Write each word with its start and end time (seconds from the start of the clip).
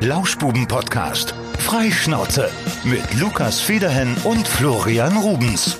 Lauschbuben-Podcast. 0.00 1.34
Freischnauze 1.58 2.50
mit 2.84 3.20
Lukas 3.20 3.60
Federhen 3.60 4.16
und 4.24 4.48
Florian 4.48 5.14
Rubens. 5.18 5.78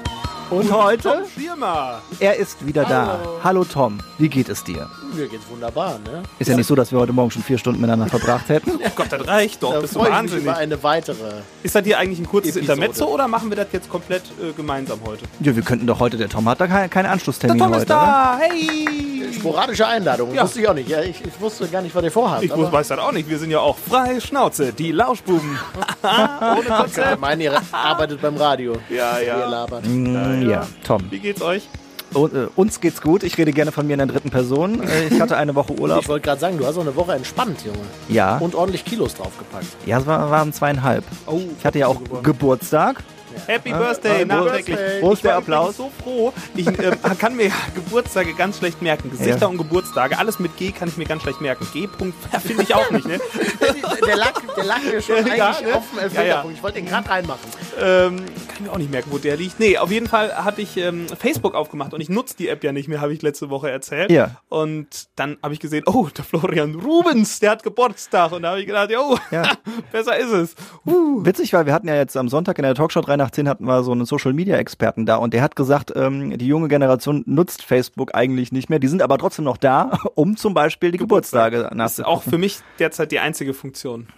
Und 0.50 0.70
heute? 0.70 1.24
Schirmer. 1.34 2.00
Er 2.18 2.36
ist 2.36 2.66
wieder 2.66 2.84
da. 2.84 3.18
Hallo 3.44 3.64
Tom, 3.64 3.98
wie 4.18 4.28
geht 4.28 4.48
es 4.48 4.64
dir? 4.64 4.88
Mir 5.14 5.28
geht's 5.28 5.44
wunderbar, 5.48 5.98
ne? 6.04 6.22
Ist 6.38 6.48
ja 6.48 6.56
nicht 6.56 6.66
so, 6.66 6.74
dass 6.74 6.90
wir 6.92 6.98
heute 6.98 7.12
Morgen 7.12 7.30
schon 7.30 7.42
vier 7.42 7.58
Stunden 7.58 7.80
miteinander 7.80 8.06
verbracht 8.06 8.48
hätten. 8.48 8.72
Oh 8.90 8.92
Gott, 8.96 9.06
das 9.12 9.26
reicht 9.28 9.62
doch. 9.62 9.72
Da 9.74 9.80
Bist 9.80 9.94
du 9.94 9.98
freue 10.00 10.08
ich 10.08 10.12
mich 10.14 10.18
wahnsinnig. 10.18 10.44
über 10.44 10.56
eine 10.56 10.82
weitere. 10.82 11.42
Ist 11.62 11.74
das 11.74 11.84
hier 11.84 11.98
eigentlich 11.98 12.18
ein 12.18 12.26
kurzes 12.26 12.56
Episode. 12.56 12.72
Intermezzo 12.72 13.06
oder 13.06 13.28
machen 13.28 13.50
wir 13.50 13.56
das 13.56 13.68
jetzt 13.72 13.88
komplett 13.88 14.22
äh, 14.42 14.52
gemeinsam 14.52 14.98
heute? 15.06 15.24
Ja, 15.40 15.54
wir 15.54 15.62
könnten 15.62 15.86
doch 15.86 16.00
heute, 16.00 16.16
der 16.16 16.28
Tom 16.28 16.48
hat 16.48 16.60
da 16.60 16.66
keinen 16.88 17.06
Anschlusstermin 17.06 17.58
Der 17.58 17.66
Tom 17.66 17.74
heute, 17.74 17.82
ist 17.82 17.90
da. 17.90 18.38
Hey. 18.40 19.32
Sporadische 19.32 19.86
Einladung. 19.86 20.34
Ja. 20.34 20.42
Wusste 20.42 20.60
ich 20.60 20.68
auch 20.68 20.74
nicht. 20.74 20.88
Ja, 20.88 21.00
ich, 21.02 21.20
ich 21.24 21.40
wusste 21.40 21.66
gar 21.68 21.82
nicht, 21.82 21.94
was 21.94 22.02
ihr 22.02 22.10
vorhabt. 22.10 22.42
Ich 22.42 22.52
aber 22.52 22.70
weiß 22.72 22.88
das 22.88 22.98
auch 22.98 23.12
nicht. 23.12 23.28
Wir 23.28 23.38
sind 23.38 23.50
ja 23.50 23.60
auch 23.60 23.76
freie 23.78 24.20
Schnauze, 24.20 24.72
die 24.72 24.90
Lauschbuben. 24.92 25.58
Ohne 26.02 26.60
ich 26.60 26.66
Konzept. 26.66 27.20
meine, 27.20 27.44
ihr 27.44 27.62
arbeitet 27.72 28.20
beim 28.20 28.36
Radio. 28.36 28.74
Ja, 28.90 29.18
Ihr 29.18 29.26
ja. 29.26 29.48
labert. 29.48 29.84
oder? 29.84 29.88
Mm, 29.88 30.50
ja, 30.50 30.66
Tom. 30.84 31.02
Wie 31.10 31.19
geht's 31.20 31.42
euch? 31.42 31.68
Und, 32.12 32.34
äh, 32.34 32.48
uns 32.56 32.80
geht's 32.80 33.00
gut. 33.00 33.22
Ich 33.22 33.38
rede 33.38 33.52
gerne 33.52 33.70
von 33.70 33.86
mir 33.86 33.92
in 33.92 33.98
der 33.98 34.08
dritten 34.08 34.30
Person. 34.30 34.82
Äh, 34.82 35.06
ich 35.08 35.20
hatte 35.20 35.36
eine 35.36 35.54
Woche 35.54 35.72
Urlaub. 35.78 36.02
Ich 36.02 36.08
wollte 36.08 36.24
gerade 36.24 36.40
sagen, 36.40 36.58
du 36.58 36.66
hast 36.66 36.76
auch 36.76 36.80
eine 36.80 36.96
Woche 36.96 37.12
entspannt, 37.12 37.58
Junge. 37.64 37.78
Ja, 38.08 38.38
Und 38.38 38.54
ordentlich 38.56 38.84
Kilos 38.84 39.14
draufgepackt. 39.14 39.66
ja, 39.86 39.98
es 39.98 40.06
war, 40.06 40.28
waren 40.30 40.52
zweieinhalb. 40.52 41.04
Oh, 41.26 41.40
Ich 41.58 41.64
hatte 41.64 41.78
ja 41.78 41.86
auch 41.86 42.00
Geburtstag. 42.22 43.04
Happy 43.46 43.70
Birthday, 43.70 44.22
äh, 44.22 44.24
nachträglich. 44.24 44.78
Wo 45.00 45.12
ist 45.12 45.24
der 45.24 45.32
Ich 45.32 45.36
Applaus? 45.38 45.78
übrigens 45.78 45.94
so 45.96 46.02
froh. 46.04 46.32
Ich 46.54 46.66
äh, 46.66 46.96
kann 47.18 47.36
mir 47.36 47.50
Geburtstage 47.74 48.34
ganz 48.34 48.58
schlecht 48.58 48.80
merken. 48.82 49.10
Gesichter 49.10 49.40
Ja. 49.40 49.46
und 49.46 49.58
Geburtstage. 49.58 50.18
Alles 50.18 50.38
mit 50.38 50.56
G 50.56 50.72
kann 50.72 50.88
ich 50.88 50.96
mir 50.96 51.04
ganz 51.06 51.22
schlecht 51.22 51.40
merken. 51.40 51.66
G-Punkt 51.72 52.16
finde 52.42 52.62
ich 52.62 52.74
auch 52.74 52.90
nicht. 52.90 53.06
Ne? 53.06 53.18
Der 54.06 54.16
lag, 54.16 54.32
der 54.56 54.64
lag 54.64 54.82
mir 54.82 55.00
schon 55.00 55.16
Ja, 55.26 55.48
eigentlich 55.48 55.66
ne? 55.68 55.74
auf 55.76 55.84
dem 55.90 55.98
Elfmeterpunkt. 55.98 56.16
Ja, 56.16 56.22
ja. 56.24 56.44
Ich 56.52 56.62
wollte 56.62 56.76
den 56.78 56.86
gerade 56.86 57.08
reinmachen. 57.08 57.40
Ähm, 57.80 58.16
kann 58.16 58.26
ich 58.54 58.60
mir 58.60 58.72
auch 58.72 58.78
nicht 58.78 58.90
merken, 58.90 59.10
wo 59.12 59.18
der 59.18 59.36
liegt. 59.36 59.58
Nee, 59.60 59.78
auf 59.78 59.90
jeden 59.90 60.06
Fall 60.08 60.34
hatte 60.44 60.60
ich 60.62 60.76
ähm, 60.76 61.06
Facebook 61.18 61.54
aufgemacht 61.54 61.94
und 61.94 62.00
ich 62.00 62.08
nutze 62.08 62.36
die 62.36 62.48
App 62.48 62.62
ja 62.64 62.72
nicht 62.72 62.88
mehr, 62.88 63.00
habe 63.00 63.12
ich 63.12 63.22
letzte 63.22 63.48
Woche 63.50 63.70
erzählt. 63.70 64.10
Ja. 64.10 64.36
Und 64.48 65.08
dann 65.16 65.38
habe 65.42 65.54
ich 65.54 65.60
gesehen, 65.60 65.84
oh, 65.86 66.08
der 66.16 66.24
Florian 66.24 66.74
Rubens, 66.74 67.40
der 67.40 67.50
hat 67.52 67.62
Geburtstag. 67.62 68.32
Und 68.32 68.42
da 68.42 68.50
habe 68.50 68.60
ich 68.60 68.66
gedacht, 68.66 68.90
oh, 68.98 69.16
Ja. 69.30 69.42
besser 69.92 70.16
ist 70.18 70.30
es. 70.32 70.54
Witzig, 70.84 71.52
weil 71.52 71.66
wir 71.66 71.72
hatten 71.72 71.88
ja 71.88 71.94
jetzt 71.96 72.16
am 72.16 72.28
Sonntag 72.28 72.58
in 72.58 72.62
der 72.64 72.74
Talkshow 72.74 73.00
3 73.00 73.16
nach 73.20 73.30
10 73.30 73.48
hatten 73.48 73.64
wir 73.64 73.82
so 73.82 73.92
einen 73.92 74.04
Social 74.04 74.32
Media 74.32 74.56
Experten 74.56 75.06
da 75.06 75.16
und 75.16 75.34
der 75.34 75.42
hat 75.42 75.56
gesagt, 75.56 75.92
ähm, 75.94 76.36
die 76.36 76.46
junge 76.46 76.68
Generation 76.68 77.22
nutzt 77.26 77.62
Facebook 77.62 78.14
eigentlich 78.14 78.52
nicht 78.52 78.70
mehr. 78.70 78.78
Die 78.78 78.88
sind 78.88 79.02
aber 79.02 79.18
trotzdem 79.18 79.44
noch 79.44 79.56
da, 79.56 79.98
um 80.14 80.36
zum 80.36 80.54
Beispiel 80.54 80.90
die 80.90 80.98
Geburtstage 80.98 81.70
Das 81.76 81.98
ist 81.98 82.04
auch 82.04 82.22
für 82.22 82.38
mich 82.38 82.60
derzeit 82.78 83.12
die 83.12 83.20
einzige 83.20 83.54
Funktion. 83.54 84.08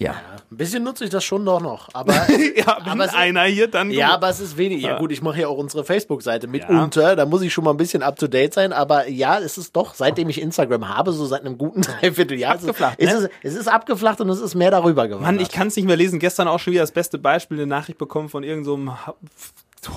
Ja. 0.00 0.14
Ein 0.50 0.56
bisschen 0.56 0.82
nutze 0.82 1.04
ich 1.04 1.10
das 1.10 1.22
schon 1.22 1.44
doch 1.44 1.60
noch. 1.60 1.88
Aber, 1.92 2.12
Ja, 2.56 2.78
wenn 2.84 2.92
aber 2.92 3.04
es, 3.04 3.14
einer 3.14 3.42
hier, 3.44 3.68
dann 3.68 3.90
ja, 3.90 4.08
du. 4.08 4.14
aber 4.14 4.30
es 4.30 4.40
ist 4.40 4.56
wenig. 4.56 4.82
Ja 4.82 4.98
gut, 4.98 5.12
ich 5.12 5.20
mache 5.20 5.40
ja 5.42 5.46
auch 5.48 5.58
unsere 5.58 5.84
Facebook-Seite 5.84 6.46
mitunter. 6.48 7.02
Ja. 7.10 7.14
Da 7.16 7.26
muss 7.26 7.42
ich 7.42 7.52
schon 7.52 7.64
mal 7.64 7.70
ein 7.72 7.76
bisschen 7.76 8.02
up-to-date 8.02 8.54
sein. 8.54 8.72
Aber 8.72 9.06
ja, 9.08 9.38
es 9.38 9.58
ist 9.58 9.76
doch, 9.76 9.92
seitdem 9.94 10.30
ich 10.30 10.40
Instagram 10.40 10.88
habe, 10.88 11.12
so 11.12 11.26
seit 11.26 11.42
einem 11.42 11.58
guten 11.58 11.82
Dreivierteljahr, 12.00 12.56
ist 12.56 12.64
es- 12.64 12.70
ist 12.70 12.80
ne? 13.20 13.28
es, 13.42 13.52
es 13.52 13.60
ist 13.60 13.68
abgeflacht 13.68 14.20
und 14.22 14.30
es 14.30 14.40
ist 14.40 14.54
mehr 14.54 14.70
darüber 14.70 15.06
geworden. 15.06 15.22
Mann, 15.24 15.38
ich 15.38 15.50
kann 15.50 15.68
es 15.68 15.76
nicht 15.76 15.84
mehr 15.86 15.96
lesen. 15.96 16.18
Gestern 16.18 16.48
auch 16.48 16.58
schon 16.58 16.72
wieder 16.72 16.82
das 16.82 16.92
beste 16.92 17.18
Beispiel, 17.18 17.58
eine 17.58 17.66
Nachricht 17.66 17.98
bekommen 17.98 18.30
von 18.30 18.42
irgendeinem 18.42 18.86
so 18.96 19.04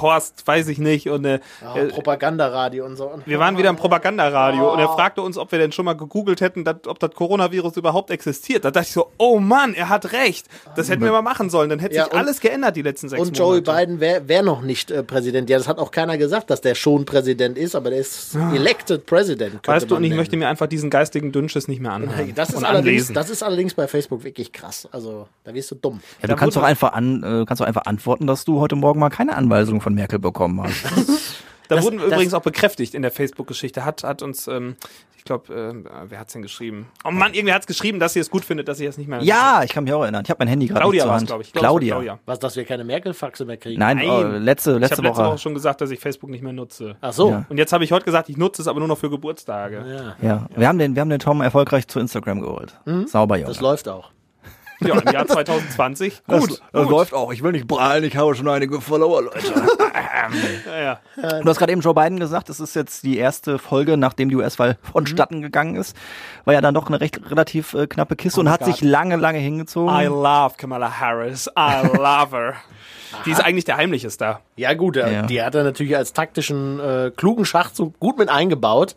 Horst, 0.02 0.45
weiß 0.48 0.67
ich 0.70 0.78
nicht. 0.78 1.09
Und 1.09 1.26
äh, 1.26 1.39
Ja, 1.62 1.76
äh, 1.76 1.88
Propagandaradio 1.88 2.86
und 2.86 2.95
so. 2.95 3.06
Und 3.08 3.28
wir 3.28 3.39
waren 3.39 3.58
wieder 3.58 3.70
im 3.70 3.76
Propagandaradio 3.76 4.72
und 4.73 4.80
er 4.80 4.90
Oh. 4.90 4.95
fragte 4.95 5.22
uns, 5.22 5.38
ob 5.38 5.52
wir 5.52 5.59
denn 5.59 5.72
schon 5.72 5.86
mal 5.86 5.94
gegoogelt 5.94 6.42
hätten, 6.42 6.64
dat, 6.64 6.88
ob 6.88 7.00
das 7.00 7.12
Coronavirus 7.12 7.78
überhaupt 7.78 8.09
existiert. 8.12 8.64
Da 8.66 8.72
dachte 8.72 8.88
ich 8.88 8.94
so, 8.94 9.08
oh 9.17 9.40
Mann, 9.40 9.73
er 9.73 9.90
hat 9.90 10.12
recht. 10.14 10.48
Das 10.75 10.90
hätten 10.90 11.03
wir 11.03 11.12
mal 11.12 11.22
machen 11.22 11.50
sollen. 11.50 11.70
Dann 11.70 11.80
hätte 11.80 11.95
Ja, 11.95 12.06
sich 12.06 12.14
und- 12.14 12.20
alles 12.20 12.40
geändert 12.40 12.75
die 12.75 12.81
letzten 12.81 13.09
sechs 13.09 13.22
Und 13.22 13.38
Joe 13.38 13.56
Monate. 13.62 13.72
Biden 13.86 14.00
wäre 14.00 14.28
wär 14.28 14.42
noch 14.44 14.62
nicht 14.62 14.92
äh, 14.92 15.03
Präsident. 15.03 15.50
Ja, 15.50 15.58
das 15.58 15.67
hat 15.67 15.80
auch 15.80 15.92
keiner 15.92 16.18
gesagt, 16.18 16.50
dass 16.50 16.62
der 16.62 16.75
schon 16.75 17.06
Präsident 17.06 17.57
ist, 17.57 17.75
aber 17.75 17.90
der 17.90 18.00
ist 18.00 18.36
elected 18.53 19.06
President. 19.06 19.66
Weißt 19.68 19.90
du, 19.90 19.96
und 19.96 20.03
ich 20.03 20.09
nennen. 20.09 20.19
möchte 20.19 20.38
mir 20.38 20.47
einfach 20.47 20.68
diesen 20.68 20.90
geistigen 20.90 21.31
Dünnschiss 21.31 21.68
nicht 21.68 21.81
mehr 21.81 21.91
anhören 21.94 22.34
das 22.36 22.50
ist, 22.50 22.56
und 22.56 22.66
allerdings, 22.66 22.88
anlesen. 23.03 23.16
das 23.16 23.30
ist 23.30 23.44
allerdings 23.44 23.74
bei 23.74 23.88
Facebook 23.88 24.24
wirklich 24.24 24.52
krass. 24.52 24.88
Also, 24.91 25.28
da 25.44 25.53
wirst 25.53 25.72
du 25.72 25.75
dumm. 25.75 26.00
ja 26.22 26.22
du 26.22 26.28
Da 26.28 26.36
kannst 26.36 26.57
doch 26.57 26.63
einfach 26.63 26.94
an, 26.94 27.24
äh, 27.24 27.46
kannst 27.46 27.62
doch 27.62 27.68
einfach 27.68 27.86
antworten, 27.86 28.28
dass 28.28 28.46
du 28.46 28.59
heute 28.59 28.75
Morgen 28.75 29.00
mal 29.00 29.09
keine 29.09 29.36
Anweisung 29.36 29.72
von 29.81 29.94
Merkel 29.94 30.19
bekommen 30.19 30.61
hast. 30.63 30.84
Da 31.69 31.78
Das- 31.78 31.85
wurden 31.85 31.97
wir 31.97 32.06
das- 32.07 32.13
übrigens 32.16 32.34
auch 32.34 32.41
bekräftigt 32.41 32.94
in 32.94 33.01
der 33.03 33.09
Facebook-Geschichte. 33.09 33.85
Hat, 33.85 34.03
hat 34.03 34.22
uns, 34.22 34.50
ähm, 34.50 34.75
ich 35.17 35.23
glaube, 35.23 35.53
äh, 35.56 35.73
wer 36.09 36.19
hat's 36.19 36.34
denn 36.34 36.41
geschrieben? 36.41 36.88
Oh 37.06 37.09
Mann, 37.09 37.34
irgendwer 37.34 37.56
hat's 37.56 37.67
geschrieben, 37.67 38.01
dass 38.01 38.12
sie 38.13 38.19
es 38.19 38.29
gut 38.29 38.44
findet, 38.44 38.67
dass 38.67 38.79
sie 38.79 38.85
es 38.85 38.97
nicht 38.97 39.07
mehr. 39.07 39.23
ja, 39.23 39.62
ich 39.63 39.72
kann 39.72 39.85
mich 39.85 39.94
auch 39.94 40.01
erinnern. 40.03 40.23
Ich 40.25 40.29
habe 40.29 40.39
mein 40.39 40.50
Handy 40.50 40.67
gerade 40.67 40.81
Claudia 40.81 41.07
war 41.07 41.16
es, 41.16 41.25
glaube 41.25 41.41
ich. 41.41 41.47
Ich 41.47 41.53
glaub, 41.53 41.63
es 41.63 41.67
Claudia. 41.69 41.94
Claudia. 41.95 42.19
Was, 42.25 42.39
dass 42.39 42.57
wir 42.57 42.66
keine 42.66 42.83
Merkel-Faxe 42.83 43.45
mehr 43.45 43.56
kriegen? 43.56 43.79
Nein, 43.79 43.95
Nein. 43.97 44.09
oh, 44.09 44.23
letzte, 44.38 44.73
Ich 44.73 44.79
letzte 44.81 44.97
habe 44.97 45.07
letzte 45.07 45.22
Woche. 45.23 45.29
Woche 45.31 45.38
schon 45.38 45.53
gesagt, 45.53 45.79
dass 45.79 45.89
ich 45.89 46.01
Facebook 46.01 46.29
nicht 46.29 46.44
mehr 46.44 46.53
nutze. 46.53 46.97
Ach 47.00 47.13
so. 47.13 47.29
Ja. 47.29 47.45
Und 47.47 47.57
jetzt 47.57 47.72
habe 47.72 47.85
ich 47.85 47.94
heute 47.94 48.03
gesagt, 48.06 48.28
ich 48.28 48.35
nutze 48.35 48.62
es 48.62 48.67
aber 48.67 48.79
nur 48.79 48.89
noch 48.89 48.97
für 48.97 49.09
Geburtstage. 49.09 50.16
Ja, 50.22 50.28
Ja, 50.28 50.47
wir 50.53 50.67
haben 50.67 50.78
den, 50.79 50.95
wir 50.95 51.01
haben 51.01 51.09
den 51.09 51.19
Tom 51.19 51.39
erfolgreich 51.39 51.88
zu 51.88 52.01
Instagram 52.01 52.41
geholt. 52.41 52.78
Sauber, 53.06 53.38
Junge. 53.38 53.47
das 53.47 53.62
läuft 53.62 53.88
auch. 53.88 54.12
Ja, 54.85 54.99
im 54.99 55.13
Jahr 55.13 55.27
2020. 55.27 56.23
Gut. 56.27 56.61
das 56.71 56.83
gut. 56.83 56.91
läuft 56.91 57.13
auch. 57.13 57.31
Ich 57.33 57.44
will 57.44 57.51
nicht 57.51 57.67
prallen, 57.67 58.03
ich 58.03 58.16
habe 58.17 58.35
schon 58.35 58.47
einige 58.47 58.81
Follower, 58.81 59.21
Leute. 59.23 59.39
Ja, 60.66 60.99
ja. 61.21 61.39
Du 61.41 61.49
hast 61.49 61.57
gerade 61.57 61.71
eben 61.73 61.81
Joe 61.81 61.94
Biden 61.94 62.17
gesagt, 62.19 62.49
es 62.49 62.59
ist 62.61 62.75
jetzt 62.75 63.03
die 63.03 63.17
erste 63.17 63.59
Folge, 63.59 63.97
nachdem 63.97 64.29
die 64.29 64.35
US-Wahl 64.38 64.77
vonstatten 64.81 65.41
gegangen 65.41 65.75
ist. 65.75 65.95
War 66.45 66.53
ja 66.53 66.61
dann 66.61 66.73
doch 66.73 66.88
eine 66.88 67.01
recht 67.01 67.19
relativ 67.29 67.73
äh, 67.73 67.88
knappe 67.88 68.16
Kiste 68.16 68.39
und 68.39 68.49
hat 68.49 68.61
Gott. 68.61 68.69
sich 68.69 68.81
lange, 68.81 69.17
lange 69.17 69.39
hingezogen. 69.39 69.94
I 69.94 70.05
love 70.05 70.55
Kamala 70.57 71.00
Harris. 71.00 71.47
I 71.57 71.85
love 71.97 72.35
her. 72.35 72.53
Die 73.25 73.31
ist 73.31 73.41
eigentlich 73.44 73.65
der 73.65 73.77
heimliche 73.77 74.09
Star. 74.09 74.41
Ja, 74.55 74.73
gut, 74.73 74.95
äh, 74.97 75.11
Ja. 75.13 75.21
die 75.23 75.41
hat 75.44 75.55
er 75.55 75.63
natürlich 75.63 75.95
als 75.95 76.13
taktischen, 76.13 76.79
äh, 76.79 77.11
klugen 77.15 77.45
Schachzug 77.45 78.00
gut 78.00 78.17
mit 78.17 78.29
eingebaut, 78.29 78.95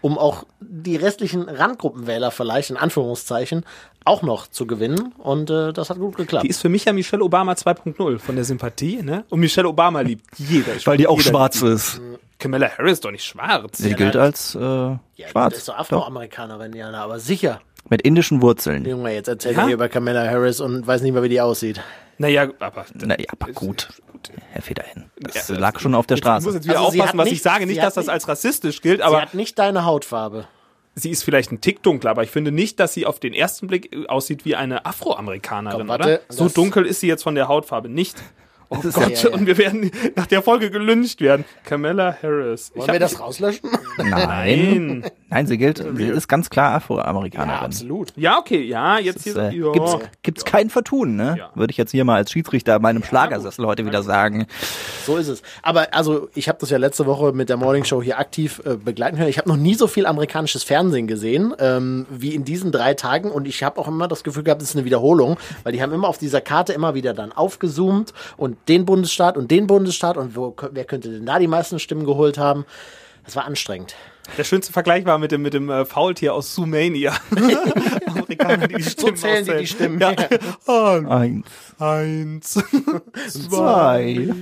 um 0.00 0.16
auch 0.16 0.44
die 0.60 0.96
restlichen 0.96 1.48
Randgruppenwähler 1.48 2.30
vielleicht, 2.30 2.70
in 2.70 2.76
Anführungszeichen, 2.76 3.64
auch 4.08 4.22
noch 4.22 4.46
zu 4.48 4.66
gewinnen. 4.66 5.12
Und 5.18 5.50
äh, 5.50 5.72
das 5.72 5.90
hat 5.90 5.98
gut 5.98 6.16
geklappt. 6.16 6.44
Die 6.44 6.48
ist 6.48 6.60
für 6.60 6.68
mich 6.68 6.84
ja 6.84 6.92
Michelle 6.92 7.22
Obama 7.22 7.52
2.0 7.52 8.18
von 8.18 8.34
der 8.34 8.44
Sympathie, 8.44 9.02
ne? 9.02 9.24
Und 9.28 9.40
Michelle 9.40 9.68
Obama 9.68 10.00
liebt 10.00 10.24
jeder. 10.38 10.74
Ich 10.76 10.86
weil 10.86 10.96
die 10.96 11.06
auch 11.06 11.20
schwarz 11.20 11.60
liebt 11.62 11.74
ist. 11.74 11.98
die. 11.98 12.18
Kamala 12.38 12.68
Harris 12.76 12.92
ist 12.94 13.04
doch 13.04 13.10
nicht 13.10 13.24
schwarz. 13.24 13.78
Sie 13.78 13.94
gilt 13.94 14.14
als 14.16 14.54
äh, 14.54 14.58
ja, 14.60 14.98
schwarz. 15.30 15.52
Das 15.54 15.58
ist 15.60 15.68
doch. 15.68 15.76
Afroamerikanerin, 15.78 16.72
ja, 16.74 16.90
na, 16.90 17.02
aber 17.04 17.18
sicher. 17.18 17.60
Mit 17.90 18.02
indischen 18.02 18.42
Wurzeln. 18.42 18.84
Junge, 18.84 19.12
jetzt 19.14 19.28
erzählt 19.28 19.56
Ja? 19.56 19.64
hier 19.64 19.74
über 19.74 19.88
Kamala 19.88 20.24
Harris 20.28 20.60
und 20.60 20.86
weiß 20.86 21.02
nicht 21.02 21.12
mehr, 21.14 21.22
wie 21.22 21.28
die 21.28 21.40
aussieht. 21.40 21.80
Naja, 22.18 22.48
aber. 22.60 22.84
Naja, 22.94 23.26
aber 23.38 23.52
gut. 23.52 23.88
Herr 24.50 24.62
Federhin. 24.62 25.04
Das 25.20 25.48
Ja, 25.48 25.56
lag 25.56 25.78
schon 25.78 25.94
auf 25.94 26.06
der 26.06 26.16
Ich 26.18 26.24
muss 26.24 26.28
Straße. 26.42 26.50
jetzt 26.56 26.64
wieder 26.68 26.78
Also 26.80 26.90
sie 26.90 27.00
aufpassen, 27.00 27.18
was 27.18 27.24
nicht- 27.26 27.34
ich 27.34 27.42
sage. 27.42 27.60
sie 27.64 27.66
Nicht, 27.70 27.82
dass 27.82 27.94
das 27.94 28.08
als 28.08 28.26
rassistisch 28.28 28.82
gilt, 28.82 28.98
Sie 28.98 29.02
aber 29.04 29.22
hat 29.22 29.34
nicht 29.34 29.58
deine 29.58 29.84
Hautfarbe. 29.84 30.46
Sie 30.98 31.10
ist 31.10 31.22
vielleicht 31.22 31.52
ein 31.52 31.60
Tick 31.60 31.82
dunkler, 31.82 32.10
aber 32.10 32.22
ich 32.22 32.30
finde 32.30 32.52
nicht, 32.52 32.80
dass 32.80 32.94
sie 32.94 33.06
auf 33.06 33.20
den 33.20 33.34
ersten 33.34 33.66
Blick 33.66 33.92
äh, 33.92 34.06
aussieht 34.06 34.44
wie 34.44 34.56
eine 34.56 34.84
Afroamerikanerin, 34.84 35.78
Komm, 35.80 35.88
warte, 35.88 36.04
oder? 36.04 36.20
So 36.28 36.48
dunkel 36.48 36.86
ist 36.86 37.00
sie 37.00 37.08
jetzt 37.08 37.22
von 37.22 37.34
der 37.34 37.48
Hautfarbe 37.48 37.88
nicht. 37.88 38.16
Oh 38.70 38.76
ist 38.82 38.94
Gott, 38.94 39.08
ja- 39.10 39.16
ja, 39.16 39.28
ja. 39.30 39.34
und 39.34 39.46
wir 39.46 39.56
werden 39.56 39.90
nach 40.14 40.26
der 40.26 40.42
Folge 40.42 40.70
gelünscht 40.70 41.20
werden. 41.20 41.44
Kamala 41.64 42.16
Harris. 42.22 42.70
Wollen 42.74 42.92
wir 42.92 42.98
das 43.00 43.18
rauslöschen? 43.18 43.70
Nein. 43.96 45.10
Nein. 45.30 45.46
Sie 45.46 45.56
gilt, 45.58 45.82
sie 45.96 46.04
ist 46.04 46.28
ganz 46.28 46.50
klar 46.50 46.70
ja, 46.70 46.76
Afroamerikanerin. 46.76 47.64
absolut. 47.64 48.12
Ja, 48.16 48.38
okay, 48.38 48.62
ja, 48.62 48.98
jetzt 48.98 49.24
hier. 49.24 49.36
Äh, 49.36 49.56
ja. 49.56 49.72
gibt's, 49.72 49.96
gibt's 50.22 50.44
kein 50.44 50.68
Vertun, 50.70 51.16
ne? 51.16 51.36
Ja. 51.38 51.50
Würde 51.54 51.70
ich 51.70 51.76
jetzt 51.76 51.92
hier 51.92 52.04
mal 52.04 52.16
als 52.16 52.30
Schiedsrichter 52.30 52.76
in 52.76 52.82
meinem 52.82 53.02
Schlagersessel 53.02 53.66
heute 53.66 53.86
wieder 53.86 54.02
sagen. 54.02 54.46
So 55.06 55.16
ist 55.16 55.28
es. 55.28 55.42
Aber 55.62 55.94
also, 55.94 56.28
ich 56.34 56.48
habe 56.48 56.58
das 56.60 56.70
ja 56.70 56.78
letzte 56.78 57.06
Woche 57.06 57.32
mit 57.32 57.48
der 57.48 57.56
Morning 57.56 57.84
Show 57.84 58.02
hier 58.02 58.18
aktiv 58.18 58.60
äh, 58.64 58.76
begleiten 58.76 59.16
können. 59.16 59.30
Ich 59.30 59.38
habe 59.38 59.48
noch 59.48 59.56
nie 59.56 59.74
so 59.74 59.86
viel 59.86 60.06
amerikanisches 60.06 60.62
Fernsehen 60.62 61.06
gesehen 61.06 61.54
ähm, 61.58 62.06
wie 62.10 62.34
in 62.34 62.44
diesen 62.44 62.70
drei 62.72 62.94
Tagen 62.94 63.30
und 63.30 63.48
ich 63.48 63.62
habe 63.62 63.80
auch 63.80 63.88
immer 63.88 64.08
das 64.08 64.24
Gefühl 64.24 64.42
gehabt, 64.44 64.60
es 64.60 64.70
ist 64.70 64.76
eine 64.76 64.84
Wiederholung, 64.84 65.38
weil 65.62 65.72
die 65.72 65.82
haben 65.82 65.92
immer 65.92 66.08
auf 66.08 66.18
dieser 66.18 66.40
Karte 66.40 66.72
immer 66.74 66.94
wieder 66.94 67.14
dann 67.14 67.32
aufgezoomt 67.32 68.12
und 68.36 68.57
den 68.66 68.84
Bundesstaat 68.84 69.36
und 69.36 69.50
den 69.50 69.66
Bundesstaat 69.66 70.16
und 70.16 70.36
wo, 70.36 70.54
wer 70.72 70.84
könnte 70.84 71.10
denn 71.10 71.26
da 71.26 71.38
die 71.38 71.46
meisten 71.46 71.78
Stimmen 71.78 72.04
geholt 72.04 72.38
haben. 72.38 72.64
Das 73.24 73.36
war 73.36 73.44
anstrengend. 73.44 73.94
Der 74.36 74.44
schönste 74.44 74.72
Vergleich 74.72 75.04
war 75.04 75.18
mit 75.18 75.32
dem, 75.32 75.42
mit 75.42 75.54
dem 75.54 75.70
äh, 75.70 75.84
Faultier 75.84 76.34
aus 76.34 76.54
Sumania. 76.54 77.12
Amerikaner, 78.06 78.68
die 78.68 78.76
die 78.76 78.82
So 78.82 78.90
Stimmen 78.90 79.16
zählen 79.16 79.44
die 79.44 79.50
auszählen. 79.52 79.60
die 79.60 79.66
Stimmen. 79.66 80.00
Ja. 80.00 81.08
Eins, 81.08 81.46
Eins. 81.78 82.64
zwei. 83.28 84.28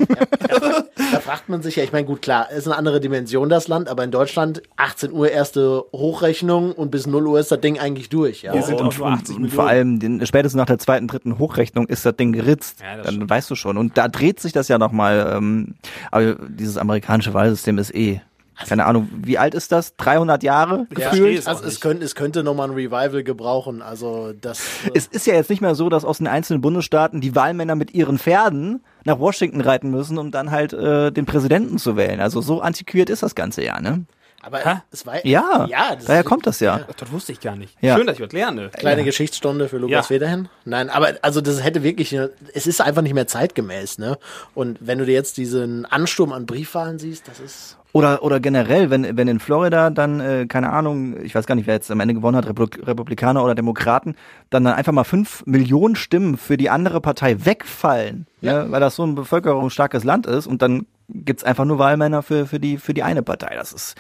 Da 1.12 1.21
fragt 1.21 1.49
man 1.49 1.62
sich 1.62 1.77
ja, 1.77 1.85
ich 1.85 1.93
meine, 1.93 2.05
gut, 2.05 2.21
klar, 2.21 2.50
ist 2.50 2.67
eine 2.67 2.77
andere 2.77 3.00
Dimension 3.00 3.49
das 3.49 3.69
Land, 3.69 3.88
aber 3.88 4.03
in 4.03 4.11
Deutschland 4.11 4.62
18 4.77 5.12
Uhr 5.12 5.31
erste 5.31 5.85
Hochrechnung 5.93 6.73
und 6.73 6.91
bis 6.91 7.06
0 7.06 7.27
Uhr 7.29 7.38
ist 7.38 7.53
das 7.53 7.61
Ding 7.61 7.79
eigentlich 7.79 8.09
durch. 8.09 8.43
Ja. 8.43 8.53
Wir 8.53 8.62
sind 8.62 8.81
und, 8.81 8.88
auch 8.88 8.99
nur 8.99 9.06
und, 9.06 9.12
80 9.15 9.37
und 9.37 9.50
vor 9.50 9.69
allem 9.69 10.00
den, 10.00 10.27
spätestens 10.27 10.59
nach 10.59 10.67
der 10.67 10.79
zweiten, 10.79 11.06
dritten 11.06 11.38
Hochrechnung 11.38 11.87
ist 11.87 12.05
das 12.05 12.17
Ding 12.17 12.33
geritzt. 12.33 12.81
Ja, 12.81 12.97
das 12.97 13.06
Dann 13.06 13.15
stimmt. 13.17 13.31
weißt 13.31 13.50
du 13.50 13.55
schon. 13.55 13.77
Und 13.77 13.97
da 13.97 14.09
dreht 14.09 14.41
sich 14.41 14.53
das 14.53 14.67
ja 14.69 14.79
nochmal. 14.79 15.33
Ähm, 15.37 15.75
aber 16.11 16.35
dieses 16.49 16.77
amerikanische 16.77 17.33
Wahlsystem 17.35 17.79
ist 17.79 17.94
eh 17.94 18.21
keine 18.69 18.87
Ahnung, 18.87 19.08
wie 19.14 19.38
alt 19.38 19.55
ist 19.55 19.73
das? 19.73 19.97
300 19.97 20.43
Jahre 20.43 20.87
Ja. 20.97 21.11
gefühlt? 21.11 21.47
Also 21.47 21.64
es 21.64 21.81
könnte, 21.81 22.05
es 22.05 22.14
könnte 22.14 22.43
nochmal 22.43 22.69
ein 22.70 22.75
Revival 22.75 23.23
gebrauchen. 23.23 23.82
Also 23.82 24.32
das. 24.41 24.61
äh, 24.87 24.91
Es 24.94 25.06
ist 25.06 25.26
ja 25.26 25.35
jetzt 25.35 25.50
nicht 25.50 25.61
mehr 25.61 25.75
so, 25.75 25.88
dass 25.88 26.05
aus 26.05 26.19
den 26.19 26.26
einzelnen 26.26 26.61
Bundesstaaten 26.62 27.20
die 27.20 27.35
Wahlmänner 27.35 27.75
mit 27.75 27.93
ihren 27.94 28.19
Pferden 28.19 28.82
nach 29.05 29.19
Washington 29.19 29.61
reiten 29.61 29.91
müssen, 29.91 30.19
um 30.19 30.31
dann 30.31 30.50
halt 30.50 30.73
äh, 30.73 31.12
den 31.12 31.26
Präsidenten 31.26 31.79
zu 31.79 31.97
wählen. 31.97 32.20
Also 32.20 32.41
so 32.41 32.61
antiquiert 32.61 33.11
ist 33.11 33.23
das 33.23 33.35
Ganze 33.35 33.62
ja, 33.64 33.81
ne? 33.81 34.05
Aber 34.46 34.58
Hä? 34.64 34.76
es 34.90 35.04
war 35.06 35.26
Ja, 35.26 35.66
ja 35.69 35.94
das 35.96 36.04
daher 36.06 36.20
ist- 36.20 36.26
kommt 36.26 36.46
das 36.46 36.60
ja. 36.60 36.81
Ach, 36.88 36.94
das 36.94 37.12
wusste 37.12 37.32
ich 37.32 37.40
gar 37.40 37.56
nicht. 37.56 37.76
Ja. 37.81 37.96
Schön, 37.96 38.06
dass 38.06 38.16
ich 38.16 38.22
was 38.25 38.32
lerne. 38.32 38.70
Kleine 38.70 39.04
Geschichtsstunde 39.04 39.69
für 39.69 39.78
Lukas 39.78 39.93
Ja. 39.93 40.02
Federhen. 40.02 40.48
Nein, 40.64 40.88
aber 40.88 41.14
also 41.22 41.40
das 41.40 41.62
hätte 41.62 41.82
wirklich, 41.82 42.12
es 42.54 42.66
ist 42.66 42.81
einfach 42.81 43.02
nicht 43.02 43.14
mehr 43.14 43.26
zeitgemäß, 43.26 43.98
ne? 43.98 44.19
Und 44.54 44.78
wenn 44.81 44.98
du 44.98 45.04
dir 45.04 45.12
jetzt 45.14 45.37
diesen 45.37 45.84
Ansturm 45.84 46.32
an 46.32 46.46
Briefwahlen 46.46 46.98
siehst, 46.98 47.28
das 47.28 47.40
ist. 47.40 47.76
Oder, 47.93 48.22
oder 48.22 48.40
generell, 48.40 48.90
wenn, 48.90 49.16
wenn 49.16 49.26
in 49.26 49.40
Florida 49.40 49.88
dann, 49.88 50.20
äh, 50.20 50.44
keine 50.46 50.70
Ahnung, 50.70 51.16
ich 51.22 51.34
weiß 51.34 51.46
gar 51.46 51.54
nicht, 51.54 51.66
wer 51.66 51.75
jetzt 51.75 51.90
am 51.90 51.99
Ende 52.00 52.12
gewonnen 52.12 52.37
hat, 52.37 52.46
Republik 52.46 52.87
Republikaner 52.87 53.42
oder 53.42 53.54
Demokraten, 53.54 54.16
dann, 54.50 54.64
dann 54.64 54.75
einfach 54.75 54.92
mal 54.92 55.04
fünf 55.04 55.42
Millionen 55.46 55.96
Stimmen 55.96 56.37
für 56.37 56.58
die 56.58 56.69
andere 56.69 57.00
Partei 57.00 57.46
wegfallen, 57.46 58.26
ne, 58.42 58.66
weil 58.69 58.81
das 58.81 58.96
so 58.96 59.04
ein 59.04 59.14
bevölkerungsstarkes 59.14 60.04
Land 60.04 60.26
ist 60.26 60.46
und 60.46 60.60
dann 60.60 60.84
gibt's 61.08 61.44
einfach 61.44 61.64
nur 61.64 61.79
Wahlmänner 61.79 62.23
für, 62.23 62.47
für, 62.47 62.61
die, 62.61 62.79
für 62.79 62.94
die 62.94 63.03
eine 63.03 63.23
Partei. 63.23 63.55
Das 63.55 63.73
ist, 63.73 63.94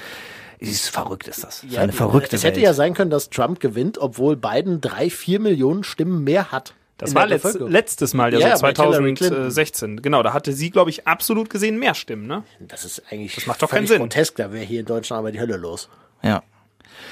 ist 0.58 0.88
verrückt, 0.88 1.28
ist 1.28 1.44
das. 1.44 1.60
das 1.60 1.70
ist 1.70 1.78
eine 1.78 1.92
verrückte 1.92 2.36
Es 2.36 2.44
hätte 2.44 2.56
Welt. 2.56 2.64
ja 2.64 2.74
sein 2.74 2.94
können, 2.94 3.10
dass 3.10 3.30
Trump 3.30 3.60
gewinnt, 3.60 3.98
obwohl 3.98 4.36
Biden 4.36 4.80
drei, 4.80 5.10
vier 5.10 5.40
Millionen 5.40 5.84
Stimmen 5.84 6.24
mehr 6.24 6.52
hat. 6.52 6.74
Das 6.98 7.14
war 7.14 7.26
letzt, 7.26 7.60
letztes 7.60 8.14
Mal, 8.14 8.32
ja, 8.32 8.40
Ja, 8.40 8.56
so 8.56 8.62
bei 8.62 8.72
Hillary 8.72 9.14
2016. 9.14 10.00
Genau, 10.00 10.22
da 10.22 10.32
hatte 10.32 10.54
sie, 10.54 10.70
glaube 10.70 10.88
ich, 10.88 11.06
absolut 11.06 11.50
gesehen 11.50 11.78
mehr 11.78 11.94
Stimmen, 11.94 12.26
ne? 12.26 12.42
Das 12.58 12.86
ist 12.86 13.02
eigentlich 13.10 13.34
das 13.34 13.46
macht 13.46 13.62
doch 13.62 13.70
keinen 13.70 13.86
Sinn. 13.86 13.98
grotesk, 13.98 14.36
da 14.36 14.50
wäre 14.50 14.64
hier 14.64 14.80
in 14.80 14.86
Deutschland 14.86 15.18
aber 15.18 15.30
die 15.30 15.40
Hölle 15.40 15.56
los. 15.56 15.90
ja. 16.22 16.42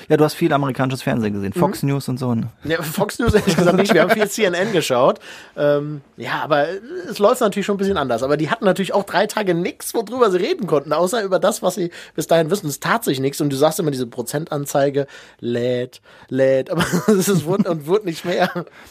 Ja, 0.09 0.17
du 0.17 0.25
hast 0.25 0.35
viel 0.35 0.53
amerikanisches 0.53 1.03
Fernsehen 1.03 1.33
gesehen, 1.33 1.53
Fox 1.53 1.83
News 1.83 2.09
und 2.09 2.19
so. 2.19 2.35
Ne? 2.35 2.49
Ja, 2.65 2.83
Fox 2.83 3.19
News 3.19 3.35
ehrlich 3.35 3.57
gesagt 3.57 3.77
nicht. 3.77 3.95
Wir 3.95 4.03
haben 4.03 4.11
viel 4.11 4.29
CNN 4.29 4.73
geschaut. 4.73 5.19
Ähm, 5.57 6.03
ja, 6.17 6.43
aber 6.43 6.67
es 7.09 7.19
läuft 7.19 7.41
natürlich 7.41 7.67
schon 7.67 7.77
ein 7.77 7.79
bisschen 7.79 7.97
anders. 7.97 8.23
Aber 8.23 8.37
die 8.37 8.51
hatten 8.51 8.65
natürlich 8.65 8.93
auch 8.93 9.05
drei 9.05 9.27
Tage 9.27 9.55
nichts, 9.55 9.95
worüber 9.95 10.31
sie 10.31 10.39
reden 10.39 10.67
konnten, 10.67 10.93
außer 10.93 11.23
über 11.23 11.39
das, 11.39 11.63
was 11.63 11.77
sie 11.77 11.91
bis 12.15 12.27
dahin 12.27 12.51
wissen. 12.51 12.69
Es 12.69 12.81
tat 12.81 13.05
sich 13.05 13.21
nichts. 13.21 13.41
Und 13.41 13.51
du 13.51 13.57
sagst 13.57 13.79
immer 13.81 13.91
diese 13.91 14.07
Prozentanzeige, 14.07 15.07
lädt, 15.41 16.01
lädt, 16.29 16.71
aber 16.71 16.85
es 17.09 17.29
ist 17.29 17.45
wurde 17.45 17.71
und 17.71 17.87
wurde 17.87 18.07
nicht 18.07 18.25
mehr. 18.25 18.51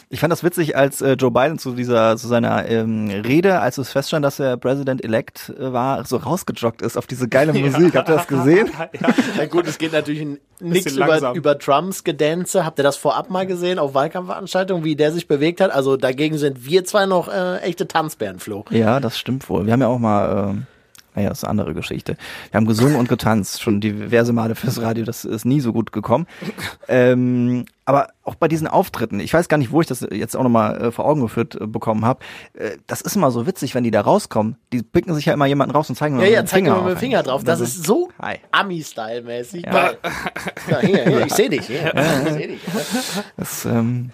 Ich 0.10 0.20
fand 0.20 0.32
das 0.32 0.44
witzig, 0.44 0.76
als 0.76 1.02
äh, 1.02 1.14
Joe 1.14 1.32
Biden 1.32 1.60
zu 1.60 1.74
dieser 1.74 2.18
zu 2.18 2.28
seiner 2.28 2.68
ähm, 2.68 3.10
Rede, 3.10 3.60
als 3.60 3.78
es 3.78 3.92
feststand, 3.92 4.24
dass 4.24 4.40
er 4.40 4.58
President-elect 4.58 5.54
äh, 5.60 5.74
war, 5.74 6.06
so 6.06 6.18
rausgejoggt 6.18 6.82
ist 6.82 6.98
auf 6.98 7.08
diese 7.08 7.28
geile 7.28 7.54
Musik. 7.54 7.96
Habt 7.96 8.10
ihr 8.10 8.16
das 8.16 8.28
gesehen? 8.28 8.70
Na 9.38 9.46
gut, 9.46 9.68
es 9.68 9.78
geht 9.78 9.94
natürlich 9.94 10.26
nichts 10.74 10.94
über, 10.94 11.08
langsam. 11.08 11.36
über 11.36 11.58
Trumps 11.58 12.04
Gedänze. 12.04 12.66
Habt 12.66 12.80
ihr 12.80 12.84
das 12.84 12.98
vorab 12.98 13.30
mal 13.30 13.46
gesehen 13.46 13.80
auf 13.80 13.94
Wahlkampfveranstaltungen, 13.94 14.84
wie 14.84 14.96
der 14.96 15.12
sich 15.12 15.28
bewegt 15.28 15.62
hat? 15.62 15.72
Also 15.72 15.98
dagegen 15.98 16.38
sind 16.38 16.66
wir 16.66 16.86
zwei 16.86 17.06
noch 17.06 17.28
äh, 17.28 17.58
echte 17.60 17.88
Tanzbären, 17.88 18.40
Flo. 18.40 18.66
Ja, 18.70 19.00
das 19.00 19.18
stimmt 19.18 19.48
wohl. 19.50 19.66
Wir 19.66 19.74
haben 19.74 19.82
ja 19.82 19.88
auch 19.88 20.00
mal, 20.00 20.50
ähm, 20.50 20.66
naja, 21.16 21.30
das 21.30 21.40
ist 21.40 21.44
eine 21.44 21.52
andere 21.52 21.74
Geschichte. 21.74 22.18
Wir 22.52 22.58
haben 22.58 22.66
gesungen 22.66 22.96
und 22.96 23.10
getanzt, 23.10 23.62
schon 23.62 23.82
diverse 23.82 24.34
Male 24.34 24.56
fürs 24.56 24.82
Radio, 24.82 25.04
das 25.06 25.26
ist 25.26 25.46
nie 25.46 25.60
so 25.60 25.74
gut 25.74 25.92
gekommen. 25.92 26.28
Ähm, 26.88 27.66
aber 27.86 28.10
auch 28.24 28.36
bei 28.36 28.48
diesen 28.48 28.68
Auftritten, 28.68 29.20
ich 29.20 29.34
weiß 29.34 29.50
gar 29.50 29.58
nicht, 29.58 29.72
wo 29.72 29.82
ich 29.82 29.88
das 29.88 30.08
jetzt 30.12 30.36
auch 30.38 30.44
nochmal 30.44 30.82
äh, 30.82 30.92
vor 30.92 31.06
Augen 31.06 31.22
geführt 31.22 31.56
äh, 31.60 31.68
bekommen 31.68 32.06
habe, 32.06 32.22
äh, 32.54 32.78
das 32.88 33.02
ist 33.02 33.16
immer 33.16 33.30
so 33.32 33.46
witzig, 33.46 33.76
wenn 33.76 33.84
die 33.84 33.92
da 33.92 34.02
rauskommen. 34.02 34.56
Die 34.72 34.82
picken 34.84 35.14
sich 35.16 35.26
ja 35.26 35.34
immer 35.34 35.46
jemanden 35.46 35.76
raus 35.76 35.90
und 35.90 35.96
zeigen 35.96 36.20
Ja, 36.20 36.26
ja, 36.26 36.42
mit 36.42 36.50
dem 36.52 36.56
Finger 36.56 36.82
mit 36.82 36.92
dem 36.96 36.98
Finger 36.98 37.24
drauf. 37.24 37.44
Das 37.44 37.60
Also, 37.60 37.64
ist 37.66 37.84
so. 37.86 38.10
Ami-Style-mäßig. 38.52 39.66
Ja. 39.66 39.92
Ja, 40.70 40.80
hier, 40.80 41.04
hier, 41.04 41.26
ich 41.26 41.34
sehe 41.34 41.50
dich. 41.50 41.68
Hier. 41.68 41.94
Ich 42.26 42.34
seh 42.34 42.48
dich. 42.48 42.62
Das, 43.38 43.66
ähm, 43.66 44.12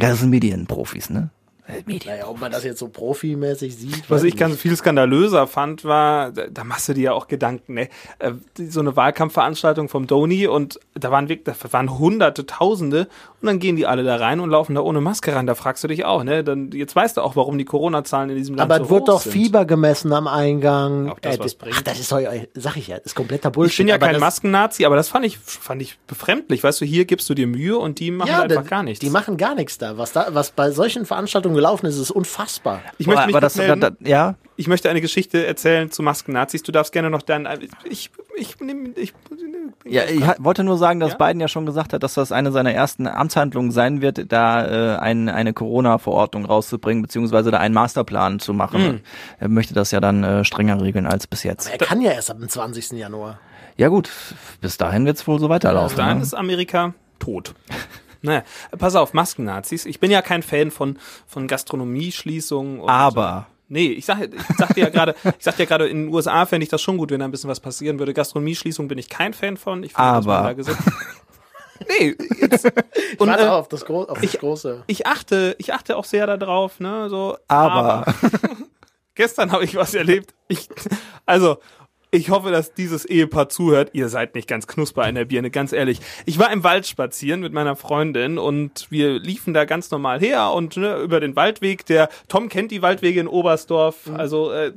ja, 0.00 0.10
das 0.10 0.20
sind 0.20 0.30
Medienprofis, 0.30 1.10
ne? 1.10 1.30
Naja, 2.06 2.28
ob 2.28 2.40
man 2.40 2.52
das 2.52 2.62
jetzt 2.64 2.78
so 2.78 2.88
profimäßig 2.88 3.76
sieht. 3.76 4.08
Was 4.08 4.22
ich 4.22 4.36
ganz 4.36 4.56
viel 4.56 4.76
skandalöser 4.76 5.46
fand, 5.46 5.84
war, 5.84 6.30
da, 6.30 6.64
machst 6.64 6.88
du 6.88 6.94
dir 6.94 7.02
ja 7.02 7.12
auch 7.12 7.26
Gedanken, 7.28 7.74
ne? 7.74 7.88
Äh, 8.18 8.32
die- 8.56 8.66
So 8.66 8.80
eine 8.80 8.94
Wahlkampfveranstaltung 8.96 9.88
vom 9.88 10.06
Doni 10.06 10.46
und 10.46 10.78
da 10.94 11.10
waren 11.10 11.28
wirklich, 11.28 11.56
da 11.60 11.72
waren 11.72 11.98
hunderte, 11.98 12.46
tausende 12.46 13.08
und 13.46 13.52
dann 13.52 13.58
gehen 13.60 13.76
die 13.76 13.86
alle 13.86 14.02
da 14.02 14.16
rein 14.16 14.40
und 14.40 14.50
laufen 14.50 14.74
da 14.74 14.80
ohne 14.80 15.00
Maske 15.00 15.34
rein. 15.34 15.46
Da 15.46 15.54
fragst 15.54 15.84
du 15.84 15.88
dich 15.88 16.04
auch, 16.04 16.24
ne? 16.24 16.42
Dann, 16.42 16.72
jetzt 16.72 16.96
weißt 16.96 17.16
du 17.16 17.20
auch, 17.20 17.36
warum 17.36 17.58
die 17.58 17.64
Corona-Zahlen 17.64 18.30
in 18.30 18.36
diesem 18.36 18.56
Land 18.56 18.70
Aber 18.70 18.78
so 18.80 18.84
es 18.84 18.90
wird 18.90 19.02
hoch 19.02 19.06
doch 19.06 19.20
sind. 19.20 19.32
Fieber 19.32 19.64
gemessen 19.64 20.12
am 20.12 20.26
Eingang. 20.26 21.10
Ob 21.10 21.22
das 21.22 21.36
Äh, 21.36 21.38
was 21.40 21.54
bringt? 21.54 21.76
Ach, 21.78 21.82
das 21.82 22.00
ist 22.00 22.10
doch, 22.10 22.20
sag 22.54 22.76
ich 22.76 22.88
ja, 22.88 22.96
das 22.96 23.06
ist 23.06 23.14
kompletter 23.14 23.50
Bullshit. 23.50 23.72
Ich 23.72 23.78
bin 23.78 23.88
ja 23.88 23.98
kein 23.98 24.18
Masken-Nazi, 24.18 24.84
aber 24.84 24.96
das 24.96 25.08
fand 25.08 25.24
ich, 25.24 25.38
fand 25.38 25.80
ich 25.80 25.98
befremdlich. 26.06 26.64
Weißt 26.64 26.80
du, 26.80 26.84
hier 26.84 27.04
gibst 27.04 27.30
du 27.30 27.34
dir 27.34 27.46
Mühe 27.46 27.78
und 27.78 28.00
die 28.00 28.10
machen 28.10 28.28
Ja, 28.28 28.42
einfach 28.42 28.66
gar 28.66 28.82
nichts. 28.82 29.00
Die 29.00 29.10
machen 29.10 29.36
gar 29.36 29.54
nichts 29.54 29.78
da. 29.78 29.96
Was 29.96 30.12
da, 30.12 30.28
was 30.30 30.50
bei 30.50 30.70
solchen 30.72 31.06
Veranstaltungen 31.06 31.54
gelaufen 31.54 31.86
ist, 31.86 31.98
ist 31.98 32.10
unfassbar. 32.10 32.80
ich 32.98 33.06
möchte 33.06 33.26
mich 33.26 33.34
aber 33.34 33.40
das, 33.40 33.54
da, 33.54 33.76
da, 33.76 33.90
ja, 34.00 34.34
Ich 34.58 34.68
möchte 34.68 34.88
eine 34.88 35.00
Geschichte 35.02 35.46
erzählen 35.46 35.90
zu 35.90 36.02
Masken-Nazis. 36.02 36.62
Du 36.62 36.72
darfst 36.72 36.92
gerne 36.92 37.10
noch 37.10 37.22
dann. 37.22 37.46
Ich, 37.84 38.10
ich, 38.36 38.56
nehm- 38.58 38.94
ich, 38.96 39.12
Ja, 39.84 40.04
ich 40.04 40.22
wollte 40.38 40.64
nur 40.64 40.78
sagen, 40.78 40.98
dass 40.98 41.12
Ja? 41.12 41.18
Biden 41.18 41.40
ja 41.40 41.48
schon 41.48 41.66
gesagt 41.66 41.92
hat, 41.92 42.02
dass 42.02 42.14
das 42.14 42.32
eine 42.32 42.52
seiner 42.52 42.72
ersten 42.72 43.06
Amtshandlungen 43.06 43.70
sein 43.70 44.00
wird, 44.00 44.32
da 44.32 44.94
äh, 44.94 44.98
ein, 44.98 45.28
eine 45.28 45.52
Corona-Verordnung 45.52 46.46
rauszubringen, 46.46 47.02
beziehungsweise 47.02 47.50
da 47.50 47.58
einen 47.58 47.74
Masterplan 47.74 48.38
zu 48.40 48.54
machen. 48.54 49.02
Er 49.38 49.48
möchte 49.48 49.74
das 49.74 49.90
ja 49.90 50.00
dann 50.00 50.24
äh, 50.24 50.44
strenger 50.44 50.80
regeln 50.80 51.06
als 51.06 51.26
bis 51.26 51.42
jetzt. 51.42 51.70
Er 51.70 51.78
kann 51.78 52.00
ja 52.00 52.12
erst 52.12 52.30
ab 52.30 52.38
dem 52.38 52.48
20. 52.48 52.92
Januar. 52.92 53.38
Ja 53.76 53.88
gut, 53.88 54.10
bis 54.62 54.78
dahin 54.78 55.04
wird's 55.04 55.26
wohl 55.26 55.38
so 55.38 55.50
weiterlaufen. 55.50 55.98
dann 55.98 56.16
ne? 56.16 56.22
ist 56.22 56.34
Amerika 56.34 56.94
tot. 57.18 57.54
Naja, 58.22 58.42
pass 58.76 58.96
auf, 58.96 59.12
Masken-Nazis. 59.12 59.84
Ich 59.86 60.00
bin 60.00 60.10
ja 60.10 60.20
kein 60.20 60.42
Fan 60.42 60.72
von, 60.72 60.98
von 61.28 61.46
Gastronomieschließungen. 61.46 62.80
und- 62.80 62.88
Aber 62.88 63.46
Nee, 63.68 63.88
ich 63.88 64.06
sag, 64.06 64.20
ich 64.22 64.56
sagte 64.56 64.80
ja 64.80 64.88
gerade, 64.90 65.14
ich 65.38 65.44
sagte 65.44 65.62
ja 65.64 65.66
gerade, 65.68 65.88
in 65.88 66.04
den 66.06 66.14
USA 66.14 66.46
fände 66.46 66.62
ich 66.64 66.70
das 66.70 66.80
schon 66.82 66.96
gut, 66.98 67.10
wenn 67.10 67.18
da 67.20 67.24
ein 67.24 67.30
bisschen 67.32 67.50
was 67.50 67.58
passieren 67.60 67.98
würde. 67.98 68.14
Gastronomieschließung 68.14 68.86
bin 68.88 68.98
ich 68.98 69.08
kein 69.08 69.34
Fan 69.34 69.56
von. 69.56 69.82
Ich 69.82 69.92
finde, 69.92 70.08
Aber. 70.08 70.42
da 70.42 70.52
gesagt- 70.52 70.78
Nee, 71.88 72.16
jetzt, 72.40 72.64
und, 73.18 73.28
Warte 73.28 73.44
äh, 73.44 73.48
auf, 73.48 73.68
das, 73.68 73.84
Gro 73.84 74.04
auf 74.04 74.18
das 74.18 74.32
Große. 74.38 74.84
ich 74.86 75.06
achte, 75.06 75.54
ich 75.58 75.74
achte 75.74 75.98
auch 75.98 76.06
sehr 76.06 76.26
darauf, 76.26 76.80
ne, 76.80 77.10
so. 77.10 77.36
Aber. 77.48 78.06
Gestern 79.14 79.52
habe 79.52 79.64
ich 79.64 79.74
was 79.76 79.92
erlebt. 79.94 80.34
Ich, 80.48 80.68
also, 81.26 81.58
ich 82.16 82.30
hoffe, 82.30 82.50
dass 82.50 82.72
dieses 82.72 83.04
Ehepaar 83.04 83.48
zuhört. 83.48 83.90
Ihr 83.92 84.08
seid 84.08 84.34
nicht 84.34 84.48
ganz 84.48 84.66
knusper 84.66 85.06
in 85.08 85.14
der 85.14 85.26
Birne, 85.26 85.50
ganz 85.50 85.72
ehrlich. 85.72 86.00
Ich 86.24 86.38
war 86.38 86.50
im 86.50 86.64
Wald 86.64 86.86
spazieren 86.86 87.40
mit 87.40 87.52
meiner 87.52 87.76
Freundin 87.76 88.38
und 88.38 88.86
wir 88.90 89.18
liefen 89.18 89.54
da 89.54 89.64
ganz 89.64 89.90
normal 89.90 90.20
her 90.20 90.52
und 90.52 90.76
ne, 90.76 90.96
über 90.96 91.20
den 91.20 91.36
Waldweg. 91.36 91.84
Der 91.86 92.08
Tom 92.28 92.48
kennt 92.48 92.70
die 92.70 92.82
Waldwege 92.82 93.20
in 93.20 93.28
Oberstdorf. 93.28 94.10
Also, 94.14 94.50
äh, 94.50 94.72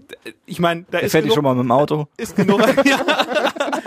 ich 0.46 0.60
meine, 0.60 0.86
da 0.92 1.00
ist 1.00 1.12
fährt 1.12 1.24
genug, 1.24 1.36
schon 1.36 1.44
mal 1.44 1.56
mit 1.56 1.64
dem 1.64 1.72
Auto? 1.72 2.08
ist 2.18 2.36
genug. 2.36 2.60
ja. 2.86 3.00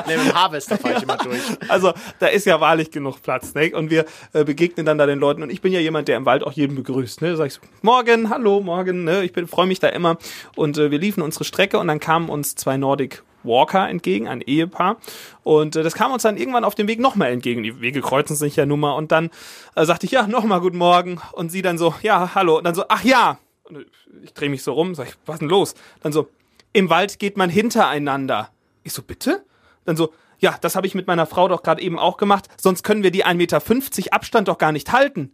Nee, 0.06 0.16
mit 0.16 0.26
dem 0.26 0.34
Harvester 0.34 0.78
fahre 0.78 0.96
ich 0.96 1.02
immer 1.02 1.16
durch. 1.18 1.40
Also 1.68 1.92
da 2.18 2.26
ist 2.26 2.46
ja 2.46 2.60
wahrlich 2.60 2.90
genug 2.90 3.22
Platz, 3.22 3.54
ne? 3.54 3.72
Und 3.74 3.90
wir 3.90 4.06
äh, 4.32 4.44
begegnen 4.44 4.86
dann 4.86 4.98
da 4.98 5.06
den 5.06 5.18
Leuten. 5.18 5.42
Und 5.42 5.50
ich 5.50 5.60
bin 5.60 5.72
ja 5.72 5.80
jemand, 5.80 6.08
der 6.08 6.16
im 6.16 6.26
Wald 6.26 6.42
auch 6.42 6.52
jeden 6.52 6.74
begrüßt. 6.74 7.22
Ne? 7.22 7.30
Da 7.30 7.36
sag 7.36 7.46
ich 7.46 7.54
so, 7.54 7.60
morgen, 7.82 8.30
hallo, 8.30 8.60
morgen. 8.60 9.04
Ne? 9.04 9.24
Ich 9.24 9.32
freue 9.48 9.66
mich 9.66 9.78
da 9.78 9.88
immer. 9.88 10.16
Und 10.56 10.78
äh, 10.78 10.90
wir 10.90 10.98
liefen 10.98 11.22
unsere 11.22 11.44
Strecke 11.44 11.78
und 11.78 11.88
dann 11.88 12.00
kamen 12.00 12.28
uns 12.28 12.54
zwei 12.54 12.76
Nordic 12.76 13.22
Walker 13.44 13.88
entgegen, 13.88 14.28
ein 14.28 14.40
Ehepaar. 14.40 14.96
Und 15.42 15.76
äh, 15.76 15.82
das 15.82 15.94
kam 15.94 16.12
uns 16.12 16.22
dann 16.22 16.36
irgendwann 16.36 16.64
auf 16.64 16.74
dem 16.74 16.88
Weg 16.88 17.00
nochmal 17.00 17.32
entgegen. 17.32 17.62
Die 17.62 17.80
Wege 17.80 18.00
kreuzen 18.00 18.36
sich 18.36 18.56
ja 18.56 18.66
nun 18.66 18.80
mal. 18.80 18.92
Und 18.92 19.12
dann 19.12 19.30
äh, 19.74 19.84
sagte 19.84 20.06
ich, 20.06 20.12
ja, 20.12 20.26
nochmal 20.26 20.60
guten 20.60 20.78
Morgen. 20.78 21.20
Und 21.32 21.50
sie 21.50 21.62
dann 21.62 21.78
so, 21.78 21.94
ja, 22.02 22.34
hallo. 22.34 22.58
Und 22.58 22.64
dann 22.64 22.74
so, 22.74 22.84
ach 22.88 23.04
ja. 23.04 23.38
Und 23.64 23.86
ich 24.22 24.32
drehe 24.34 24.48
mich 24.48 24.62
so 24.62 24.72
rum, 24.72 24.94
sag 24.94 25.08
ich, 25.08 25.14
was 25.26 25.38
denn 25.38 25.48
los? 25.48 25.74
Dann 26.00 26.12
so, 26.12 26.28
im 26.72 26.90
Wald 26.90 27.18
geht 27.18 27.36
man 27.36 27.50
hintereinander. 27.50 28.50
Ich 28.82 28.92
so, 28.92 29.02
bitte? 29.02 29.44
Dann 29.84 29.96
so, 29.96 30.12
ja, 30.38 30.56
das 30.60 30.74
habe 30.74 30.86
ich 30.86 30.94
mit 30.94 31.06
meiner 31.06 31.26
Frau 31.26 31.48
doch 31.48 31.62
gerade 31.62 31.80
eben 31.80 31.98
auch 31.98 32.16
gemacht, 32.16 32.48
sonst 32.60 32.82
können 32.82 33.02
wir 33.02 33.12
die 33.12 33.24
1,50 33.24 33.34
Meter 33.34 34.12
Abstand 34.12 34.48
doch 34.48 34.58
gar 34.58 34.72
nicht 34.72 34.92
halten. 34.92 35.32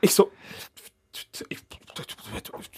Ich 0.00 0.14
so, 0.14 0.30
ich, 1.48 1.58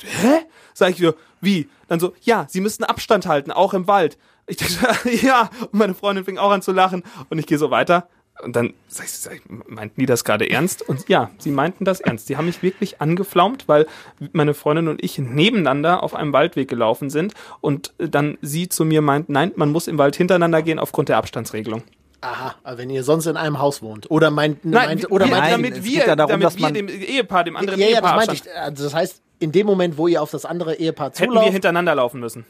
hä? 0.02 0.40
Sag 0.74 0.90
ich 0.90 0.98
so, 0.98 1.14
wie? 1.40 1.68
Dann 1.88 2.00
so, 2.00 2.14
ja, 2.20 2.46
sie 2.48 2.60
müssen 2.60 2.84
Abstand 2.84 3.26
halten, 3.26 3.50
auch 3.50 3.74
im 3.74 3.86
Wald. 3.86 4.18
Ich 4.50 4.56
dachte, 4.56 5.10
ja, 5.26 5.48
und 5.60 5.74
meine 5.74 5.94
Freundin 5.94 6.24
fing 6.24 6.36
auch 6.38 6.50
an 6.50 6.60
zu 6.62 6.72
lachen 6.72 7.02
und 7.30 7.38
ich 7.38 7.46
gehe 7.46 7.56
so 7.58 7.70
weiter. 7.70 8.08
Und 8.42 8.56
dann 8.56 8.72
sag 8.88 9.04
ich, 9.04 9.12
sag 9.12 9.34
ich, 9.34 9.42
meinten 9.68 10.00
die 10.00 10.06
das 10.06 10.24
gerade 10.24 10.48
ernst? 10.50 10.80
Und 10.88 11.08
ja, 11.10 11.30
sie 11.38 11.50
meinten 11.50 11.84
das 11.84 12.00
ernst. 12.00 12.28
Die 12.30 12.36
haben 12.38 12.46
mich 12.46 12.62
wirklich 12.62 13.00
angeflaumt, 13.00 13.68
weil 13.68 13.86
meine 14.32 14.54
Freundin 14.54 14.88
und 14.88 15.04
ich 15.04 15.18
nebeneinander 15.18 16.02
auf 16.02 16.14
einem 16.14 16.32
Waldweg 16.32 16.66
gelaufen 16.68 17.10
sind 17.10 17.34
und 17.60 17.92
dann 17.98 18.38
sie 18.40 18.68
zu 18.68 18.84
mir 18.86 19.02
meint, 19.02 19.28
nein, 19.28 19.52
man 19.56 19.70
muss 19.70 19.88
im 19.88 19.98
Wald 19.98 20.16
hintereinander 20.16 20.62
gehen 20.62 20.78
aufgrund 20.78 21.10
der 21.10 21.18
Abstandsregelung. 21.18 21.82
Aha, 22.22 22.54
aber 22.64 22.78
wenn 22.78 22.90
ihr 22.90 23.02
sonst 23.04 23.26
in 23.26 23.36
einem 23.36 23.58
Haus 23.58 23.82
wohnt. 23.82 24.10
Oder 24.10 24.30
meint, 24.30 24.64
Nein, 24.64 24.88
meint 24.88 25.10
oder 25.10 25.26
wir, 25.26 25.30
meint, 25.32 25.42
Nein, 25.44 25.52
damit 25.52 25.84
wir, 25.84 26.06
ja 26.06 26.16
darum, 26.16 26.30
damit 26.32 26.46
dass 26.46 26.56
wir 26.56 26.62
man- 26.62 26.74
dem 26.74 26.88
Ehepaar, 26.88 27.44
dem 27.44 27.56
anderen 27.56 27.78
ja, 27.80 27.86
ja, 27.86 27.92
Ehepaar 27.96 28.26
das 28.26 28.34
ich. 28.34 28.42
Also 28.54 28.84
das 28.84 28.94
heißt, 28.94 29.22
in 29.38 29.52
dem 29.52 29.66
Moment, 29.66 29.96
wo 29.96 30.06
ihr 30.06 30.20
auf 30.22 30.30
das 30.30 30.44
andere 30.44 30.74
Ehepaar 30.74 31.08
hätten 31.10 31.20
wir 31.20 31.26
zulauft, 31.28 31.52
hintereinander 31.52 31.94
laufen 31.94 32.20
müssen. 32.20 32.44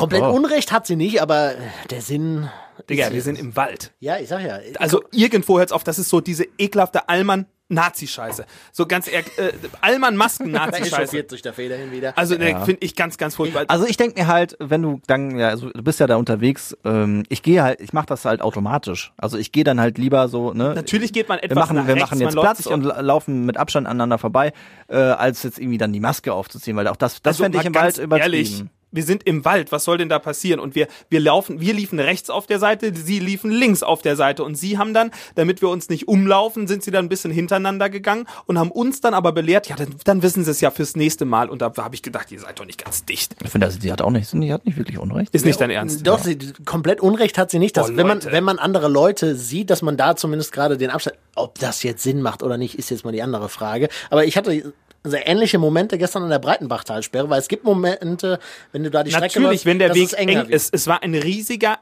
Komplett 0.00 0.22
Oh. 0.22 0.30
Unrecht 0.32 0.72
hat 0.72 0.86
sie 0.86 0.96
nicht, 0.96 1.22
aber 1.22 1.52
der 1.90 2.00
Sinn. 2.02 2.48
Digga, 2.88 3.06
ist- 3.06 3.12
wir 3.12 3.22
sind 3.22 3.38
im 3.38 3.54
Wald. 3.56 3.92
Ja, 4.00 4.18
ich 4.18 4.28
sag 4.28 4.42
ja. 4.42 4.58
Also 4.78 5.02
irgendwo 5.12 5.58
hört's 5.58 5.72
auf, 5.72 5.84
das 5.84 5.98
ist 5.98 6.08
so 6.08 6.20
diese 6.20 6.46
ekelhafte 6.58 7.08
Allmann 7.08 7.46
Nazi-Scheiße. 7.72 8.46
So 8.72 8.86
ganz 8.86 9.06
ehrlich, 9.10 9.30
äh, 9.38 9.52
Allmann 9.80 10.16
Masken 10.16 10.52
da 10.52 10.64
ist 10.64 10.72
Nazi-Scheiße. 10.72 10.96
chauffiert 11.02 11.30
durch 11.30 11.42
der 11.42 11.52
Feder 11.52 11.76
hin 11.76 11.92
wieder. 11.92 12.16
Also 12.18 12.34
ne, 12.36 12.60
finde 12.64 12.78
ich 12.84 12.96
ganz, 12.96 13.16
ganz 13.16 13.36
furchtbar. 13.36 13.64
Also 13.68 13.86
ich 13.86 13.96
denke 13.96 14.20
mir 14.20 14.26
halt, 14.26 14.56
wenn 14.58 14.82
du 14.82 15.00
dann, 15.06 15.38
ja, 15.38 15.48
also 15.50 15.70
du 15.70 15.82
bist 15.82 16.00
ja 16.00 16.08
da 16.08 16.16
unterwegs, 16.16 16.76
ähm, 16.84 17.22
ich 17.28 17.42
gehe 17.42 17.62
halt, 17.62 17.80
ich 17.80 17.92
mache 17.92 18.06
das 18.06 18.24
halt 18.24 18.40
automatisch. 18.42 19.12
Also 19.18 19.38
ich 19.38 19.52
gehe 19.52 19.62
dann 19.62 19.80
halt 19.80 19.98
lieber 19.98 20.26
so, 20.28 20.52
ne? 20.52 20.74
Natürlich 20.74 21.12
geht 21.12 21.28
man 21.28 21.38
etwas 21.38 21.50
wir 21.54 21.60
machen, 21.60 21.76
nach 21.76 21.86
wir 21.86 21.94
rechts, 21.94 22.10
machen 22.10 22.20
jetzt 22.20 22.32
Platz 22.36 22.66
und 22.66 22.82
la- 22.82 23.00
laufen 23.00 23.46
mit 23.46 23.56
Abstand 23.56 23.86
aneinander 23.86 24.18
vorbei, 24.18 24.52
äh, 24.88 24.96
als 24.96 25.44
jetzt 25.44 25.58
irgendwie 25.60 25.78
dann 25.78 25.92
die 25.92 26.00
Maske 26.00 26.32
aufzuziehen, 26.32 26.76
weil 26.76 26.88
auch 26.88 26.96
das, 26.96 27.22
das 27.22 27.34
Also 27.36 27.44
fände 27.44 27.58
ich 27.58 27.64
im 27.66 27.74
Wald 27.76 27.98
übertrieben. 27.98 28.32
Ehrlich, 28.34 28.64
wir 28.92 29.02
sind 29.02 29.22
im 29.24 29.44
Wald, 29.44 29.72
was 29.72 29.84
soll 29.84 29.98
denn 29.98 30.08
da 30.08 30.18
passieren? 30.18 30.60
Und 30.60 30.74
wir, 30.74 30.88
wir 31.08 31.20
laufen, 31.20 31.60
wir 31.60 31.74
liefen 31.74 32.00
rechts 32.00 32.30
auf 32.30 32.46
der 32.46 32.58
Seite, 32.58 32.92
sie 32.94 33.18
liefen 33.18 33.50
links 33.50 33.82
auf 33.82 34.02
der 34.02 34.16
Seite 34.16 34.44
und 34.44 34.56
sie 34.56 34.78
haben 34.78 34.94
dann, 34.94 35.10
damit 35.34 35.62
wir 35.62 35.68
uns 35.68 35.88
nicht 35.88 36.08
umlaufen, 36.08 36.66
sind 36.66 36.82
sie 36.82 36.90
dann 36.90 37.06
ein 37.06 37.08
bisschen 37.08 37.30
hintereinander 37.30 37.90
gegangen 37.90 38.26
und 38.46 38.58
haben 38.58 38.70
uns 38.70 39.00
dann 39.00 39.14
aber 39.14 39.32
belehrt, 39.32 39.68
ja, 39.68 39.76
dann, 39.76 39.94
dann 40.04 40.22
wissen 40.22 40.44
sie 40.44 40.50
es 40.50 40.60
ja 40.60 40.70
fürs 40.70 40.96
nächste 40.96 41.24
Mal. 41.24 41.48
Und 41.48 41.62
da 41.62 41.72
habe 41.76 41.94
ich 41.94 42.02
gedacht, 42.02 42.30
ihr 42.32 42.40
seid 42.40 42.58
doch 42.58 42.66
nicht 42.66 42.82
ganz 42.82 43.04
dicht. 43.04 43.36
Ich 43.42 43.50
finde, 43.50 43.66
also, 43.66 43.78
die 43.78 43.92
hat 43.92 44.02
auch 44.02 44.10
nicht, 44.10 44.32
die 44.32 44.52
hat 44.52 44.66
nicht 44.66 44.78
wirklich 44.78 44.98
Unrecht. 44.98 45.34
Ist 45.34 45.44
nicht 45.44 45.60
dein 45.60 45.70
Ernst. 45.70 46.06
Doch, 46.06 46.20
sie, 46.20 46.38
komplett 46.64 47.00
Unrecht 47.00 47.38
hat 47.38 47.50
sie 47.50 47.58
nicht. 47.58 47.76
Dass, 47.76 47.90
Oh, 47.90 47.96
wenn, 47.96 48.06
man, 48.06 48.24
wenn 48.24 48.44
man 48.44 48.58
andere 48.58 48.88
Leute 48.88 49.36
sieht, 49.36 49.70
dass 49.70 49.82
man 49.82 49.96
da 49.96 50.16
zumindest 50.16 50.52
gerade 50.52 50.76
den 50.76 50.90
Abstand. 50.90 51.16
Ob 51.36 51.58
das 51.58 51.82
jetzt 51.82 52.02
Sinn 52.02 52.22
macht 52.22 52.42
oder 52.42 52.58
nicht, 52.58 52.74
ist 52.78 52.90
jetzt 52.90 53.04
mal 53.04 53.12
die 53.12 53.22
andere 53.22 53.48
Frage. 53.48 53.88
Aber 54.10 54.24
ich 54.24 54.36
hatte 54.36 54.72
sehr 55.04 55.26
ähnliche 55.26 55.58
Momente 55.58 55.98
gestern 55.98 56.24
an 56.24 56.30
der 56.30 56.38
Breitenbachtalsperre, 56.38 57.30
weil 57.30 57.40
es 57.40 57.48
gibt 57.48 57.64
Momente, 57.64 58.38
wenn 58.72 58.84
du 58.84 58.90
da 58.90 59.02
die 59.02 59.10
Strecke 59.10 59.40
Natürlich, 59.40 59.50
läufst, 59.50 59.66
wenn 59.66 59.78
der 59.78 59.94
Weg 59.94 60.12
eng 60.14 60.28
ist. 60.48 60.74
Es 60.74 60.86
war 60.86 61.02
ein 61.02 61.14
riesiger, 61.14 61.78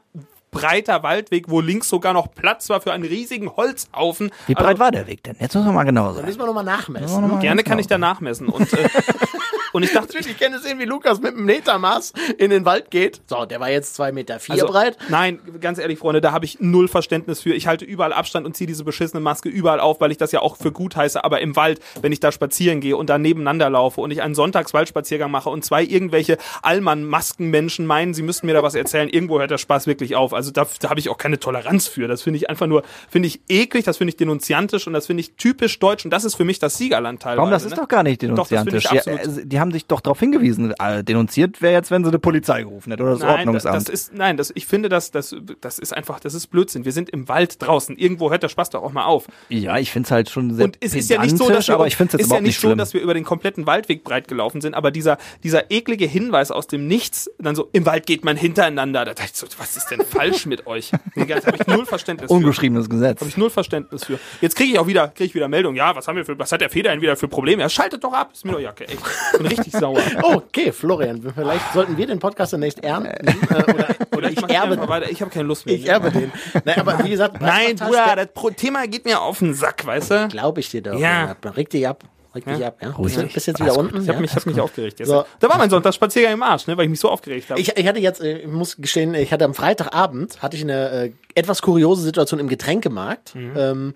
breiter 0.51 1.03
Waldweg, 1.03 1.45
wo 1.49 1.61
links 1.61 1.89
sogar 1.89 2.13
noch 2.13 2.33
Platz 2.33 2.69
war 2.69 2.81
für 2.81 2.91
einen 2.93 3.03
riesigen 3.03 3.55
Holzhaufen. 3.55 4.31
Wie 4.47 4.53
breit 4.53 4.65
Also, 4.67 4.79
war 4.79 4.91
der 4.91 5.07
Weg 5.07 5.23
denn? 5.23 5.35
Jetzt 5.39 5.55
müssen 5.55 5.67
wir 5.67 5.73
mal 5.73 5.83
genau 5.83 6.07
Da 6.09 6.15
sein. 6.15 6.25
müssen 6.25 6.39
wir 6.39 6.45
nochmal 6.47 6.63
nachmessen. 6.63 7.21
Nochmal 7.21 7.39
Gerne 7.39 7.61
ganz 7.63 7.69
kann 7.69 7.79
ich 7.79 7.87
da 7.87 7.97
nachmessen. 7.97 8.47
Und, 8.49 8.71
äh, 8.73 8.89
und 9.73 9.83
ich 9.83 9.91
dachte, 9.91 10.07
Natürlich, 10.07 10.27
ich 10.31 10.37
kenne 10.37 10.59
sehen, 10.59 10.79
wie 10.79 10.85
Lukas 10.85 11.19
mit 11.21 11.35
einem 11.35 11.45
Metermaß 11.45 12.13
in 12.37 12.49
den 12.49 12.65
Wald 12.65 12.89
geht. 12.89 13.21
So, 13.27 13.45
der 13.45 13.59
war 13.59 13.69
jetzt 13.69 13.93
zwei 13.95 14.11
Meter 14.11 14.39
vier 14.39 14.53
Also, 14.53 14.67
breit. 14.67 14.97
Nein, 15.09 15.39
ganz 15.61 15.77
ehrlich, 15.77 15.99
Freunde, 15.99 16.21
da 16.21 16.31
habe 16.31 16.45
ich 16.45 16.59
null 16.59 16.87
Verständnis 16.87 17.41
für. 17.41 17.53
Ich 17.53 17.67
halte 17.67 17.85
überall 17.85 18.13
Abstand 18.13 18.45
und 18.45 18.55
ziehe 18.57 18.67
diese 18.67 18.83
beschissene 18.83 19.19
Maske 19.21 19.49
überall 19.49 19.79
auf, 19.79 20.01
weil 20.01 20.11
ich 20.11 20.17
das 20.17 20.31
ja 20.31 20.39
auch 20.41 20.57
für 20.57 20.71
gut 20.71 20.95
heiße. 20.95 21.23
Aber 21.23 21.41
im 21.41 21.55
Wald, 21.55 21.79
wenn 22.01 22.11
ich 22.11 22.19
da 22.19 22.31
spazieren 22.31 22.81
gehe 22.81 22.97
und 22.97 23.09
da 23.09 23.17
nebeneinander 23.17 23.69
laufe 23.69 24.01
und 24.01 24.09
ich 24.11 24.21
einen 24.23 24.33
Sonntagswaldspaziergang 24.35 25.29
mache 25.29 25.49
und 25.49 25.63
zwei 25.63 25.83
irgendwelche 25.83 26.37
Allmann-Maskenmenschen 26.63 27.85
meinen, 27.85 28.13
sie 28.13 28.23
müssten 28.23 28.47
mir 28.47 28.53
da 28.53 28.63
was 28.63 28.75
erzählen, 28.75 29.09
irgendwo 29.09 29.39
hört 29.39 29.51
der 29.51 29.57
Spaß 29.57 29.87
wirklich 29.87 30.15
auf. 30.15 30.33
Also 30.39 30.51
da, 30.51 30.65
da 30.79 30.89
habe 30.89 31.01
ich 31.01 31.09
auch 31.09 31.17
keine 31.17 31.37
Toleranz 31.37 31.89
für. 31.89 32.07
Das 32.07 32.21
finde 32.21 32.37
ich 32.37 32.49
einfach 32.49 32.65
nur, 32.65 32.83
finde 33.09 33.27
ich 33.27 33.41
eklig, 33.49 33.83
das 33.83 33.97
finde 33.97 34.11
ich 34.11 34.15
denunziantisch 34.15 34.87
und 34.87 34.93
das 34.93 35.07
finde 35.07 35.19
ich 35.19 35.33
typisch 35.33 35.77
deutsch 35.79 36.05
und 36.05 36.11
das 36.11 36.23
ist 36.23 36.35
für 36.35 36.45
mich 36.45 36.59
das 36.59 36.77
Siegerland 36.77 37.21
teilweise. 37.21 37.37
Warum, 37.39 37.51
das 37.51 37.65
ist 37.65 37.71
ne? 37.71 37.75
doch 37.75 37.89
gar 37.89 38.03
nicht 38.03 38.23
Doch, 38.23 38.47
denunziantisch. 38.47 38.85
ja, 38.85 38.91
absolut- 38.91 39.19
also, 39.19 39.41
die 39.43 39.59
haben 39.59 39.71
sich 39.71 39.85
doch 39.85 39.99
darauf 39.99 40.17
hingewiesen. 40.21 40.73
Äh, 40.79 41.03
denunziert 41.03 41.61
wäre 41.61 41.73
jetzt, 41.73 41.91
wenn 41.91 42.05
sie 42.05 42.11
die 42.11 42.17
Polizei 42.19 42.63
gerufen 42.63 42.91
hätte 42.91 43.03
oder 43.03 43.11
das 43.11 43.19
Nein, 43.19 43.29
das, 43.29 43.65
Ordnungsamt. 43.65 43.75
das 43.75 43.89
ist, 43.89 44.13
nein, 44.13 44.37
das, 44.37 44.51
ich 44.55 44.65
finde, 44.65 44.87
das, 44.87 45.11
das, 45.11 45.35
das 45.59 45.77
ist 45.77 45.93
einfach, 45.93 46.21
das 46.21 46.33
ist 46.33 46.47
Blödsinn. 46.47 46.85
Wir 46.85 46.93
sind 46.93 47.09
im 47.09 47.27
Wald 47.27 47.61
draußen. 47.61 47.97
Irgendwo 47.97 48.31
hört 48.31 48.43
der 48.43 48.49
Spaß 48.49 48.69
doch 48.69 48.83
auch 48.83 48.93
mal 48.93 49.05
auf. 49.05 49.27
ja, 49.49 49.77
ich 49.77 49.91
finde 49.91 50.07
es 50.07 50.11
halt 50.11 50.29
schon 50.29 50.55
sehr 50.55 50.65
Und 50.65 50.77
es 50.79 50.95
ist 50.95 51.09
ja 51.09 51.21
nicht 51.21 51.37
so, 51.37 51.49
dass 51.49 51.67
wir, 51.67 51.75
aber 51.75 51.87
ich 51.87 51.97
finde 51.97 52.11
es 52.15 52.19
jetzt 52.21 52.27
ist 52.27 52.31
ja 52.33 52.39
nicht 52.41 52.59
so, 52.59 52.73
dass 52.75 52.93
wir 52.93 53.01
über 53.01 53.13
den 53.13 53.25
kompletten 53.25 53.65
Waldweg 53.65 54.03
breit 54.03 54.27
gelaufen 54.27 54.61
sind, 54.61 54.73
aber 54.73 54.91
dieser, 54.91 55.17
dieser 55.43 55.69
eklige 55.69 56.05
Hinweis 56.05 56.51
aus 56.51 56.67
dem 56.67 56.87
Nichts, 56.87 57.29
dann 57.39 57.55
so, 57.55 57.69
im 57.73 57.85
Wald 57.85 58.05
geht 58.05 58.23
man 58.23 58.37
hintereinander, 58.37 59.05
da 59.05 59.13
dachte 59.13 59.31
ich 59.33 59.37
so, 59.37 59.47
was 59.57 59.75
ist 59.75 59.87
denn 59.91 60.01
falsch 60.05 60.28
mit 60.45 60.67
euch? 60.67 60.91
Da 61.15 61.21
habe 61.21 61.57
ich 61.59 61.67
null 61.67 61.85
Verständnis 61.85 62.29
für. 62.29 62.33
Ungeschriebenes 62.33 62.89
Gesetz. 62.89 63.19
Habe 63.19 63.29
ich 63.29 63.37
null 63.37 63.49
Verständnis 63.49 64.05
für. 64.05 64.19
Jetzt 64.41 64.55
kriege 64.55 64.73
ich 64.73 64.79
auch 64.79 64.87
wieder, 64.87 65.07
kriege 65.09 65.25
ich 65.25 65.35
wieder 65.35 65.47
Meldung, 65.47 65.75
ja, 65.75 65.95
was 65.95 66.07
haben 66.07 66.15
wir 66.15 66.25
für, 66.25 66.37
was 66.37 66.51
hat 66.51 66.61
der 66.61 66.69
Federhin 66.69 67.01
wieder 67.01 67.15
für 67.15 67.27
Probleme? 67.27 67.61
Ja, 67.61 67.69
schaltet 67.69 68.03
doch 68.03 68.13
ab, 68.13 68.31
ist 68.33 68.45
mir 68.45 68.53
doch 68.53 68.59
Jacke, 68.59 68.87
echt. 68.87 68.99
Ich 69.33 69.37
bin 69.37 69.47
richtig 69.47 69.73
sauer. 69.73 70.01
Okay, 70.21 70.71
Florian, 70.71 71.21
vielleicht 71.33 71.73
sollten 71.73 71.97
wir 71.97 72.05
den 72.05 72.19
Podcast 72.19 72.53
demnächst 72.53 72.83
ernten. 72.83 73.27
Äh, 73.27 73.63
oder, 73.63 73.87
oder 74.17 74.31
ich 74.31 74.41
mach 74.41 74.49
erbe 74.49 74.87
weiter. 74.87 75.09
Ich 75.09 75.21
habe 75.21 75.31
keine 75.31 75.47
Lust 75.47 75.65
mehr. 75.65 75.75
Ich 75.75 75.87
erbe 75.87 76.11
den. 76.11 76.31
Nein, 76.65 76.79
aber 76.79 77.03
wie 77.03 77.09
gesagt, 77.09 77.41
Nein, 77.41 77.75
Bruder, 77.75 78.15
das 78.15 78.27
Pro 78.33 78.49
Thema 78.49 78.87
geht 78.87 79.05
mir 79.05 79.21
auf 79.21 79.39
den 79.39 79.53
Sack, 79.53 79.85
weißt 79.85 80.11
du? 80.11 80.27
Glaube 80.29 80.59
ich 80.59 80.69
dir 80.69 80.81
doch. 80.81 80.99
Ja. 80.99 81.35
Ja. 81.43 81.49
Reg 81.51 81.69
dich 81.69 81.87
ab. 81.87 82.03
Reg 82.47 82.57
dich 82.57 82.65
ab. 82.65 82.77
Ja. 82.81 82.91
Ruhig. 82.91 83.15
Bist 83.33 83.47
jetzt 83.47 83.59
wieder 83.59 83.77
unten. 83.77 84.01
Ich 84.01 84.07
habe 84.07 84.17
ja. 84.17 84.21
mich, 84.21 84.35
hab 84.35 84.45
mich 84.45 84.59
aufgeregt. 84.59 84.99
So. 85.05 85.25
Da 85.39 85.49
war 85.49 85.57
mein 85.57 85.69
Sonntagsspaziergang 85.69 86.33
im 86.33 86.43
Arsch, 86.43 86.67
ne, 86.67 86.77
weil 86.77 86.85
ich 86.85 86.89
mich 86.89 86.99
so 86.99 87.09
aufgeregt 87.09 87.49
habe. 87.49 87.59
Ich, 87.59 87.75
ich 87.77 87.87
hatte 87.87 87.99
jetzt, 87.99 88.21
äh, 88.21 88.39
ich 88.39 88.47
muss 88.47 88.77
gestehen, 88.77 89.13
ich 89.13 89.31
hatte 89.31 89.45
am 89.45 89.53
Freitagabend 89.53 90.41
hatte 90.41 90.57
ich 90.57 90.63
eine 90.63 90.89
äh, 90.89 91.11
etwas 91.35 91.61
kuriose 91.61 92.01
Situation 92.01 92.39
im 92.39 92.47
Getränkemarkt. 92.47 93.35
Mhm. 93.35 93.53
Ähm, 93.55 93.93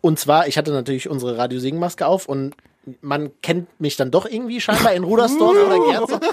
und 0.00 0.18
zwar, 0.18 0.48
ich 0.48 0.56
hatte 0.56 0.72
natürlich 0.72 1.08
unsere 1.08 1.36
Radio 1.36 1.58
Siegen-Maske 1.58 2.06
auf 2.06 2.26
und 2.26 2.54
man 3.02 3.30
kennt 3.42 3.80
mich 3.80 3.96
dann 3.96 4.10
doch 4.10 4.24
irgendwie 4.24 4.60
scheinbar 4.60 4.94
in 4.94 5.04
Rudersdorf 5.04 5.56
oder 5.56 5.78
Gerze. 5.90 6.20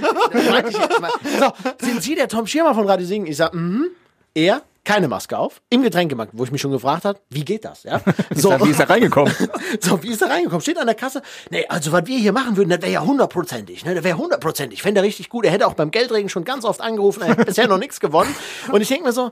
So, 1.39 1.51
sind 1.85 2.01
Sie 2.01 2.15
der 2.15 2.27
Tom 2.27 2.47
Schirmer 2.47 2.73
von 2.73 2.87
Radio 2.87 3.05
Siegen? 3.05 3.27
Ich 3.27 3.37
sag, 3.37 3.53
mhm. 3.53 3.89
Er, 4.33 4.61
keine 4.87 5.09
Maske 5.09 5.37
auf, 5.37 5.61
im 5.69 5.81
Getränkemarkt, 5.81 6.31
wo 6.33 6.45
ich 6.45 6.51
mich 6.51 6.61
schon 6.61 6.71
gefragt 6.71 7.03
habe, 7.03 7.19
wie 7.29 7.43
geht 7.43 7.65
das? 7.65 7.83
Ja? 7.83 7.99
So, 8.33 8.51
Wie 8.65 8.69
ist 8.69 8.79
er 8.79 8.89
reingekommen? 8.89 9.33
so, 9.81 10.01
wie 10.01 10.11
ist 10.11 10.21
er 10.21 10.29
reingekommen? 10.29 10.61
Steht 10.61 10.77
an 10.77 10.85
der 10.85 10.95
Kasse. 10.95 11.21
Nee, 11.49 11.65
also 11.67 11.91
was 11.91 12.05
wir 12.05 12.17
hier 12.17 12.31
machen 12.31 12.55
würden, 12.55 12.69
das 12.69 12.81
wäre 12.81 12.93
ja 12.93 13.01
hundertprozentig. 13.01 13.83
Ne? 13.83 13.95
Das 13.95 14.03
wäre 14.05 14.17
hundertprozentig. 14.17 14.81
Fände 14.81 15.01
er 15.01 15.03
richtig 15.03 15.27
gut. 15.27 15.43
Er 15.43 15.51
hätte 15.51 15.67
auch 15.67 15.73
beim 15.73 15.91
Geldregen 15.91 16.29
schon 16.29 16.45
ganz 16.45 16.63
oft 16.63 16.79
angerufen. 16.79 17.21
Er 17.23 17.29
hat 17.29 17.45
bisher 17.45 17.67
noch 17.67 17.79
nichts 17.79 17.99
gewonnen. 17.99 18.33
Und 18.71 18.79
ich 18.79 18.87
denke 18.87 19.03
mir 19.03 19.11
so, 19.11 19.31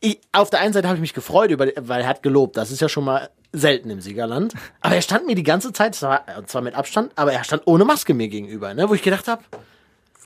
ich, 0.00 0.18
auf 0.32 0.48
der 0.48 0.60
einen 0.60 0.72
Seite 0.72 0.88
habe 0.88 0.96
ich 0.96 1.02
mich 1.02 1.12
gefreut, 1.12 1.50
über, 1.50 1.66
weil 1.76 2.00
er 2.00 2.08
hat 2.08 2.22
gelobt. 2.22 2.56
Das 2.56 2.70
ist 2.70 2.80
ja 2.80 2.88
schon 2.88 3.04
mal 3.04 3.28
selten 3.52 3.90
im 3.90 4.00
Siegerland. 4.00 4.54
Aber 4.80 4.94
er 4.94 5.02
stand 5.02 5.26
mir 5.26 5.34
die 5.34 5.42
ganze 5.42 5.74
Zeit, 5.74 5.94
zwar, 5.94 6.24
zwar 6.46 6.62
mit 6.62 6.74
Abstand, 6.74 7.12
aber 7.16 7.34
er 7.34 7.44
stand 7.44 7.62
ohne 7.66 7.84
Maske 7.84 8.14
mir 8.14 8.28
gegenüber. 8.28 8.72
Ne? 8.72 8.88
Wo 8.88 8.94
ich 8.94 9.02
gedacht 9.02 9.28
habe, 9.28 9.42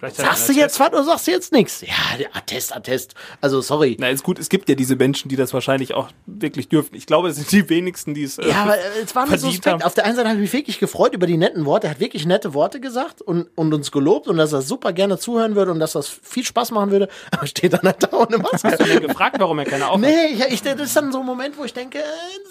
Vielleicht 0.00 0.19
hat 0.19 0.25
sagst 0.26 0.49
du 0.49 0.52
jetzt 0.54 0.80
was 0.80 0.88
oder 0.88 1.04
sagst 1.04 1.26
du 1.26 1.30
jetzt 1.30 1.52
nichts? 1.52 1.83
Ja, 1.83 1.95
Attest, 2.33 2.75
Attest. 2.75 3.14
Also 3.42 3.61
sorry. 3.61 3.97
Na, 4.00 4.09
ist 4.09 4.23
gut, 4.23 4.38
es 4.38 4.49
gibt 4.49 4.71
ja 4.71 4.75
diese 4.75 4.97
Menschen, 4.97 5.28
die 5.28 5.37
das 5.37 5.52
wahrscheinlich 5.52 5.92
auch 5.92 6.09
wirklich 6.25 6.71
dürfen. 6.71 6.95
Ich 6.95 7.04
glaube, 7.04 7.28
es 7.28 7.37
sind 7.37 7.52
die 7.52 7.69
wenigsten, 7.69 8.14
die 8.14 8.23
es. 8.25 8.38
Äh, 8.38 8.49
Ja, 8.49 8.62
aber 8.62 8.76
es 9.02 9.14
war 9.14 9.26
verdient 9.26 9.40
suspekt. 9.52 9.66
haben. 9.66 9.83
Auf 9.83 9.92
der 9.92 10.07
einen 10.07 10.16
Seite 10.16 10.28
habe 10.30 10.38
ich 10.38 10.42
mich 10.45 10.52
wirklich 10.54 10.78
gefreut 10.78 11.12
über 11.14 11.26
die 11.26 11.37
netten 11.37 11.66
Worte. 11.66 11.87
Er 11.88 11.90
hat 11.90 12.00
wirklich 12.00 12.25
nette 12.25 12.54
Worte 12.54 12.80
gesagt 12.80 13.21
und, 13.21 13.49
und 13.57 13.75
uns 13.75 13.92
gelobt 13.92 14.26
und 14.26 14.38
dass 14.38 14.52
er 14.54 14.62
super 14.62 14.95
gerne 14.95 15.19
zuhören 15.19 15.54
würde 15.54 15.71
und 15.71 15.80
dass 15.80 15.92
das 15.92 16.09
viel 16.09 16.45
Spaß 16.47 16.71
machen 16.71 16.90
würde. 16.90 17.09
Aber 17.30 17.47
steht 17.47 17.75
dann 17.75 17.83
halt 17.83 18.02
da 18.02 18.11
ohne 18.16 18.38
Maske. 18.38 18.69
Hast 18.71 18.80
du 18.80 18.87
mir 18.87 19.00
gefragt, 19.00 19.37
warum 19.38 19.59
er 19.59 19.66
keine 19.66 19.87
aufhat? 19.88 20.00
Nee, 20.00 20.26
ich, 20.33 20.40
ich, 20.47 20.62
das 20.62 20.80
ist 20.80 20.97
dann 20.97 21.12
so 21.12 21.21
ein 21.21 21.26
Moment, 21.26 21.59
wo 21.59 21.64
ich 21.64 21.75
denke, 21.75 21.99
äh, 21.99 22.02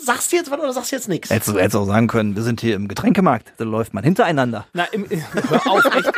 sagst 0.03 0.31
du 0.31 0.35
jetzt 0.35 0.51
was 0.51 0.59
oder 0.59 0.71
sagst 0.71 0.91
du 0.91 0.95
jetzt 0.97 1.09
nichts? 1.09 1.31
Hättest 1.31 1.49
du 1.49 1.57
hättest 1.59 1.75
auch 1.77 1.85
sagen 1.85 2.07
können, 2.07 2.35
wir 2.35 2.43
sind 2.43 2.61
hier 2.61 2.75
im 2.75 2.87
Getränkemarkt. 2.87 3.53
Da 3.57 3.63
läuft 3.63 3.95
man 3.95 4.03
hintereinander. 4.03 4.67
Na, 4.73 4.83
im, 4.91 5.07
hör 5.49 5.65
auf, 5.67 5.83
echt. 5.85 6.11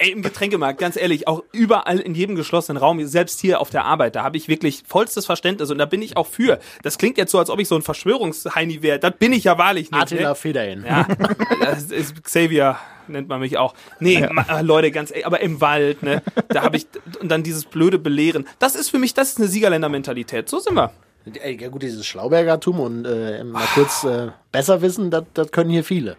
Ey, 0.00 0.12
im 0.12 0.22
Getränkemarkt, 0.22 0.78
ganz 0.78 0.96
ehrlich, 0.96 1.26
auch 1.26 1.42
überall 1.50 1.98
in 1.98 2.14
jedem 2.14 2.36
geschlossenen 2.36 2.80
Raum, 2.80 3.04
selbst 3.04 3.40
hier 3.40 3.60
auf 3.60 3.70
der 3.70 3.84
Arbeit, 3.84 4.14
da 4.14 4.22
habe 4.22 4.36
ich 4.36 4.46
wirklich 4.46 4.84
vollstes 4.86 5.26
Verständnis 5.26 5.72
und 5.72 5.78
da 5.78 5.86
bin 5.86 6.02
ich 6.02 6.16
auch 6.16 6.28
für. 6.28 6.60
Das 6.84 6.98
klingt 6.98 7.18
jetzt 7.18 7.32
so, 7.32 7.38
als 7.40 7.50
ob 7.50 7.58
ich 7.58 7.66
so 7.66 7.74
ein 7.74 7.82
Verschwörungsheini 7.82 8.80
wäre. 8.80 9.00
Das 9.00 9.14
bin 9.18 9.32
ich 9.32 9.42
ja 9.42 9.58
wahrlich 9.58 9.90
nicht. 9.90 10.00
Attila 10.00 10.28
Ne? 10.28 10.34
Federhin. 10.36 10.84
Ja, 10.86 11.04
das 11.60 11.90
ist 11.90 12.22
Xavier 12.22 12.76
nennt 13.08 13.26
man 13.26 13.40
mich 13.40 13.58
auch. 13.58 13.74
Nee, 13.98 14.24
ma, 14.30 14.44
äh, 14.60 14.62
Leute, 14.62 14.92
ganz 14.92 15.10
ehrlich, 15.10 15.26
aber 15.26 15.40
im 15.40 15.60
Wald, 15.60 16.04
ne, 16.04 16.22
da 16.48 16.62
habe 16.62 16.76
ich 16.76 16.86
und 17.20 17.28
dann 17.28 17.42
dieses 17.42 17.64
blöde 17.64 17.98
Belehren. 17.98 18.46
Das 18.60 18.76
ist 18.76 18.90
für 18.90 18.98
mich, 19.00 19.14
das 19.14 19.30
ist 19.30 19.38
eine 19.38 19.48
Siegerländer 19.48 19.88
Mentalität. 19.88 20.48
So 20.48 20.60
sind 20.60 20.74
wir. 20.74 20.92
Ey, 21.40 21.56
Ja 21.60 21.68
gut, 21.70 21.82
dieses 21.82 22.06
Schlaubergertum 22.06 22.78
und 22.78 23.04
äh, 23.04 23.42
mal 23.42 23.66
kurz 23.74 24.04
äh, 24.04 24.28
besser 24.52 24.80
wissen, 24.80 25.10
das 25.10 25.50
können 25.50 25.70
hier 25.70 25.82
viele. 25.82 26.16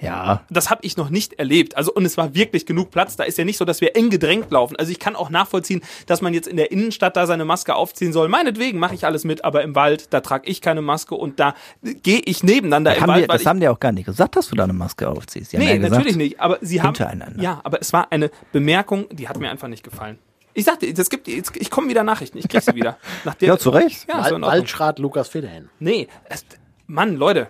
Ja. 0.00 0.42
Das 0.50 0.70
habe 0.70 0.80
ich 0.84 0.96
noch 0.96 1.10
nicht 1.10 1.34
erlebt. 1.34 1.76
Also 1.76 1.92
und 1.92 2.04
es 2.04 2.16
war 2.16 2.34
wirklich 2.34 2.66
genug 2.66 2.90
Platz. 2.90 3.16
Da 3.16 3.24
ist 3.24 3.38
ja 3.38 3.44
nicht 3.44 3.56
so, 3.56 3.64
dass 3.64 3.80
wir 3.80 3.96
eng 3.96 4.10
gedrängt 4.10 4.50
laufen. 4.50 4.76
Also 4.76 4.92
ich 4.92 4.98
kann 4.98 5.16
auch 5.16 5.30
nachvollziehen, 5.30 5.82
dass 6.06 6.20
man 6.22 6.34
jetzt 6.34 6.46
in 6.48 6.56
der 6.56 6.70
Innenstadt 6.70 7.16
da 7.16 7.26
seine 7.26 7.44
Maske 7.44 7.74
aufziehen 7.74 8.12
soll. 8.12 8.28
Meinetwegen 8.28 8.78
mache 8.78 8.94
ich 8.94 9.04
alles 9.04 9.24
mit, 9.24 9.44
aber 9.44 9.62
im 9.62 9.74
Wald, 9.74 10.12
da 10.12 10.20
trage 10.20 10.48
ich 10.48 10.60
keine 10.60 10.82
Maske 10.82 11.14
und 11.14 11.40
da 11.40 11.54
gehe 11.82 12.20
ich 12.24 12.42
nebeneinander 12.42 12.94
im 12.94 13.00
Haben 13.02 13.08
Wald. 13.08 13.24
die, 13.24 13.28
weil 13.28 13.38
das 13.38 13.46
haben 13.46 13.60
die 13.60 13.68
auch 13.68 13.80
gar 13.80 13.92
nicht 13.92 14.06
gesagt, 14.06 14.36
dass 14.36 14.48
du 14.48 14.56
da 14.56 14.64
eine 14.64 14.72
Maske 14.72 15.08
aufziehst. 15.08 15.52
Die 15.52 15.56
haben 15.56 15.64
nee, 15.64 15.70
ja 15.70 15.76
gesagt, 15.76 15.92
natürlich 15.92 16.16
nicht. 16.16 16.40
Aber 16.40 16.58
sie 16.60 16.80
haben 16.80 16.94
hintereinander. 16.94 17.42
ja, 17.42 17.60
aber 17.64 17.80
es 17.80 17.92
war 17.92 18.12
eine 18.12 18.30
Bemerkung, 18.52 19.06
die 19.10 19.28
hat 19.28 19.38
mir 19.38 19.50
einfach 19.50 19.68
nicht 19.68 19.82
gefallen. 19.82 20.18
Ich 20.54 20.64
sagte, 20.64 20.92
das 20.92 21.08
gibt, 21.10 21.28
jetzt- 21.28 21.52
ich 21.56 21.70
komme 21.70 21.88
wieder 21.88 22.02
Nachrichten. 22.02 22.38
Ich 22.38 22.48
krieg 22.48 22.62
sie 22.62 22.74
wieder. 22.74 22.98
Nach 23.24 23.34
der, 23.34 23.48
Ja, 23.48 23.58
zu 23.58 23.70
Recht. 23.70 24.06
Ja, 24.08 24.16
so 24.16 24.20
Wald, 24.22 24.32
Ordnung. 24.32 24.50
Waldschrat 24.50 24.98
Lukas 24.98 25.28
Federhin. 25.28 25.68
Nee, 25.78 26.08
es, 26.28 26.44
Mann, 26.86 27.16
Leute. 27.16 27.48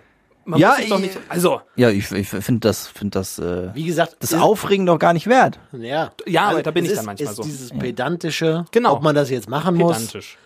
Man 0.49 0.59
Ja, 0.59 0.69
muss 0.69 0.79
es 0.79 0.89
doch 0.89 0.95
ich- 0.99 1.01
nicht. 1.03 1.17
Also, 1.29 1.61
Ja, 1.75 1.89
ich, 1.89 2.11
ich 2.11 2.27
finde 2.29 2.59
das, 2.61 2.87
find 2.87 3.15
das, 3.15 3.37
äh, 3.39 3.69
Wie 3.75 3.85
gesagt, 3.85 4.17
das 4.19 4.31
ist- 4.31 4.39
Aufregen 4.39 4.85
doch 4.85 4.97
gar 4.97 5.13
nicht 5.13 5.27
wert. 5.27 5.59
Ja, 5.73 6.11
Ja, 6.25 6.49
aber 6.49 6.63
da 6.63 6.71
bin 6.71 6.85
ich 6.85 6.91
ist, 6.91 6.97
dann 6.97 7.05
manchmal 7.05 7.29
ist 7.31 7.35
so. 7.37 7.43
dieses 7.43 7.69
pedantische, 7.69 8.65
Genau. 8.71 8.93
ob 8.93 9.03
man 9.03 9.15
das 9.15 9.29
jetzt 9.29 9.47
machen 9.49 9.75
muss, 9.75 9.97
pedantisch. 9.97 10.37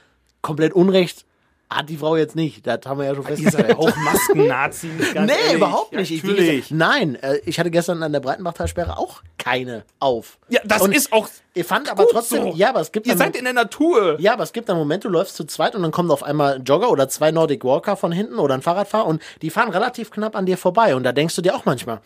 komplett 0.42 0.74
Unrecht 0.74 1.26
Hat 1.76 1.90
die 1.90 1.98
Frau 1.98 2.16
jetzt 2.16 2.36
nicht. 2.36 2.66
Das 2.68 2.80
haben 2.86 3.00
wir 3.00 3.06
ja 3.06 3.16
schon 3.16 3.26
Ihr 3.28 3.36
seid 3.36 3.44
festgestellt. 3.44 3.78
auch 3.78 3.96
Masken-Nazi. 3.96 4.88
Nee, 5.14 5.32
ehrlich. 5.32 5.54
überhaupt 5.56 5.94
Ja, 5.94 6.00
nicht. 6.00 6.12
Ich, 6.12 6.24
wie 6.24 6.28
natürlich. 6.28 6.70
gesagt, 6.70 6.72
nein, 6.72 7.16
äh, 7.16 7.38
ich 7.46 7.60
hatte 7.60 7.72
gestern 7.72 8.02
an 8.04 8.12
der 8.12 8.20
Breitenbachtalsperre 8.20 8.98
auch 8.98 9.22
keine 9.38 9.84
auf. 10.00 10.38
Ja, 10.50 10.60
das 10.64 10.82
Und 10.82 10.96
ist 10.96 11.12
auch 11.12 11.28
Ich 11.54 11.66
fand 11.66 11.90
aber 11.92 12.08
trotzdem, 12.08 12.44
so. 12.44 12.54
ja, 12.56 12.70
aber 12.70 12.80
es 12.82 12.92
gibt 12.92 13.08
Ihr 13.08 13.18
seid 13.18 13.36
in 13.36 13.44
der 13.44 13.54
Natur. 13.54 14.20
Ja, 14.20 14.34
aber 14.34 14.44
es 14.44 14.54
gibt 14.54 14.70
einen 14.70 14.80
Moment, 14.80 15.04
du 15.04 15.10
läufst 15.10 15.36
zu 15.36 15.44
zweit 15.46 15.76
und 15.76 15.82
dann 15.84 15.92
kommt 15.92 16.12
auf 16.12 16.24
einmal 16.24 16.56
ein 16.56 16.64
Jogger 16.64 16.90
oder 16.90 17.10
zwei 17.10 17.32
Nordic 17.32 17.64
Walker 17.64 17.96
von 17.98 18.12
hinten 18.12 18.40
oder 18.40 18.54
ein 18.54 18.62
Fahrradfahrer 18.62 19.06
und 19.06 19.22
die 19.42 19.50
fahren 19.50 19.70
relativ 19.70 20.12
knapp 20.12 20.36
an 20.36 20.46
dir 20.46 20.58
vorbei 20.58 20.96
und 20.96 21.04
da 21.04 21.12
denkst 21.12 21.36
du 21.36 21.42
dir 21.42 21.56
auch 21.56 21.66
manchmal, 21.66 22.00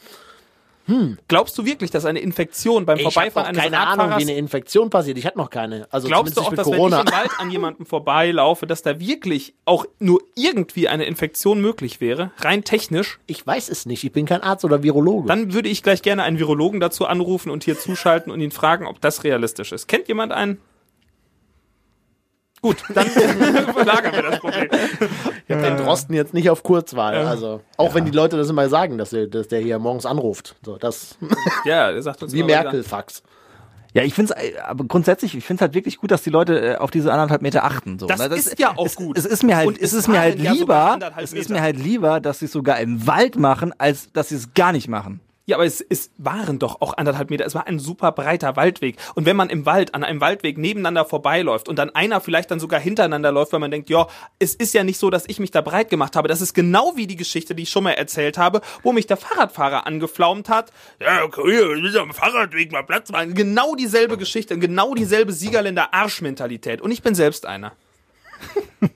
Glaubst 1.28 1.58
du 1.58 1.66
wirklich, 1.66 1.92
dass 1.92 2.06
eine 2.06 2.20
Infektion 2.20 2.86
beim 2.86 2.98
ich 2.98 3.04
Vorbeifahren 3.04 3.48
eines 3.50 3.62
keine 3.62 3.78
Ahnung, 3.80 4.06
Radfahrers 4.06 4.26
wie 4.26 4.30
eine 4.30 4.40
Infektion 4.40 4.90
passiert. 4.90 5.18
Ich 5.18 5.26
hatte 5.26 5.38
noch 5.38 5.50
keine. 5.50 5.88
Also 5.92 6.08
Glaubst 6.08 6.38
du 6.38 6.42
auch, 6.42 6.54
dass 6.54 6.66
nicht 6.66 6.78
wenn 6.78 6.86
ich 6.86 6.92
Corona. 6.92 7.02
im 7.02 7.12
Wald 7.12 7.32
an 7.40 7.52
jemandem 7.52 7.86
vorbeilaufe, 7.86 8.66
dass 8.68 8.84
da 8.84 9.00
wirklich 9.00 9.54
auch 9.66 9.86
nur 10.00 10.22
irgendwie 10.36 10.88
eine 10.88 11.04
Infektion 11.06 11.60
möglich 11.60 12.00
wäre, 12.00 12.32
rein 12.38 12.64
technisch, 12.64 13.20
Ich 13.28 13.46
weiß 13.46 13.68
es 13.68 13.86
nicht. 13.86 14.04
Ich 14.06 14.12
bin 14.14 14.26
kein 14.26 14.42
Arzt 14.42 14.64
oder 14.64 14.82
Virologe. 14.82 15.28
dann 15.28 15.54
würde 15.54 15.68
ich 15.68 15.84
gleich 15.84 16.02
gerne 16.02 16.24
einen 16.24 16.40
Virologen 16.40 16.80
dazu 16.80 17.06
anrufen 17.06 17.50
und 17.50 17.66
hier 17.66 17.78
zuschalten 17.78 18.32
und 18.32 18.40
ihn 18.40 18.52
fragen, 18.52 18.86
ob 18.88 19.02
das 19.02 19.24
realistisch 19.26 19.74
ist. 19.74 19.88
Kennt 19.88 20.08
jemand 20.08 20.32
einen? 20.32 20.60
Gut, 22.62 22.78
dann 22.94 23.06
verlagern 23.74 24.14
wir 24.14 24.22
das 24.24 24.40
Problem. 24.40 24.70
Ich 25.48 25.56
habe 25.56 25.66
den 25.66 25.78
Drosten 25.78 26.14
jetzt 26.16 26.34
nicht 26.34 26.50
auf 26.50 26.64
Kurzwahl. 26.64 27.16
Also 27.26 27.62
auch 27.78 27.94
wenn 27.96 28.06
die 28.06 28.12
Leute 28.12 28.38
das 28.38 28.50
immer 28.50 28.68
sagen, 28.70 28.98
dass, 28.98 29.12
der- 29.12 29.28
dass 29.28 29.48
der 29.48 29.60
hier 29.62 29.80
morgens 29.80 30.06
anruft. 30.06 30.56
So, 30.66 30.78
das 30.78 31.18
Ja, 31.66 31.90
er 31.92 32.02
sagt 32.02 32.22
uns 32.24 32.34
wie 32.34 32.44
Merkel-Fax. 32.44 33.24
Ja, 33.94 34.04
ich 34.04 34.14
finde 34.14 34.36
es, 34.38 34.58
aber 34.62 34.84
grundsätzlich, 34.84 35.36
ich 35.36 35.44
finde 35.46 35.60
es 35.60 35.62
halt 35.62 35.74
wirklich 35.74 35.98
gut, 35.98 36.12
dass 36.12 36.22
die 36.22 36.30
Leute 36.30 36.60
äh, 36.74 36.76
auf 36.76 36.92
diese 36.92 37.12
anderthalb 37.12 37.42
Meter 37.42 37.64
achten. 37.64 37.98
So, 37.98 38.06
Das 38.06 38.20
ne? 38.20 38.36
ist 38.36 38.60
ja 38.60 38.74
auch 38.76 38.86
es, 38.86 38.96
gut. 38.96 39.18
Es 39.18 39.26
ist 39.26 39.44
mir 39.44 39.56
halt, 39.56 39.78
es 39.78 39.92
es 39.92 39.94
ist 39.94 40.08
mir 40.08 40.20
halt 40.20 40.38
ja 40.40 40.52
lieber, 40.52 41.00
es 41.18 41.34
ist 41.34 41.50
mir 41.50 41.62
halt 41.62 41.78
lieber, 41.80 42.20
dass 42.20 42.40
sie 42.40 42.46
es 42.46 42.52
sogar 42.52 42.80
im 42.80 43.08
Wald 43.08 43.38
machen, 43.38 43.74
als 43.78 44.12
dass 44.12 44.30
sie 44.30 44.36
es 44.36 44.54
gar 44.54 44.72
nicht 44.72 44.88
machen. 44.88 45.20
Ja, 45.50 45.56
aber 45.56 45.66
es, 45.66 45.80
es 45.80 46.12
waren 46.18 46.60
doch 46.60 46.82
auch 46.82 46.98
anderthalb 46.98 47.30
Meter. 47.30 47.46
Es 47.46 47.56
war 47.56 47.68
ein 47.68 47.80
super 47.80 48.12
breiter 48.12 48.58
Waldweg. 48.58 48.98
Und 49.16 49.26
wenn 49.26 49.38
man 49.38 49.50
im 49.50 49.66
Wald 49.66 49.96
an 49.96 50.04
einem 50.04 50.20
Waldweg 50.20 50.58
nebeneinander 50.58 51.06
vorbeiläuft 51.06 51.70
und 51.70 51.80
dann 51.80 51.90
einer 51.96 52.20
vielleicht 52.20 52.52
dann 52.52 52.60
sogar 52.60 52.82
hintereinander 52.82 53.32
läuft, 53.32 53.54
weil 53.54 53.62
man 53.62 53.72
denkt, 53.72 53.90
ja, 53.90 54.08
es 54.40 54.56
ist 54.56 54.74
ja 54.74 54.84
nicht 54.84 55.00
so, 55.00 55.10
dass 55.10 55.24
ich 55.26 55.40
mich 55.40 55.52
da 55.52 55.62
breit 55.62 55.90
gemacht 55.90 56.18
habe. 56.18 56.28
Das 56.28 56.42
ist 56.42 56.54
genau 56.54 56.98
wie 56.98 57.08
die 57.08 57.16
Geschichte, 57.16 57.56
die 57.56 57.64
ich 57.64 57.70
schon 57.70 57.86
mal 57.86 57.92
erzählt 57.92 58.38
habe, 58.38 58.60
wo 58.84 58.92
mich 58.92 59.08
der 59.08 59.16
Fahrradfahrer 59.16 59.88
angeflaumt 59.88 60.50
hat. 60.50 60.74
Ja, 61.00 61.24
okay, 61.24 61.42
wir 61.46 61.78
müssen 61.78 62.00
am 62.00 62.14
Fahrradweg 62.14 62.74
mal 62.74 62.84
Platz 62.84 63.10
machen. 63.10 63.34
Genau 63.34 63.74
dieselbe 63.76 64.18
Geschichte 64.18 64.54
und 64.54 64.60
genau 64.60 64.96
dieselbe 64.96 65.32
Siegerländer 65.32 65.94
Arschmentalität. 65.94 66.82
Und 66.82 66.92
ich 66.92 67.02
bin 67.02 67.16
selbst 67.16 67.46
einer. 67.46 67.72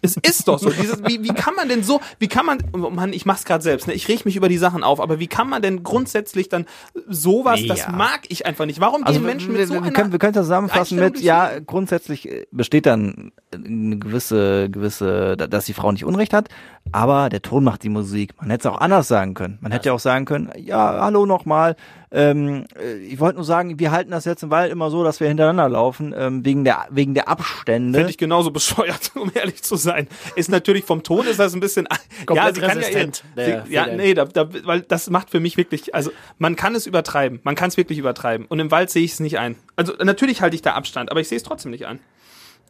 Es 0.03 0.15
ist 0.17 0.47
doch 0.47 0.59
so. 0.59 0.69
Dieses, 0.69 1.03
wie, 1.05 1.23
wie 1.23 1.33
kann 1.33 1.55
man 1.55 1.67
denn 1.67 1.83
so, 1.83 2.01
wie 2.19 2.27
kann 2.27 2.45
man, 2.45 2.59
oh 2.73 2.89
Mann, 2.91 3.13
ich 3.13 3.25
mach's 3.25 3.45
gerade 3.45 3.63
selbst, 3.63 3.87
ne? 3.87 3.93
ich 3.93 4.07
reg 4.07 4.25
mich 4.25 4.35
über 4.35 4.47
die 4.47 4.57
Sachen 4.59 4.83
auf, 4.83 4.99
aber 4.99 5.19
wie 5.19 5.25
kann 5.27 5.49
man 5.49 5.61
denn 5.63 5.81
grundsätzlich 5.83 6.49
dann 6.49 6.65
sowas, 7.09 7.59
das 7.67 7.79
Ja. 7.79 7.91
mag 7.91 8.21
ich 8.29 8.45
einfach 8.45 8.65
nicht. 8.65 8.79
Warum 8.79 9.03
Also 9.03 9.19
gehen 9.19 9.23
wir, 9.27 9.31
Menschen 9.33 9.53
wir, 9.53 9.59
mit 9.59 9.67
so 9.67 9.73
wir, 9.73 9.81
einer 9.81 9.91
können, 9.91 10.11
wir 10.11 10.19
können 10.19 10.33
das 10.33 10.45
zusammenfassen 10.45 10.99
mit, 10.99 11.19
ja, 11.21 11.51
grundsätzlich 11.65 12.29
äh, 12.29 12.45
besteht 12.51 12.85
dann 12.85 13.31
eine 13.53 13.97
gewisse, 13.97 14.69
gewisse, 14.69 15.35
da- 15.35 15.47
dass 15.47 15.65
die 15.65 15.73
Frau 15.73 15.91
nicht 15.91 16.05
Unrecht 16.05 16.33
hat, 16.33 16.49
aber 16.91 17.29
der 17.29 17.41
Ton 17.41 17.63
macht 17.63 17.81
die 17.83 17.89
Musik. 17.89 18.33
Man 18.39 18.49
hätte 18.51 18.67
es 18.67 18.73
auch 18.75 18.79
anders 18.81 19.07
sagen 19.07 19.33
können. 19.33 19.57
Man 19.61 19.71
hätte 19.71 19.87
ja 19.89 19.93
auch 19.93 19.99
sagen 19.99 20.25
können, 20.25 20.51
ja, 20.57 20.99
hallo 21.01 21.25
nochmal, 21.25 21.75
ähm, 22.13 22.65
äh, 22.79 22.97
ich 22.97 23.19
wollte 23.19 23.37
nur 23.37 23.45
sagen, 23.45 23.79
wir 23.79 23.91
halten 23.91 24.11
das 24.11 24.25
jetzt 24.25 24.43
im 24.43 24.51
Wald 24.51 24.71
immer 24.71 24.91
so, 24.91 25.03
dass 25.03 25.19
wir 25.21 25.27
hintereinander 25.27 25.69
laufen, 25.69 26.13
ähm, 26.15 26.43
wegen 26.45 26.63
der, 26.65 26.85
wegen 26.91 27.13
der 27.13 27.29
Abstände. 27.29 27.97
Finde 27.97 28.11
ich 28.11 28.17
genauso 28.17 28.51
bescheuert, 28.51 29.11
um 29.15 29.30
ehrlich 29.35 29.63
zu 29.63 29.75
sein. 29.75 30.07
Ist 30.35 30.49
natürlich 30.49 30.85
vom 30.85 31.03
Ton 31.03 31.25
ist 31.27 31.39
das 31.39 31.53
ein 31.53 31.59
bisschen, 31.59 31.87
ja, 32.29 32.53
sie 32.53 32.61
kann 32.61 32.79
ja, 32.81 32.87
resistent, 32.87 33.23
sie, 33.35 33.61
ja, 33.69 33.87
nee, 33.87 34.13
da, 34.13 34.25
da, 34.25 34.49
weil 34.65 34.81
das 34.81 35.09
macht 35.09 35.29
für 35.29 35.39
mich 35.39 35.57
wirklich, 35.57 35.93
also 35.95 36.11
man 36.37 36.55
kann 36.55 36.75
es 36.75 36.87
übertreiben, 36.87 37.39
man 37.43 37.55
kann 37.55 37.69
es 37.69 37.77
wirklich 37.77 37.99
übertreiben 37.99 38.45
und 38.47 38.59
im 38.59 38.71
Wald 38.71 38.89
sehe 38.89 39.03
ich 39.03 39.13
es 39.13 39.19
nicht 39.19 39.39
ein. 39.39 39.55
Also 39.75 39.93
natürlich 39.93 40.41
halte 40.41 40.55
ich 40.55 40.61
da 40.61 40.73
Abstand, 40.73 41.11
aber 41.11 41.21
ich 41.21 41.27
sehe 41.27 41.37
es 41.37 41.43
trotzdem 41.43 41.71
nicht 41.71 41.85
ein. 41.85 41.99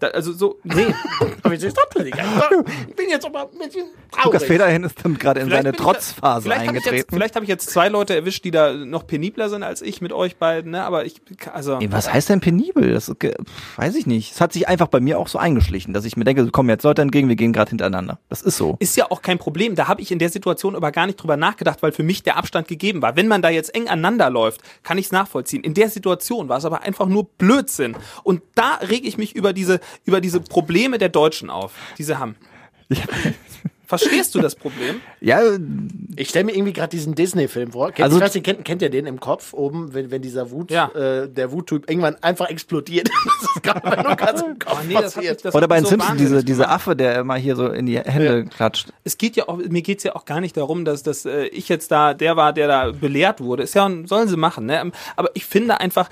Da, 0.01 0.07
also 0.07 0.33
so, 0.33 0.59
nee. 0.63 0.87
Aber 1.43 1.53
ich, 1.53 1.63
ich 1.63 1.73
bin 2.95 3.09
jetzt 3.09 3.25
aber 3.25 3.41
ein 3.43 3.57
bisschen 3.59 3.85
traurig. 4.11 4.25
Lukas 4.25 4.43
Federhen 4.43 4.83
ist 4.83 4.95
dann 5.03 5.17
gerade 5.17 5.39
in 5.41 5.47
Vielleicht 5.47 5.63
seine 5.63 5.69
ich 5.71 5.77
da- 5.77 5.83
Trotzphase 5.83 6.41
vielleicht 6.43 6.61
Hab 6.61 6.67
ich 6.69 6.73
jetzt, 6.75 6.87
eingetreten. 6.87 7.15
vielleicht 7.15 7.35
habe 7.35 7.45
ich 7.45 7.49
jetzt 7.49 7.69
zwei 7.69 7.87
Leute 7.89 8.15
erwischt, 8.15 8.43
die 8.43 8.51
da 8.51 8.73
noch 8.73 9.05
penibler 9.07 9.49
sind 9.49 9.61
als 9.63 9.81
ich 9.81 10.01
mit 10.01 10.11
euch 10.11 10.37
beiden, 10.37 10.71
ne? 10.71 10.83
Aber 10.83 11.05
ich, 11.05 11.21
also. 11.53 11.77
Ey, 11.79 11.91
was 11.91 12.11
heißt 12.11 12.29
denn 12.29 12.39
penibel? 12.41 12.93
Das 12.93 13.09
ist, 13.09 13.15
weiß 13.75 13.95
ich 13.95 14.07
nicht. 14.07 14.33
Es 14.33 14.41
hat 14.41 14.53
sich 14.53 14.67
einfach 14.67 14.87
bei 14.87 14.99
mir 14.99 15.19
auch 15.19 15.27
so 15.27 15.37
eingeschlichen, 15.37 15.93
dass 15.93 16.05
ich 16.05 16.17
mir 16.17 16.23
denke, 16.23 16.47
komm 16.51 16.69
jetzt 16.69 16.83
Leute 16.83 17.01
entgegen, 17.03 17.29
wir 17.29 17.35
gehen 17.35 17.53
gerade 17.53 17.69
hintereinander. 17.69 18.19
Das 18.29 18.41
ist 18.41 18.57
so. 18.57 18.77
Ist 18.79 18.97
ja 18.97 19.09
auch 19.11 19.21
kein 19.21 19.37
Problem. 19.37 19.75
Da 19.75 19.87
habe 19.87 20.01
ich 20.01 20.11
in 20.11 20.17
der 20.19 20.29
Situation 20.29 20.75
aber 20.75 20.91
gar 20.91 21.05
nicht 21.05 21.17
drüber 21.17 21.37
nachgedacht, 21.37 21.83
weil 21.83 21.91
für 21.91 22.03
mich 22.03 22.23
der 22.23 22.37
Abstand 22.37 22.67
gegeben 22.67 23.01
war. 23.03 23.15
Wenn 23.15 23.27
man 23.27 23.41
da 23.43 23.49
jetzt 23.49 23.73
eng 23.75 23.87
aneinander 23.87 24.29
läuft, 24.31 24.61
kann 24.83 24.97
ich 24.97 25.05
es 25.07 25.11
nachvollziehen. 25.11 25.63
In 25.63 25.73
der 25.75 25.89
Situation 25.89 26.49
war 26.49 26.57
es 26.57 26.65
aber 26.65 26.81
einfach 26.81 27.05
nur 27.07 27.25
Blödsinn. 27.37 27.95
Und 28.23 28.41
da 28.55 28.75
reg 28.81 29.05
ich 29.05 29.17
mich 29.19 29.35
über 29.35 29.53
diese, 29.53 29.79
über 30.05 30.21
diese 30.21 30.39
Probleme 30.41 30.97
der 30.97 31.09
Deutschen 31.09 31.49
auf, 31.49 31.73
die 31.97 32.03
sie 32.03 32.17
haben. 32.17 32.35
Verstehst 33.85 34.33
du 34.35 34.39
das 34.39 34.55
Problem? 34.55 35.01
Ja, 35.19 35.41
Ich 36.15 36.29
stelle 36.29 36.45
mir 36.45 36.55
irgendwie 36.55 36.71
gerade 36.71 36.89
diesen 36.91 37.13
Disney-Film 37.13 37.73
vor. 37.73 37.87
Kennt, 37.91 38.05
Also- 38.05 38.17
ich 38.17 38.23
weiß 38.23 38.33
nicht, 38.35 38.45
kennt, 38.45 38.63
kennt 38.63 38.81
ihr 38.81 38.89
den 38.89 39.05
im 39.05 39.19
Kopf 39.19 39.51
oben, 39.53 39.93
wenn, 39.93 40.11
wenn 40.11 40.21
dieser 40.21 40.49
Wut, 40.49 40.71
Ja. 40.71 40.87
äh, 40.95 41.27
der 41.27 41.51
Wuttyp 41.51 41.89
irgendwann 41.89 42.15
einfach 42.23 42.49
explodiert? 42.49 43.09
das 43.25 43.49
ist 43.55 43.63
gerade 43.63 43.81
bei 43.81 43.95
Lukas 44.01 44.41
im 44.43 44.57
Kopf 44.59 44.77
Oh, 44.81 44.87
mich- 44.87 44.95
passiert. 44.95 45.43
das 45.43 45.53
oder 45.53 45.67
bei 45.67 45.81
mich 45.81 45.89
den 45.89 45.99
so 45.99 46.03
Simpsons, 46.05 46.11
diese, 46.19 46.23
wahnsinnig 46.35 46.45
diese 46.45 46.61
gemacht. 46.61 46.75
Affe, 46.75 46.95
der 46.95 47.19
immer 47.19 47.35
hier 47.35 47.55
so 47.57 47.67
in 47.67 47.85
die 47.85 47.99
Hände 47.99 48.45
klatscht. 48.45 48.93
es 49.03 49.17
geht 49.17 49.35
ja 49.35 49.49
auch, 49.49 49.57
mir 49.57 49.81
geht's 49.81 50.05
ja 50.05 50.15
auch 50.15 50.23
gar 50.23 50.39
nicht 50.39 50.55
darum, 50.55 50.85
dass, 50.85 51.03
dass 51.03 51.25
äh, 51.25 51.47
ich 51.47 51.67
jetzt 51.67 51.91
da 51.91 52.13
der 52.13 52.37
war, 52.37 52.53
der 52.53 52.69
da 52.69 52.91
belehrt 52.91 53.41
wurde. 53.41 53.63
Ist 53.63 53.75
ja, 53.75 53.89
sollen 54.05 54.29
sie 54.29 54.37
machen, 54.37 54.67
ne? 54.67 54.89
Aber 55.17 55.31
ich 55.33 55.45
finde 55.45 55.81
einfach, 55.81 56.07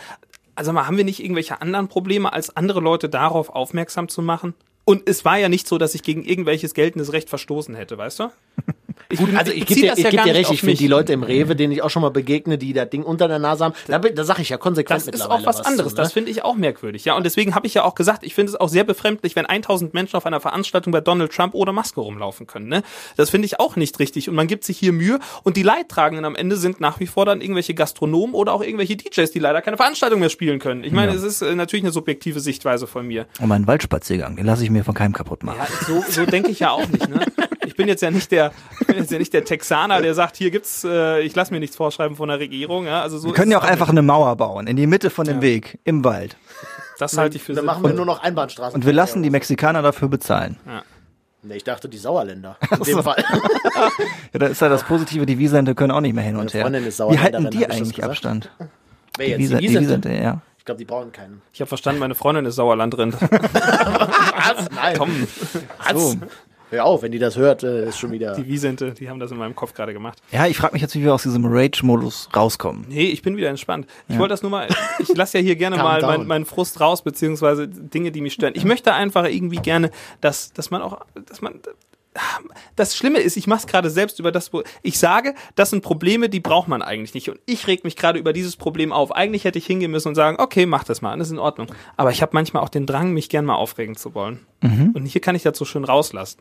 also 0.60 0.74
mal, 0.74 0.86
haben 0.86 0.98
wir 0.98 1.06
nicht 1.06 1.24
irgendwelche 1.24 1.62
anderen 1.62 1.88
Probleme, 1.88 2.34
als 2.34 2.56
andere 2.56 2.82
Leute 2.82 3.08
darauf 3.08 3.50
aufmerksam 3.50 4.10
zu 4.10 4.22
machen? 4.22 4.54
Und 4.84 5.08
es 5.08 5.24
war 5.24 5.38
ja 5.38 5.48
nicht 5.48 5.68
so, 5.68 5.78
dass 5.78 5.96
ich 5.96 6.04
gegen 6.04 6.26
irgendwelches 6.26 6.74
geltendes 6.74 7.14
Recht 7.14 7.30
verstoßen 7.30 7.76
hätte, 7.76 7.98
weißt 7.98 8.20
du? 8.20 8.32
Ich 9.12 9.20
bin- 9.20 9.36
Also 9.36 9.52
ich 9.52 9.66
gebe 9.66 9.82
dir, 9.82 9.90
das 9.90 9.98
ich 9.98 10.04
ja 10.06 10.12
geb 10.12 10.24
dir 10.24 10.36
recht, 10.36 10.52
ich 10.52 10.60
finde 10.60 10.76
die 10.78 10.88
Leute 10.88 11.14
im 11.14 11.24
Rewe, 11.24 11.56
denen 11.56 11.74
ich 11.74 11.82
auch 11.82 11.90
schon 11.90 12.04
mal 12.04 12.10
begegne, 12.12 12.60
die 12.60 12.74
das 12.74 12.90
Ding 12.92 13.02
unter 13.04 13.28
der 13.28 13.40
Nase 13.40 13.64
haben, 13.66 13.74
da, 13.88 13.98
da 13.98 14.24
sage 14.24 14.44
ich 14.44 14.50
ja 14.50 14.58
konsequent 14.58 15.00
Das 15.02 15.08
ist 15.08 15.14
mittlerweile 15.14 15.42
auch 15.42 15.46
was 15.48 15.62
anderes. 15.66 15.90
zu, 15.92 15.96
Das 15.96 16.10
ne? 16.10 16.14
finde 16.14 16.32
ich 16.32 16.44
auch 16.44 16.56
merkwürdig. 16.56 17.06
Ja, 17.06 17.16
und 17.16 17.24
deswegen 17.26 17.56
habe 17.56 17.66
ich 17.66 17.74
ja 17.74 17.84
auch 17.86 17.96
gesagt, 17.96 18.24
ich 18.24 18.36
finde 18.36 18.52
es 18.52 18.56
auch 18.60 18.70
sehr 18.70 18.84
befremdlich, 18.84 19.36
wenn 19.36 19.48
1000 19.48 19.96
Menschen 19.96 20.16
auf 20.16 20.28
einer 20.28 20.40
Veranstaltung 20.40 20.92
bei 20.94 21.02
Donald 21.02 21.32
Trump 21.34 21.56
ohne 21.56 21.74
Maske 21.74 22.00
rumlaufen 22.02 22.46
können. 22.46 22.68
Ne? 22.68 22.84
Das 23.18 23.32
finde 23.32 23.48
ich 23.48 23.60
auch 23.60 23.76
nicht 23.76 23.98
richtig. 23.98 24.30
Und 24.30 24.36
man 24.36 24.46
gibt 24.46 24.64
sich 24.64 24.78
hier 24.78 24.92
Mühe. 24.94 25.20
Und 25.44 25.58
die 25.58 25.64
Leidtragenden 25.64 26.24
am 26.26 26.36
Ende 26.36 26.56
sind 26.58 26.80
nach 26.80 27.00
wie 27.00 27.08
vor 27.08 27.26
dann 27.26 27.42
irgendwelche 27.42 27.74
Gastronomen 27.74 28.36
oder 28.36 28.54
auch 28.54 28.62
irgendwelche 28.62 28.96
DJs, 28.96 29.32
die 29.32 29.40
leider 29.40 29.64
keine 29.64 29.78
Veranstaltung 29.78 30.20
mehr 30.20 30.30
spielen 30.30 30.60
können. 30.60 30.84
Ich 30.84 30.92
meine, 30.94 31.14
es 31.14 31.24
ist 31.24 31.42
äh, 31.42 31.56
natürlich 31.56 31.84
eine 31.84 31.92
subjektive 31.92 32.40
Sichtweise 32.42 32.86
von 32.86 33.08
mir. 33.08 33.26
Und 33.40 33.48
meinen 33.48 33.66
Waldspaziergang, 33.66 34.36
den 34.36 34.46
lasse 34.46 34.64
ich 34.64 34.70
mir 34.70 34.84
von 34.84 34.94
keinem 34.94 35.14
kaputt 35.14 35.44
machen. 35.44 35.58
Ja, 35.60 35.68
so, 35.88 36.04
so 36.08 36.26
denke 36.28 36.52
ich 36.52 36.60
ja 36.60 36.70
auch 36.70 36.88
nicht. 36.88 37.10
Ne? 37.10 37.22
Ich 37.66 37.76
bin 37.76 37.88
jetzt 37.88 38.02
ja 38.02 38.12
nicht 38.12 38.32
der, 38.32 38.52
ich 38.82 38.88
bin 38.88 38.98
jetzt 39.00 39.12
ja 39.12 39.18
nicht 39.20 39.34
der 39.34 39.44
Texaner, 39.46 40.02
der 40.02 40.14
sagt, 40.14 40.38
hier 40.38 40.52
gibt's, 40.52 40.84
äh, 40.84 41.22
ich 41.22 41.36
lasse 41.36 41.54
mir 41.54 41.60
nichts 41.60 41.76
vorschreiben 41.76 42.16
von 42.16 42.30
der 42.30 42.40
Regierung. 42.40 42.86
Ja? 42.86 43.02
Also 43.02 43.18
so 43.18 43.28
wir 43.28 43.34
können 43.34 43.52
ist 43.52 43.54
ja 43.54 43.60
auch 43.60 43.64
einfach 43.64 43.88
nicht. 43.88 43.92
eine 44.00 44.02
Mauer 44.04 44.36
bauen, 44.36 44.68
in 44.68 44.76
die 44.76 44.88
Mitte 44.88 45.10
von 45.10 45.26
dem 45.26 45.42
Weg, 45.42 45.80
im 45.84 46.04
Wald. 46.04 46.38
Das 47.00 47.18
halte 47.18 47.38
ich 47.38 47.44
für 47.44 47.54
Dann 47.54 47.66
machen 47.66 47.84
wir 47.84 47.94
nur 47.94 48.06
noch 48.06 48.22
Einbahnstraßen. 48.22 48.76
Und 48.76 48.86
wir 48.86 48.94
lassen 48.94 49.24
die 49.24 49.30
Mexikaner 49.30 49.82
dafür 49.82 50.08
bezahlen. 50.10 50.58
Nee, 51.42 51.56
ich 51.56 51.64
dachte 51.64 51.88
die 51.88 51.98
Sauerländer. 51.98 52.58
In 52.78 52.84
dem 52.84 53.04
Fall. 53.04 53.24
Ja, 54.34 54.40
da 54.40 54.48
ist 54.48 54.62
ja 54.62 54.68
das 54.68 54.84
Positive, 54.84 55.26
die 55.26 55.40
Wiesente 55.40 55.74
können 55.74 55.92
auch 55.92 56.02
nicht 56.02 56.14
mehr 56.14 56.24
hin 56.24 56.36
und 56.36 56.46
Meine 56.46 56.52
her. 56.52 56.62
Freundin 56.64 56.86
ist 56.86 57.00
Wie 57.00 57.18
halten 57.18 57.50
die 57.50 57.66
eigentlich? 57.66 58.04
Abstand? 58.04 58.52
Wer 59.18 59.26
Die 59.26 59.32
jetzt? 59.32 59.40
Wiesente, 59.40 59.62
die 59.62 59.70
Wiesente? 59.70 60.10
Wiesente, 60.10 60.24
ja. 60.24 60.42
Ich 60.58 60.66
glaube, 60.66 60.78
die 60.80 60.86
brauchen 60.86 61.12
keinen. 61.14 61.42
Ich 61.54 61.62
habe 61.62 61.70
verstanden, 61.70 62.00
meine 62.02 62.14
Freundin 62.14 62.46
ist 62.46 62.56
Sauerlandrind. 62.56 63.16
Was? 63.22 64.70
Nein. 64.76 64.98
Komm, 64.98 65.28
Was? 65.94 66.18
Hör 66.70 66.86
auf, 66.86 67.02
wenn 67.02 67.12
die 67.12 67.20
das 67.20 67.36
hört, 67.36 67.64
äh, 67.64 67.88
ist 67.90 67.98
schon 67.98 68.12
wieder. 68.12 68.34
die 68.36 68.48
Wiesente, 68.48 68.92
die 68.92 69.10
haben 69.10 69.20
das 69.20 69.32
in 69.32 69.38
meinem 69.38 69.56
Kopf 69.56 69.74
gerade 69.74 69.94
gemacht. 69.94 70.20
Ja, 70.32 70.46
ich 70.46 70.58
frage 70.58 70.74
mich 70.74 70.82
jetzt, 70.82 70.96
wie 70.96 71.04
wir 71.04 71.14
aus 71.14 71.24
diesem 71.24 71.46
Rage-Modus 71.46 72.30
rauskommen. 72.36 72.86
Nee, 72.90 73.08
ich 73.08 73.22
bin 73.22 73.38
wieder 73.38 73.50
entspannt. 73.50 73.88
Ich 74.08 74.18
wollte 74.18 74.34
das 74.34 74.42
nur 74.42 74.52
mal, 74.52 74.68
ich 75.00 75.16
lasse 75.16 75.40
ja 75.40 75.44
hier 75.44 75.56
gerne 75.56 75.78
mal 75.78 76.02
meinen 76.02 76.28
mein 76.28 76.46
Frust 76.46 76.80
raus, 76.80 77.02
beziehungsweise 77.02 77.68
Dinge, 77.68 78.12
die 78.12 78.22
mich 78.22 78.34
stören. 78.34 78.54
Ich 78.56 78.66
möchte 78.66 78.94
einfach 78.94 79.26
irgendwie 79.26 79.58
gerne, 79.58 79.90
dass, 80.22 80.54
dass 80.54 80.70
man 80.70 80.82
auch, 80.82 81.00
dass 81.28 81.42
man, 81.42 81.60
das 82.76 82.96
Schlimme 82.96 83.20
ist, 83.20 83.38
ich 83.38 83.48
mache 83.48 83.60
es 83.60 83.68
gerade 83.68 83.90
selbst 83.90 84.20
über 84.20 84.32
das, 84.32 84.52
wo 84.54 84.64
ich 84.82 85.00
sage, 85.00 85.36
das 85.56 85.70
sind 85.70 85.82
Probleme, 85.82 86.30
die 86.30 86.40
braucht 86.40 86.68
man 86.68 86.82
eigentlich 86.82 87.14
nicht. 87.14 87.30
Und 87.30 87.40
ich 87.46 87.68
reg 87.68 87.84
mich 87.84 87.96
gerade 87.96 88.20
über 88.20 88.34
dieses 88.34 88.56
Problem 88.56 88.92
auf. 88.92 89.12
Eigentlich 89.12 89.44
hätte 89.44 89.58
ich 89.60 89.66
hingehen 89.66 89.92
müssen 89.92 90.10
und 90.10 90.16
sagen, 90.16 90.38
okay, 90.40 90.66
mach 90.66 90.84
das 90.84 91.02
mal, 91.02 91.18
das 91.18 91.28
ist 91.28 91.34
in 91.34 91.40
Ordnung. 91.40 91.68
Aber 91.98 92.12
ich 92.12 92.22
habe 92.22 92.32
manchmal 92.34 92.64
auch 92.64 92.70
den 92.70 92.86
Drang, 92.86 93.14
mich 93.14 93.30
gern 93.30 93.46
mal 93.46 93.56
aufregen 93.56 93.96
zu 93.96 94.14
wollen. 94.16 94.46
Und 94.94 95.06
hier 95.06 95.22
kann 95.22 95.36
ich 95.36 95.44
das 95.44 95.58
so 95.58 95.66
schön 95.66 95.84
rauslassen. 95.86 96.40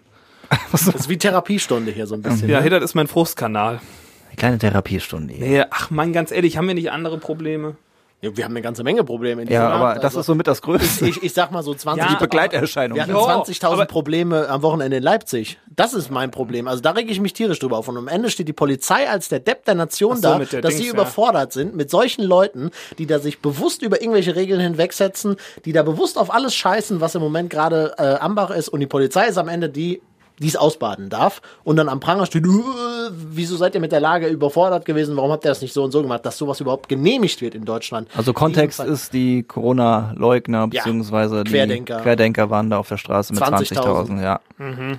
Das 0.73 0.87
ist 0.87 1.09
wie 1.09 1.19
Therapiestunde 1.19 1.91
hier 1.93 2.07
so 2.07 2.15
ein 2.15 2.23
bisschen. 2.23 2.49
Ja, 2.49 2.59
ne? 2.59 2.63
hier, 2.63 2.71
das 2.71 2.83
ist 2.91 2.95
mein 2.95 3.07
Frustkanal. 3.09 3.81
Eine 4.29 4.37
kleine 4.37 4.59
Therapiestunde 4.59 5.35
hier. 5.35 5.47
Nee, 5.47 5.65
ach 5.71 5.91
man, 5.91 6.13
ganz 6.13 6.31
ehrlich, 6.31 6.57
haben 6.57 6.67
wir 6.69 6.75
nicht 6.75 6.91
andere 6.91 7.19
Probleme? 7.19 7.77
Ja, 8.21 8.37
wir 8.37 8.45
haben 8.45 8.51
eine 8.53 8.63
ganze 8.63 8.83
Menge 8.83 9.05
Probleme. 9.05 9.43
In 9.43 9.49
Ja, 9.49 9.61
diesem 9.61 9.73
aber 9.75 9.85
Land. 9.91 9.99
das 9.99 10.07
Also, 10.07 10.21
ist 10.21 10.27
somit 10.27 10.49
das 10.49 10.61
Größte. 10.61 11.07
ich, 11.07 11.23
ich 11.23 11.33
sag 11.33 11.53
mal 11.53 11.63
so 11.63 11.73
20 11.73 12.03
Ja, 12.05 12.11
die 12.15 12.19
Begleiterscheinung. 12.19 12.97
Wir 12.97 13.03
hatten 13.05 13.13
Jo, 13.13 13.21
20.000 13.25 13.65
aber- 13.75 13.87
Probleme 13.87 14.49
am 14.49 14.63
Wochenende 14.63 14.97
in 14.97 15.05
Leipzig. 15.05 15.59
Das 15.69 15.95
ist 15.95 16.11
mein 16.11 16.33
Problem. 16.33 16.67
Also 16.67 16.83
da 16.83 16.91
rege 16.91 17.13
ich 17.13 17.21
mich 17.21 17.33
tierisch 17.33 17.61
drüber 17.61 17.79
auf. 17.79 17.87
Und 17.87 17.97
am 17.97 18.09
Ende 18.09 18.29
steht 18.31 18.49
die 18.49 18.53
Polizei 18.53 19.09
als 19.09 19.29
der 19.29 19.39
Depp 19.39 19.65
der 19.67 19.77
Nation 19.77 20.17
so, 20.17 20.23
da, 20.23 20.39
der 20.41 20.61
dass 20.63 20.71
Dings, 20.73 20.79
sie 20.83 20.87
ja. 20.89 20.95
überfordert 20.95 21.53
sind 21.53 21.77
mit 21.77 21.91
solchen 21.91 22.25
Leuten, 22.25 22.73
die 22.99 23.07
da 23.07 23.21
sich 23.21 23.39
bewusst 23.41 23.83
über 23.83 24.01
irgendwelche 24.03 24.35
Regeln 24.35 24.61
hinwegsetzen, 24.61 25.37
die 25.65 25.73
da 25.73 25.85
bewusst 25.85 26.19
auf 26.19 26.35
alles 26.35 26.57
scheißen, 26.57 27.01
was 27.01 27.15
im 27.15 27.23
Moment 27.23 27.51
gerade 27.51 27.95
äh, 27.99 28.17
Ambach 28.17 28.51
ist. 28.51 28.69
Und 28.69 28.81
die 28.81 28.87
Polizei 28.89 29.27
ist 29.29 29.39
am 29.39 29.47
Ende 29.47 29.69
die, 29.69 30.03
die 30.41 30.49
es 30.49 30.57
ausbaden 30.57 31.09
darf. 31.09 31.41
Und 31.65 31.77
dann 31.77 31.89
am 31.89 32.01
Pranger 32.01 32.27
steht, 32.27 32.47
"Uh, 32.47 32.63
wieso 33.11 33.57
seid 33.57 33.75
ihr 33.75 33.81
mit 33.81 33.93
der 33.93 34.01
Lage 34.01 34.29
überfordert 34.29 34.85
gewesen? 34.85 35.17
Warum 35.17 35.31
habt 35.31 35.45
ihr 35.45 35.49
das 35.49 35.63
nicht 35.63 35.73
so 35.73 35.83
und 35.85 35.91
so 35.93 36.03
gemacht, 36.03 36.25
dass 36.27 36.39
sowas 36.39 36.61
überhaupt 36.61 36.89
genehmigt 36.89 37.41
wird 37.41 37.55
in 37.55 37.65
Deutschland? 37.65 38.09
Also 38.17 38.33
Kontext 38.33 38.81
ist, 38.81 39.13
die 39.13 39.43
Corona-Leugner 39.43 40.69
beziehungsweise 40.69 41.45
die 41.45 41.51
Querdenker. 41.51 42.01
Querdenker 42.01 42.51
waren 42.51 42.71
da 42.71 42.79
auf 42.79 42.89
der 42.89 42.97
Straße 42.97 43.33
mit 43.35 43.43
20.000. 43.43 44.19
20.000, 44.19 44.23
ja. 44.23 44.41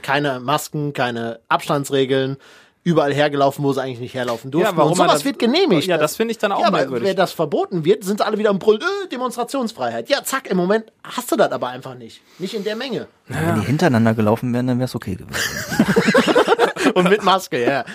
keine 0.01 0.39
Masken, 0.39 0.93
keine 0.93 1.39
Abstandsregeln, 1.47 2.37
überall 2.83 3.13
hergelaufen, 3.13 3.63
wo 3.63 3.73
sie 3.73 3.81
eigentlich 3.81 3.99
nicht 3.99 4.13
herlaufen 4.13 4.51
durften. 4.51 4.71
Ja, 4.71 4.77
warum 4.77 4.91
und 4.93 4.97
sowas 4.97 5.11
das- 5.13 5.25
wird 5.25 5.37
genehmigt. 5.39 5.87
Ja, 5.87 5.97
das 5.97 6.15
finde 6.15 6.31
ich 6.31 6.37
dann 6.37 6.51
auch 6.51 6.61
ja, 6.61 6.67
aber 6.67 6.77
merkwürdig. 6.77 7.09
wenn 7.09 7.15
das 7.17 7.31
verboten 7.33 7.83
wird, 7.85 8.03
sind 8.03 8.21
alle 8.21 8.37
wieder 8.37 8.49
im 8.49 8.59
Brüll, 8.59 8.79
äh, 8.81 9.07
Demonstrationsfreiheit. 9.09 10.09
Ja, 10.09 10.23
zack, 10.23 10.49
im 10.49 10.57
Moment 10.57 10.91
hast 11.03 11.31
du 11.31 11.35
das 11.35 11.51
aber 11.51 11.67
einfach 11.69 11.95
nicht. 11.95 12.21
Nicht 12.39 12.53
in 12.53 12.63
der 12.63 12.75
Menge. 12.75 13.07
Wenn 13.27 13.55
die 13.61 13.67
hintereinander 13.67 14.13
gelaufen 14.13 14.53
wären, 14.53 14.67
dann 14.67 14.79
wäre 14.79 14.85
es 14.85 14.95
okay 14.95 15.15
gewesen. 15.15 15.39
Und 16.95 17.09
mit 17.09 17.23
Maske, 17.23 17.63
ja. 17.63 17.85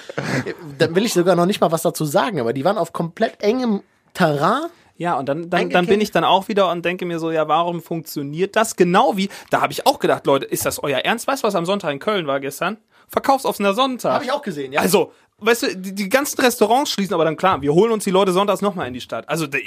Dann 0.78 0.94
will 0.94 1.04
ich 1.04 1.12
sogar 1.12 1.34
noch 1.34 1.46
nicht 1.46 1.60
mal 1.60 1.72
was 1.72 1.82
dazu 1.82 2.04
sagen, 2.04 2.38
aber 2.40 2.52
die 2.52 2.64
waren 2.64 2.78
auf 2.78 2.92
komplett 2.92 3.42
engem 3.42 3.82
Terrain. 4.12 4.66
Ja, 4.96 5.18
und 5.18 5.28
dann, 5.28 5.50
dann, 5.50 5.70
dann 5.70 5.86
bin 5.86 6.00
ich 6.00 6.12
dann 6.12 6.22
auch 6.22 6.46
wieder 6.46 6.70
und 6.70 6.84
denke 6.84 7.04
mir 7.04 7.18
so, 7.18 7.32
ja, 7.32 7.48
warum 7.48 7.82
funktioniert 7.82 8.54
das? 8.54 8.76
Genau 8.76 9.16
wie, 9.16 9.28
da 9.50 9.60
habe 9.60 9.72
ich 9.72 9.86
auch 9.88 9.98
gedacht, 9.98 10.24
Leute, 10.26 10.46
ist 10.46 10.64
das 10.66 10.80
euer 10.84 10.98
Ernst? 11.00 11.26
Weißt 11.26 11.42
du, 11.42 11.48
was 11.48 11.56
am 11.56 11.66
Sonntag 11.66 11.90
in 11.92 11.98
Köln 11.98 12.28
war 12.28 12.38
gestern? 12.38 12.76
Verkaufsoffener 13.08 13.74
Sonntag. 13.74 14.12
Habe 14.14 14.24
ich 14.24 14.32
auch 14.32 14.42
gesehen, 14.42 14.72
ja. 14.72 14.80
Also, 14.80 15.12
weißt 15.38 15.62
du, 15.62 15.76
die, 15.76 15.94
die 15.94 16.08
ganzen 16.08 16.40
Restaurants 16.40 16.92
schließen, 16.92 17.14
aber 17.14 17.24
dann 17.24 17.36
klar, 17.36 17.60
wir 17.60 17.74
holen 17.74 17.92
uns 17.92 18.04
die 18.04 18.10
Leute 18.10 18.32
sonntags 18.32 18.62
nochmal 18.62 18.86
in 18.88 18.94
die 18.94 19.00
Stadt. 19.00 19.28
Also, 19.28 19.46
das 19.46 19.60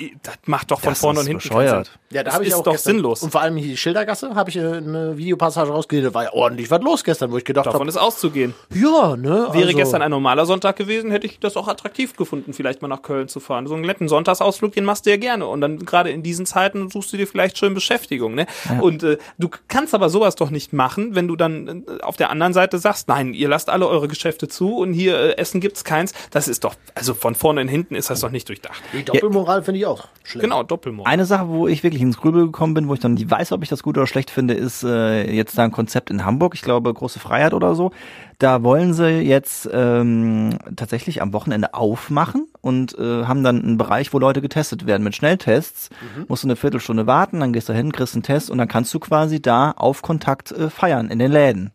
macht 0.46 0.72
doch 0.72 0.80
von 0.80 0.92
Das 0.92 1.00
vorne 1.00 1.20
und 1.20 1.28
hinten 1.28 1.42
bescheuert. 1.44 1.88
Sinn. 1.88 1.96
Ja, 2.10 2.24
da 2.24 2.26
das 2.26 2.34
habe 2.36 2.44
ich 2.46 2.52
ist 2.52 2.56
auch 2.56 2.64
doch 2.64 2.72
gestern, 2.74 2.94
sinnlos. 2.96 3.24
Und 3.24 3.32
vor 3.32 3.42
allem 3.42 3.58
hier 3.58 3.68
die 3.70 3.78
Schildergasse 3.78 4.34
habe 4.36 4.50
ich 4.50 4.56
äh, 4.56 4.62
eine 4.62 5.18
Videopassage 5.18 5.72
rausgesehen. 5.72 6.06
Da 6.06 6.14
war 6.14 6.24
ja 6.24 6.34
ordentlich 6.34 6.72
was 6.72 6.82
los 6.82 7.04
gestern, 7.04 7.32
wo 7.32 7.38
ich 7.38 7.44
gedacht 7.44 7.66
Davon 7.66 7.82
habe, 7.82 7.90
ist 7.90 7.98
auszugehen. 7.98 8.54
ja, 8.74 9.16
ne. 9.18 9.48
Wäre 9.52 9.66
also, 9.66 9.78
gestern 9.78 10.02
ein 10.02 10.12
normaler 10.12 10.46
Sonntag 10.46 10.78
gewesen, 10.78 11.12
hätte 11.12 11.28
ich 11.28 11.40
das 11.40 11.58
auch 11.58 11.68
attraktiv 11.68 12.16
gefunden, 12.16 12.54
vielleicht 12.54 12.82
mal 12.82 12.88
nach 12.88 13.02
Köln 13.02 13.28
zu 13.28 13.40
fahren. 13.40 13.68
So 13.68 13.74
einen 13.76 13.84
netten 13.84 14.08
Sonntagsausflug, 14.08 14.72
den 14.74 14.86
machst 14.86 15.06
du 15.06 15.10
ja 15.10 15.18
gerne. 15.18 15.48
Und 15.48 15.62
dann 15.62 15.80
gerade 15.80 16.10
in 16.12 16.24
diesen 16.24 16.46
Zeiten 16.46 16.90
suchst 16.90 17.12
du 17.12 17.18
dir 17.18 17.28
vielleicht 17.28 17.58
schön 17.58 17.74
Beschäftigung. 17.74 18.36
Ne? 18.36 18.48
Und 18.80 19.04
äh, 19.04 19.18
du 19.38 19.50
kannst 19.68 19.94
aber 19.94 20.10
sowas 20.10 20.36
doch 20.36 20.50
nicht 20.50 20.72
machen, 20.72 21.14
wenn 21.16 21.28
du 21.28 21.36
dann 21.36 21.84
äh, 21.88 22.02
auf 22.02 22.16
der 22.16 22.30
anderen 22.30 22.54
Seite 22.54 22.80
sagst, 22.80 23.08
nein, 23.10 23.34
ihr 23.34 23.50
lasst 23.50 23.70
alle 23.70 23.88
eure 23.88 24.08
Geschäfte 24.08 24.48
zu 24.48 24.78
und 24.78 24.94
hier 24.94 25.18
äh, 25.18 25.38
Essen 25.38 25.57
gibt's 25.60 25.84
keins. 25.84 26.14
Das 26.32 26.48
ist 26.48 26.64
doch, 26.64 26.76
also 26.96 27.14
von 27.14 27.36
vorne 27.36 27.62
und 27.62 27.68
hinten 27.68 27.96
ist 27.96 28.10
das 28.10 28.22
doch 28.22 28.32
nicht 28.32 28.48
durchdacht. 28.50 28.82
Die 28.94 29.04
Doppelmoral 29.04 29.64
finde 29.64 29.80
ich 29.80 29.86
auch 29.86 30.08
schlimm. 30.24 30.42
Genau, 30.42 30.64
Doppelmoral. 30.64 31.12
Eine 31.12 31.26
Sache, 31.26 31.48
wo 31.48 31.68
ich 31.68 31.84
wirklich 31.84 32.02
ins 32.02 32.18
Grübel 32.18 32.46
gekommen 32.46 32.74
bin, 32.74 32.88
wo 32.88 32.94
ich 32.94 33.00
dann 33.00 33.16
nicht 33.16 33.30
weiß, 33.30 33.52
ob 33.52 33.64
ich 33.64 33.70
das 33.70 33.84
gut 33.84 33.98
oder 33.98 34.08
schlecht 34.08 34.30
finde, 34.30 34.54
ist 34.54 34.84
äh, 34.84 35.32
jetzt 35.32 35.58
da 35.58 35.64
ein 35.64 35.72
Konzept 35.72 36.10
in 36.10 36.26
Hamburg, 36.26 36.54
ich 36.56 36.62
glaube 36.62 36.94
Große 36.94 37.20
Freiheit 37.20 37.54
oder 37.54 37.76
so. 37.76 37.92
Da 38.40 38.62
wollen 38.62 38.94
sie 38.94 39.22
jetzt 39.22 39.68
ähm, 39.74 40.60
tatsächlich 40.76 41.24
am 41.24 41.34
Wochenende 41.34 41.74
aufmachen 41.74 42.48
und 42.62 42.98
äh, 43.00 43.26
haben 43.26 43.44
dann 43.44 43.64
einen 43.64 43.78
Bereich, 43.78 44.14
wo 44.14 44.20
Leute 44.20 44.42
getestet 44.42 44.86
werden 44.86 45.04
mit 45.04 45.16
Schnelltests. 45.16 45.90
Musst 46.28 46.44
du 46.44 46.48
eine 46.48 46.56
Viertelstunde 46.56 47.08
warten, 47.08 47.40
dann 47.40 47.52
gehst 47.52 47.68
du 47.68 47.74
hin, 47.74 47.92
kriegst 47.92 48.14
einen 48.14 48.24
Test 48.24 48.52
und 48.52 48.60
dann 48.60 48.68
kannst 48.68 48.94
du 48.94 49.00
quasi 49.00 49.42
da 49.42 49.72
auf 49.72 50.04
Kontakt 50.04 50.52
äh, 50.52 50.70
feiern 50.70 51.10
in 51.10 51.18
den 51.18 51.32
Läden. 51.32 51.72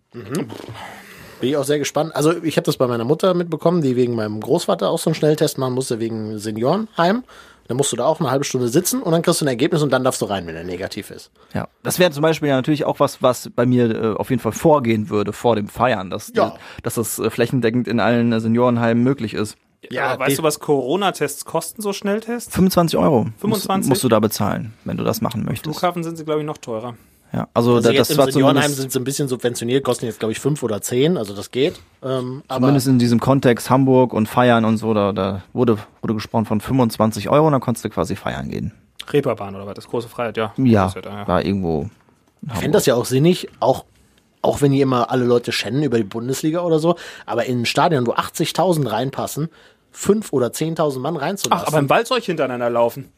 Bin 1.42 1.50
ich 1.50 1.56
auch 1.58 1.64
sehr 1.64 1.78
gespannt. 1.78 2.16
Also 2.16 2.42
ich 2.42 2.56
habe 2.56 2.64
das 2.64 2.76
bei 2.78 2.86
meiner 2.86 3.04
Mutter 3.04 3.34
mitbekommen, 3.34 3.82
die 3.82 3.96
wegen 3.96 4.14
meinem 4.14 4.40
Großvater 4.40 4.88
auch 4.88 4.98
so 4.98 5.10
einen 5.10 5.14
Schnelltest 5.14 5.58
machen 5.58 5.74
musste, 5.74 6.00
wegen 6.00 6.38
Seniorenheim. 6.38 7.24
Dann 7.68 7.76
musst 7.76 7.92
du 7.92 7.96
da 7.96 8.04
auch 8.06 8.18
eine 8.20 8.30
halbe 8.30 8.44
Stunde 8.44 8.68
sitzen 8.68 9.02
und 9.02 9.12
dann 9.12 9.22
kriegst 9.22 9.40
du 9.40 9.44
ein 9.44 9.48
Ergebnis 9.48 9.82
und 9.82 9.90
dann 9.92 10.02
darfst 10.04 10.20
du 10.20 10.26
rein, 10.26 10.46
wenn 10.46 10.56
er 10.56 10.64
negativ 10.64 11.10
ist. 11.10 11.30
Ja, 11.54 11.68
das 11.82 11.98
wäre 11.98 12.10
zum 12.10 12.22
Beispiel 12.22 12.48
ja 12.48 12.56
natürlich 12.56 12.84
auch 12.84 12.98
was, 13.00 13.22
was 13.22 13.50
bei 13.54 13.66
mir 13.66 13.90
äh, 13.90 14.14
auf 14.14 14.30
jeden 14.30 14.40
Fall 14.42 14.52
vorgehen 14.52 15.10
würde 15.10 15.32
vor 15.32 15.54
dem 15.56 15.68
Feiern, 15.68 16.10
dass, 16.10 16.32
Ja. 16.34 16.54
dass 16.82 16.94
das 16.94 17.18
äh, 17.18 17.30
flächendeckend 17.30 17.86
in 17.86 18.00
allen 18.00 18.32
äh, 18.32 18.40
Seniorenheimen 18.40 19.02
möglich 19.04 19.34
ist. 19.34 19.56
ja, 19.90 20.12
Ja, 20.12 20.18
weißt 20.18 20.38
du, 20.40 20.42
was 20.42 20.58
Corona-Tests 20.58 21.44
kosten, 21.44 21.82
so 21.82 21.92
Schnelltests? 21.92 22.52
25 22.54 22.98
Euro 22.98 23.26
25? 23.38 23.68
Musst, 23.76 23.88
musst 23.88 24.04
du 24.04 24.08
da 24.08 24.18
bezahlen, 24.20 24.74
wenn 24.84 24.96
du 24.96 25.04
das 25.04 25.20
machen 25.20 25.44
möchtest. 25.44 25.64
Flughafen 25.78 26.02
sind 26.04 26.16
sie, 26.18 26.24
glaube 26.24 26.40
ich, 26.40 26.46
noch 26.46 26.58
teurer. 26.58 26.94
Ja, 27.32 27.48
also, 27.54 27.76
Also 27.76 27.88
da, 27.88 27.94
jetzt 27.94 28.10
das 28.10 28.10
im 28.10 28.18
war 28.18 28.26
Seniorenheim 28.26 28.62
zumindest, 28.62 28.80
sind 28.80 28.92
sie 28.92 29.00
ein 29.00 29.04
bisschen 29.04 29.28
subventioniert, 29.28 29.84
kosten 29.84 30.04
jetzt 30.06 30.18
glaube 30.18 30.32
ich 30.32 30.40
fünf 30.40 30.62
oder 30.62 30.82
zehn, 30.82 31.16
also 31.16 31.34
das 31.34 31.50
geht. 31.50 31.80
Ähm, 32.02 32.42
aber 32.48 32.60
zumindest 32.60 32.88
in 32.88 32.98
diesem 32.98 33.20
Kontext 33.20 33.70
Hamburg 33.70 34.12
und 34.12 34.28
Feiern 34.28 34.64
und 34.64 34.76
so, 34.76 34.92
da, 34.92 35.12
da 35.12 35.42
wurde, 35.54 35.78
wurde 36.02 36.14
gesprochen 36.14 36.44
von 36.44 36.60
25 36.60 37.30
Euro 37.30 37.46
und 37.46 37.52
dann 37.52 37.62
konntest 37.62 37.84
du 37.84 37.90
quasi 37.90 38.16
feiern 38.16 38.50
gehen. 38.50 38.72
Reeperbahn 39.10 39.54
oder 39.54 39.66
was? 39.66 39.74
Das 39.74 39.88
große 39.88 40.08
Freiheit, 40.08 40.36
ja. 40.36 40.52
Ja, 40.58 40.92
ja. 40.94 41.26
war 41.26 41.44
irgendwo. 41.44 41.88
ich 42.46 42.58
fände 42.58 42.76
das 42.76 42.86
ja 42.86 42.94
auch 42.94 43.06
sinnig, 43.06 43.48
auch 43.60 43.84
auch 44.42 44.60
wenn 44.60 44.72
die 44.72 44.80
immer 44.80 45.10
alle 45.10 45.24
Leute 45.24 45.52
schänden 45.52 45.84
über 45.84 45.96
die 45.96 46.04
Bundesliga 46.04 46.62
oder 46.62 46.80
so, 46.80 46.96
aber 47.26 47.46
in 47.46 47.62
ein 47.62 47.66
Stadion, 47.66 48.06
wo 48.08 48.12
80.000 48.12 48.90
reinpassen, 48.90 49.48
fünf 49.92 50.32
oder 50.32 50.48
10.000 50.48 50.98
Mann 50.98 51.16
reinzulassen. 51.16 51.64
Ach, 51.64 51.68
aber 51.68 51.78
im 51.78 51.88
Wald 51.88 52.08
soll 52.08 52.18
ich 52.18 52.26
hintereinander 52.26 52.68
laufen. 52.68 53.08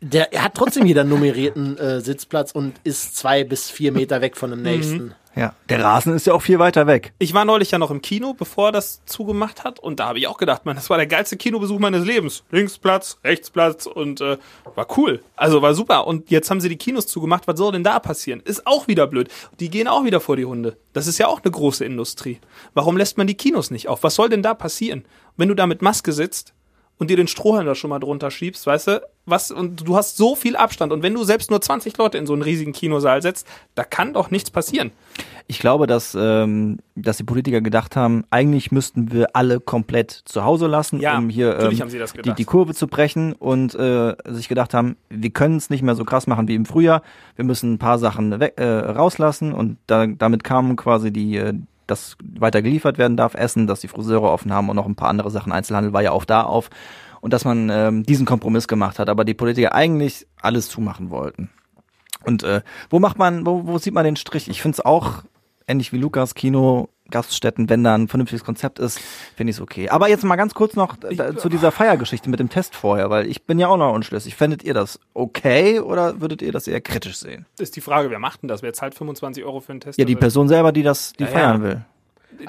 Der 0.00 0.32
er 0.32 0.44
hat 0.44 0.54
trotzdem 0.54 0.86
jeder 0.86 1.04
nummerierten 1.04 1.76
äh, 1.78 2.00
Sitzplatz 2.00 2.52
und 2.52 2.76
ist 2.84 3.16
zwei 3.16 3.44
bis 3.44 3.70
vier 3.70 3.92
Meter 3.92 4.20
weg 4.20 4.36
von 4.36 4.50
dem 4.50 4.62
nächsten. 4.62 5.14
Ja, 5.38 5.54
der 5.68 5.84
Rasen 5.84 6.14
ist 6.16 6.26
ja 6.26 6.32
auch 6.32 6.42
viel 6.42 6.58
weiter 6.58 6.88
weg. 6.88 7.12
Ich 7.20 7.32
war 7.32 7.44
neulich 7.44 7.70
ja 7.70 7.78
noch 7.78 7.92
im 7.92 8.02
Kino, 8.02 8.34
bevor 8.34 8.72
das 8.72 9.04
zugemacht 9.06 9.62
hat. 9.62 9.78
Und 9.78 10.00
da 10.00 10.06
habe 10.06 10.18
ich 10.18 10.26
auch 10.26 10.36
gedacht, 10.36 10.66
man, 10.66 10.74
das 10.74 10.90
war 10.90 10.96
der 10.96 11.06
geilste 11.06 11.36
Kinobesuch 11.36 11.78
meines 11.78 12.04
Lebens. 12.04 12.42
Linksplatz, 12.50 13.18
Rechtsplatz 13.22 13.86
und 13.86 14.20
äh, 14.20 14.36
war 14.74 14.88
cool. 14.96 15.22
Also 15.36 15.62
war 15.62 15.74
super. 15.74 16.08
Und 16.08 16.28
jetzt 16.32 16.50
haben 16.50 16.60
sie 16.60 16.68
die 16.68 16.76
Kinos 16.76 17.06
zugemacht. 17.06 17.46
Was 17.46 17.56
soll 17.56 17.70
denn 17.70 17.84
da 17.84 18.00
passieren? 18.00 18.40
Ist 18.44 18.66
auch 18.66 18.88
wieder 18.88 19.06
blöd. 19.06 19.28
Die 19.60 19.70
gehen 19.70 19.86
auch 19.86 20.02
wieder 20.02 20.18
vor 20.18 20.34
die 20.34 20.44
Hunde. 20.44 20.76
Das 20.92 21.06
ist 21.06 21.18
ja 21.18 21.28
auch 21.28 21.40
eine 21.40 21.52
große 21.52 21.84
Industrie. 21.84 22.40
Warum 22.74 22.96
lässt 22.96 23.16
man 23.16 23.28
die 23.28 23.36
Kinos 23.36 23.70
nicht 23.70 23.86
auf? 23.86 24.02
Was 24.02 24.16
soll 24.16 24.30
denn 24.30 24.42
da 24.42 24.54
passieren? 24.54 25.04
Wenn 25.36 25.48
du 25.48 25.54
da 25.54 25.68
mit 25.68 25.82
Maske 25.82 26.12
sitzt 26.12 26.52
und 26.98 27.10
dir 27.10 27.16
den 27.16 27.28
Strohhalm 27.28 27.66
da 27.66 27.74
schon 27.74 27.90
mal 27.90 28.00
drunter 28.00 28.30
schiebst, 28.30 28.66
weißt 28.66 28.86
du, 28.88 29.02
was, 29.24 29.50
und 29.50 29.86
du 29.86 29.96
hast 29.96 30.16
so 30.16 30.34
viel 30.34 30.56
Abstand. 30.56 30.92
Und 30.92 31.02
wenn 31.02 31.14
du 31.14 31.22
selbst 31.22 31.50
nur 31.50 31.60
20 31.60 31.96
Leute 31.98 32.18
in 32.18 32.26
so 32.26 32.32
einen 32.32 32.42
riesigen 32.42 32.72
Kinosaal 32.72 33.22
setzt, 33.22 33.46
da 33.74 33.84
kann 33.84 34.14
doch 34.14 34.30
nichts 34.30 34.50
passieren. 34.50 34.90
Ich 35.46 35.58
glaube, 35.60 35.86
dass, 35.86 36.16
ähm, 36.18 36.78
dass 36.94 37.18
die 37.18 37.24
Politiker 37.24 37.60
gedacht 37.60 37.94
haben, 37.94 38.24
eigentlich 38.30 38.72
müssten 38.72 39.12
wir 39.12 39.36
alle 39.36 39.60
komplett 39.60 40.10
zu 40.24 40.44
Hause 40.44 40.66
lassen, 40.66 41.00
Ja, 41.00 41.18
um 41.18 41.28
hier 41.28 41.58
ähm, 41.58 41.90
die, 42.24 42.34
die 42.34 42.44
Kurve 42.44 42.74
zu 42.74 42.86
brechen 42.86 43.32
und 43.32 43.74
äh, 43.74 44.14
sich 44.26 44.48
gedacht 44.48 44.74
haben, 44.74 44.96
wir 45.08 45.30
können 45.30 45.56
es 45.56 45.70
nicht 45.70 45.82
mehr 45.82 45.94
so 45.94 46.04
krass 46.04 46.26
machen 46.26 46.48
wie 46.48 46.54
im 46.54 46.66
Frühjahr. 46.66 47.02
Wir 47.36 47.44
müssen 47.44 47.74
ein 47.74 47.78
paar 47.78 47.98
Sachen 47.98 48.40
weg, 48.40 48.54
äh, 48.56 48.64
rauslassen 48.64 49.52
und 49.52 49.78
da, 49.86 50.06
damit 50.06 50.42
kamen 50.42 50.76
quasi 50.76 51.12
die, 51.12 51.36
dass 51.88 52.16
weiter 52.22 52.62
geliefert 52.62 52.98
werden 52.98 53.16
darf, 53.16 53.34
Essen, 53.34 53.66
dass 53.66 53.80
die 53.80 53.88
Friseure 53.88 54.30
offen 54.30 54.52
haben 54.52 54.68
und 54.68 54.76
noch 54.76 54.86
ein 54.86 54.94
paar 54.94 55.08
andere 55.08 55.30
Sachen. 55.30 55.52
Einzelhandel 55.52 55.92
war 55.92 56.02
ja 56.02 56.12
auch 56.12 56.24
da 56.24 56.42
auf 56.42 56.70
und 57.20 57.32
dass 57.32 57.44
man 57.44 57.70
ähm, 57.70 58.04
diesen 58.04 58.26
Kompromiss 58.26 58.68
gemacht 58.68 58.98
hat, 58.98 59.08
aber 59.08 59.24
die 59.24 59.34
Politiker 59.34 59.74
eigentlich 59.74 60.26
alles 60.40 60.68
zumachen 60.68 61.10
wollten. 61.10 61.50
Und 62.24 62.42
äh, 62.42 62.62
wo 62.90 62.98
macht 62.98 63.18
man, 63.18 63.46
wo, 63.46 63.66
wo 63.66 63.78
sieht 63.78 63.94
man 63.94 64.04
den 64.04 64.16
Strich? 64.16 64.48
Ich 64.48 64.62
finde 64.62 64.76
es 64.76 64.84
auch 64.84 65.24
ähnlich 65.66 65.92
wie 65.92 65.98
Lukas 65.98 66.34
Kino, 66.34 66.88
Gaststätten, 67.10 67.68
wenn 67.68 67.84
da 67.84 67.94
ein 67.94 68.08
vernünftiges 68.08 68.44
Konzept 68.44 68.78
ist, 68.78 69.00
finde 69.36 69.50
ich 69.50 69.56
es 69.56 69.60
okay. 69.62 69.88
Aber 69.88 70.08
jetzt 70.08 70.24
mal 70.24 70.36
ganz 70.36 70.54
kurz 70.54 70.74
noch 70.76 70.96
da, 70.96 71.36
zu 71.36 71.48
dieser 71.48 71.72
Feiergeschichte 71.72 72.28
mit 72.28 72.38
dem 72.40 72.48
Test 72.50 72.74
vorher, 72.74 73.08
weil 73.10 73.26
ich 73.26 73.42
bin 73.44 73.58
ja 73.58 73.68
auch 73.68 73.76
noch 73.78 73.92
unschlüssig. 73.94 74.34
Fändet 74.36 74.62
ihr 74.62 74.74
das 74.74 75.00
okay 75.14 75.80
oder 75.80 76.20
würdet 76.20 76.42
ihr 76.42 76.52
das 76.52 76.66
eher 76.68 76.80
kritisch 76.80 77.16
sehen? 77.16 77.46
Ist 77.58 77.76
die 77.76 77.80
Frage, 77.80 78.10
wer 78.10 78.18
macht 78.18 78.42
denn 78.42 78.48
das? 78.48 78.62
Wer 78.62 78.72
zahlt 78.74 78.94
25 78.94 79.44
Euro 79.44 79.60
für 79.60 79.72
einen 79.72 79.80
Test? 79.80 79.98
Ja, 79.98 80.04
die 80.04 80.16
Person 80.16 80.48
selber, 80.48 80.72
die 80.72 80.82
das, 80.82 81.12
die 81.14 81.24
Ja, 81.24 81.30
feiern 81.30 81.62
ja. 81.62 81.62
will. 81.62 81.84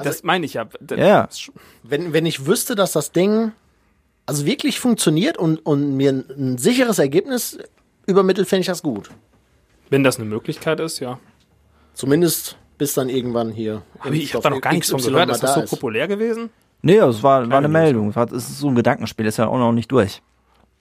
Das 0.03 0.23
meine 0.23 0.45
ich 0.45 0.53
ja. 0.55 0.65
D- 0.79 0.95
Ja, 0.99 1.25
das- 1.27 1.49
Wenn, 1.83 2.13
wenn 2.13 2.25
ich 2.25 2.45
wüsste, 2.45 2.75
dass 2.75 2.91
das 2.91 3.11
Ding 3.11 3.53
also 4.25 4.45
wirklich 4.45 4.79
funktioniert 4.79 5.37
und, 5.39 5.65
und 5.65 5.95
mir 5.97 6.11
ein, 6.11 6.25
ein 6.37 6.57
sicheres 6.59 6.99
Ergebnis 6.99 7.57
übermittelt, 8.05 8.47
fände 8.47 8.61
ich 8.61 8.67
das 8.67 8.83
gut. 8.83 9.09
Wenn 9.89 10.03
das 10.03 10.17
eine 10.17 10.25
Möglichkeit 10.25 10.79
ist, 10.81 10.99
ja. 10.99 11.17
Zumindest 11.95 12.55
bis 12.79 12.95
dann 12.95 13.09
irgendwann 13.09 13.51
hier. 13.51 13.83
Aber 13.99 14.13
ich 14.13 14.33
habe 14.33 14.41
da 14.41 14.49
noch 14.49 14.61
gar 14.61 14.73
nichts 14.73 14.89
von 14.89 14.99
gehört. 14.99 15.29
Ist 15.29 15.43
das 15.43 15.53
da 15.53 15.67
so 15.67 15.75
populär 15.75 16.07
gewesen? 16.07 16.49
Nee, 16.81 16.95
es 16.95 17.21
war, 17.21 17.47
war 17.47 17.57
eine. 17.59 17.67
Meldung. 17.67 18.09
Es 18.09 18.31
ist 18.31 18.57
so 18.57 18.69
ein 18.69 18.75
Gedankenspiel, 18.75 19.27
ist 19.27 19.37
ja 19.37 19.47
auch 19.47 19.57
noch 19.59 19.73
nicht 19.73 19.91
durch. 19.91 20.23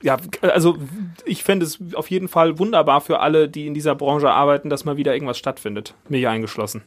Ja, 0.00 0.16
also 0.42 0.78
ich 1.26 1.42
fände 1.42 1.66
es 1.66 1.80
auf 1.94 2.08
jeden 2.08 2.28
Fall 2.28 2.58
wunderbar 2.60 3.00
für 3.00 3.18
alle, 3.18 3.48
die 3.48 3.66
in 3.66 3.74
dieser 3.74 3.96
Branche 3.96 4.30
arbeiten, 4.30 4.70
dass 4.70 4.84
mal 4.84 4.96
wieder 4.96 5.12
irgendwas 5.12 5.38
stattfindet. 5.38 5.94
Mir 6.08 6.18
hier 6.18 6.30
eingeschlossen. 6.30 6.82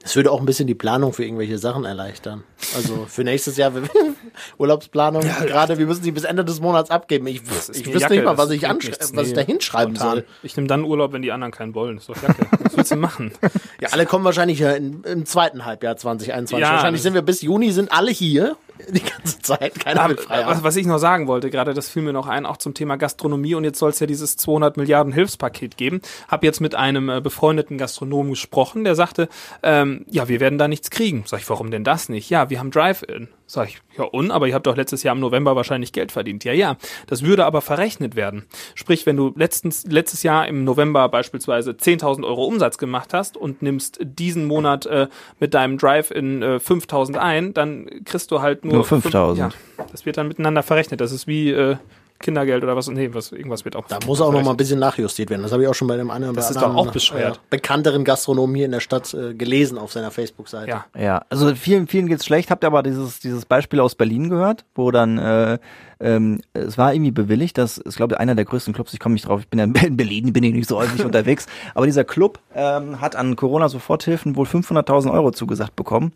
Das 0.00 0.14
würde 0.14 0.30
auch 0.30 0.38
ein 0.38 0.46
bisschen 0.46 0.68
die 0.68 0.76
Planung 0.76 1.12
für 1.12 1.24
irgendwelche 1.24 1.58
Sachen 1.58 1.84
erleichtern. 1.84 2.44
Also 2.76 3.06
für 3.08 3.24
nächstes 3.24 3.56
Jahr 3.56 3.72
Urlaubsplanung. 4.58 5.22
gerade 5.22 5.76
wir 5.76 5.86
müssen 5.86 6.04
sie 6.04 6.12
bis 6.12 6.22
Ende 6.22 6.44
des 6.44 6.60
Monats 6.60 6.90
abgeben. 6.90 7.26
Ich, 7.26 7.42
ich 7.42 7.50
wüsste 7.50 7.98
Jacke, 7.98 8.14
nicht 8.14 8.24
mal, 8.24 8.38
was 8.38 8.50
ich, 8.50 8.62
was 8.62 9.26
ich 9.26 9.32
da 9.34 9.40
hinschreiben 9.40 9.96
soll. 9.96 10.24
Ich 10.44 10.56
nehme 10.56 10.68
dann 10.68 10.84
Urlaub, 10.84 11.12
wenn 11.12 11.22
die 11.22 11.32
anderen 11.32 11.52
keinen 11.52 11.74
wollen. 11.74 11.96
Das 11.96 12.08
ist 12.08 12.16
doch 12.16 12.22
Jacke. 12.22 12.46
Was 12.62 12.76
willst 12.76 12.90
du 12.92 12.96
machen? 12.96 13.32
Ja, 13.80 13.90
alle 13.90 14.06
kommen 14.06 14.24
wahrscheinlich 14.24 14.58
ja 14.58 14.72
in, 14.72 15.04
im 15.04 15.24
zweiten 15.24 15.64
Halbjahr 15.64 15.96
2021. 15.96 16.60
Ja, 16.60 16.72
wahrscheinlich 16.74 17.00
sind 17.00 17.14
wir 17.14 17.22
bis 17.22 17.42
Juni 17.42 17.70
sind 17.70 17.92
alle 17.92 18.10
hier 18.10 18.56
die 18.88 19.02
ganze 19.02 19.40
Zeit. 19.40 19.78
Keiner 19.78 20.08
will 20.08 20.16
frei 20.16 20.46
was, 20.46 20.62
was 20.62 20.76
ich 20.76 20.86
noch 20.86 20.98
sagen 20.98 21.26
wollte, 21.26 21.50
gerade 21.50 21.74
das 21.74 21.88
fiel 21.88 22.02
mir 22.02 22.12
noch 22.12 22.26
ein, 22.26 22.46
auch 22.46 22.56
zum 22.56 22.74
Thema 22.74 22.96
Gastronomie 22.96 23.54
und 23.54 23.64
jetzt 23.64 23.78
soll 23.78 23.90
es 23.90 24.00
ja 24.00 24.06
dieses 24.06 24.36
200 24.36 24.76
Milliarden 24.76 25.12
Hilfspaket 25.12 25.76
geben. 25.76 26.00
Hab 26.28 26.44
jetzt 26.44 26.60
mit 26.60 26.74
einem 26.74 27.08
äh, 27.08 27.20
befreundeten 27.20 27.78
Gastronomen 27.78 28.32
gesprochen, 28.32 28.84
der 28.84 28.94
sagte, 28.94 29.28
ähm, 29.62 30.04
ja, 30.08 30.28
wir 30.28 30.40
werden 30.40 30.58
da 30.58 30.68
nichts 30.68 30.90
kriegen. 30.90 31.24
Sag 31.26 31.40
ich, 31.40 31.50
warum 31.50 31.70
denn 31.70 31.84
das 31.84 32.08
nicht? 32.08 32.30
Ja, 32.30 32.50
wir 32.50 32.58
haben 32.58 32.70
Drive-In. 32.70 33.28
Sag 33.50 33.70
ich, 33.70 33.78
ja 33.96 34.04
und, 34.04 34.30
aber 34.30 34.46
ihr 34.46 34.52
habt 34.54 34.66
doch 34.66 34.76
letztes 34.76 35.02
Jahr 35.02 35.14
im 35.14 35.20
November 35.20 35.56
wahrscheinlich 35.56 35.92
Geld 35.92 36.12
verdient. 36.12 36.44
Ja, 36.44 36.52
ja, 36.52 36.76
das 37.06 37.22
würde 37.22 37.46
aber 37.46 37.62
verrechnet 37.62 38.14
werden. 38.14 38.44
Sprich, 38.74 39.06
wenn 39.06 39.16
du 39.16 39.32
letztens, 39.36 39.86
letztes 39.86 40.22
Jahr 40.22 40.46
im 40.46 40.64
November 40.64 41.08
beispielsweise 41.08 41.70
10.000 41.70 42.26
Euro 42.26 42.44
Umsatz 42.44 42.76
gemacht 42.76 43.14
hast 43.14 43.38
und 43.38 43.62
nimmst 43.62 44.00
diesen 44.02 44.44
Monat 44.44 44.84
äh, 44.84 45.08
mit 45.40 45.54
deinem 45.54 45.78
Drive-In 45.78 46.42
äh, 46.42 46.46
5.000 46.56 47.16
ein, 47.16 47.54
dann 47.54 47.88
kriegst 48.04 48.30
du 48.30 48.42
halt 48.42 48.66
nur, 48.66 48.74
Nur 48.74 48.84
fünf- 48.84 49.06
5.000. 49.06 49.36
Ja, 49.38 49.48
das 49.90 50.04
wird 50.04 50.18
dann 50.18 50.28
miteinander 50.28 50.62
verrechnet. 50.62 51.00
Das 51.00 51.10
ist 51.10 51.26
wie 51.26 51.50
äh, 51.50 51.76
Kindergeld 52.18 52.64
oder 52.64 52.74
was. 52.76 52.88
Nee, 52.88 53.10
was, 53.12 53.32
irgendwas 53.32 53.64
wird 53.64 53.76
auch. 53.76 53.86
Da 53.86 53.98
muss 54.06 54.20
auch 54.20 54.32
noch 54.32 54.42
mal 54.42 54.50
ein 54.52 54.56
bisschen 54.56 54.78
nachjustiert 54.78 55.30
werden. 55.30 55.42
Das 55.42 55.52
habe 55.52 55.62
ich 55.62 55.68
auch 55.68 55.74
schon 55.74 55.88
bei 55.88 55.96
dem 55.96 56.10
einen 56.10 56.24
oder 56.24 56.32
Das 56.34 56.50
ist 56.50 56.56
anderen 56.56 56.76
doch 56.76 56.86
auch 56.88 56.92
bescheuert. 56.92 57.36
äh, 57.36 57.40
bekannteren 57.50 58.04
Gastronomen 58.04 58.56
hier 58.56 58.64
in 58.66 58.72
der 58.72 58.80
Stadt 58.80 59.14
äh, 59.14 59.34
gelesen 59.34 59.78
auf 59.78 59.92
seiner 59.92 60.10
Facebook-Seite. 60.10 60.68
Ja. 60.68 60.86
Ja, 60.98 61.24
also 61.30 61.54
vielen, 61.54 61.86
vielen 61.86 62.06
geht's 62.08 62.24
schlecht. 62.24 62.50
Habt 62.50 62.64
ihr 62.64 62.68
aber 62.68 62.82
dieses, 62.82 63.20
dieses 63.20 63.44
Beispiel 63.44 63.80
aus 63.80 63.94
Berlin 63.94 64.28
gehört, 64.28 64.64
wo 64.74 64.90
dann, 64.90 65.18
äh, 65.18 65.58
ähm, 66.00 66.40
es 66.52 66.76
war 66.78 66.92
irgendwie 66.94 67.10
bewilligt, 67.12 67.58
dass, 67.58 67.80
ich 67.84 67.96
glaube, 67.96 68.18
einer 68.20 68.34
der 68.34 68.44
größten 68.44 68.74
Clubs, 68.74 68.92
ich 68.92 69.00
komme 69.00 69.14
nicht 69.14 69.26
drauf, 69.26 69.40
ich 69.40 69.48
bin 69.48 69.58
ja 69.58 69.64
in 69.64 69.96
Berlin, 69.96 70.32
bin 70.32 70.44
ich 70.44 70.54
nicht 70.54 70.68
so 70.68 70.78
häufig 70.78 71.04
unterwegs, 71.04 71.46
aber 71.74 71.86
dieser 71.86 72.04
Club 72.04 72.38
ähm, 72.54 73.00
hat 73.00 73.16
an 73.16 73.36
Corona-Soforthilfen 73.36 74.36
wohl 74.36 74.46
500.000 74.46 75.12
Euro 75.12 75.30
zugesagt 75.30 75.76
bekommen. 75.76 76.12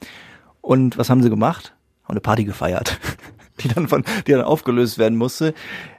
Und 0.60 0.98
was 0.98 1.10
haben 1.10 1.22
sie 1.22 1.30
gemacht? 1.30 1.74
Haben 2.04 2.12
eine 2.12 2.20
Party 2.20 2.44
gefeiert, 2.44 2.98
die 3.60 3.68
dann 3.68 3.88
von, 3.88 4.04
die 4.26 4.32
dann 4.32 4.42
aufgelöst 4.42 4.98
werden 4.98 5.18
musste. 5.18 5.54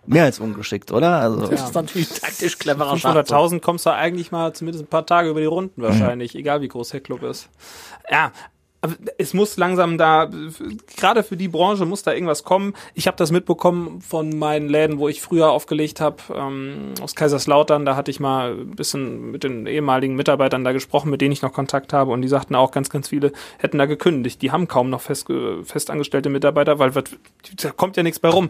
Mehr 0.06 0.26
als 0.26 0.40
ungeschickt, 0.40 0.92
oder? 0.92 1.20
Also, 1.20 1.48
Das 1.48 1.64
ist 1.64 1.76
natürlich 1.76 2.10
taktisch 2.10 2.58
cleverer 2.58 2.98
Schachzug. 2.98 3.38
500.000 3.38 3.60
kommst 3.62 3.86
du 3.86 3.92
eigentlich 3.92 4.32
mal 4.32 4.54
zumindest 4.54 4.84
ein 4.86 4.88
paar 4.88 5.06
Tage 5.06 5.30
über 5.30 5.40
die 5.40 5.46
Runden 5.46 5.82
wahrscheinlich, 5.82 6.36
egal 6.36 6.62
wie 6.62 6.68
groß 6.68 6.90
der 6.90 7.00
Club 7.02 7.24
ist. 7.24 7.50
Ja, 8.12 8.32
es 9.18 9.34
muss 9.34 9.58
langsam 9.58 9.98
da, 9.98 10.30
gerade 10.98 11.24
für 11.24 11.38
die 11.38 11.48
Branche 11.48 11.86
muss 11.86 12.04
da 12.04 12.14
irgendwas 12.14 12.44
kommen. 12.44 12.74
Ich 12.94 13.08
habe 13.08 13.18
das 13.18 13.32
mitbekommen 13.32 14.02
von 14.02 14.38
meinen 14.38 14.68
Läden, 14.70 15.00
wo 15.00 15.08
ich 15.08 15.22
früher 15.22 15.52
aufgelegt 15.52 16.02
habe, 16.02 16.18
ähm, 16.36 16.94
aus 17.02 17.16
Kaiserslautern. 17.16 17.86
Da 17.86 17.96
hatte 17.96 18.12
ich 18.12 18.20
mal 18.20 18.52
ein 18.54 18.72
bisschen 18.72 19.32
mit 19.32 19.44
den 19.44 19.68
ehemaligen 19.68 20.16
Mitarbeitern 20.16 20.64
da 20.64 20.72
gesprochen, 20.72 21.10
mit 21.10 21.22
denen 21.22 21.32
ich 21.32 21.42
noch 21.42 21.54
Kontakt 21.54 21.94
habe. 21.94 22.12
Und 22.12 22.22
die 22.22 22.28
sagten 22.28 22.56
auch, 22.56 22.72
ganz, 22.72 22.90
ganz 22.90 23.10
viele 23.10 23.32
hätten 23.58 23.78
da 23.78 23.86
gekündigt. 23.86 24.42
Die 24.42 24.52
haben 24.52 24.68
kaum 24.68 24.90
noch 24.90 25.02
fest, 25.02 25.28
festangestellte 25.64 26.30
Mitarbeiter, 26.30 26.80
weil 26.80 26.94
was- 26.96 27.06
da 27.62 27.72
kommt 27.72 27.98
ja 27.98 28.04
nichts 28.04 28.20
bei 28.20 28.30
rum 28.30 28.50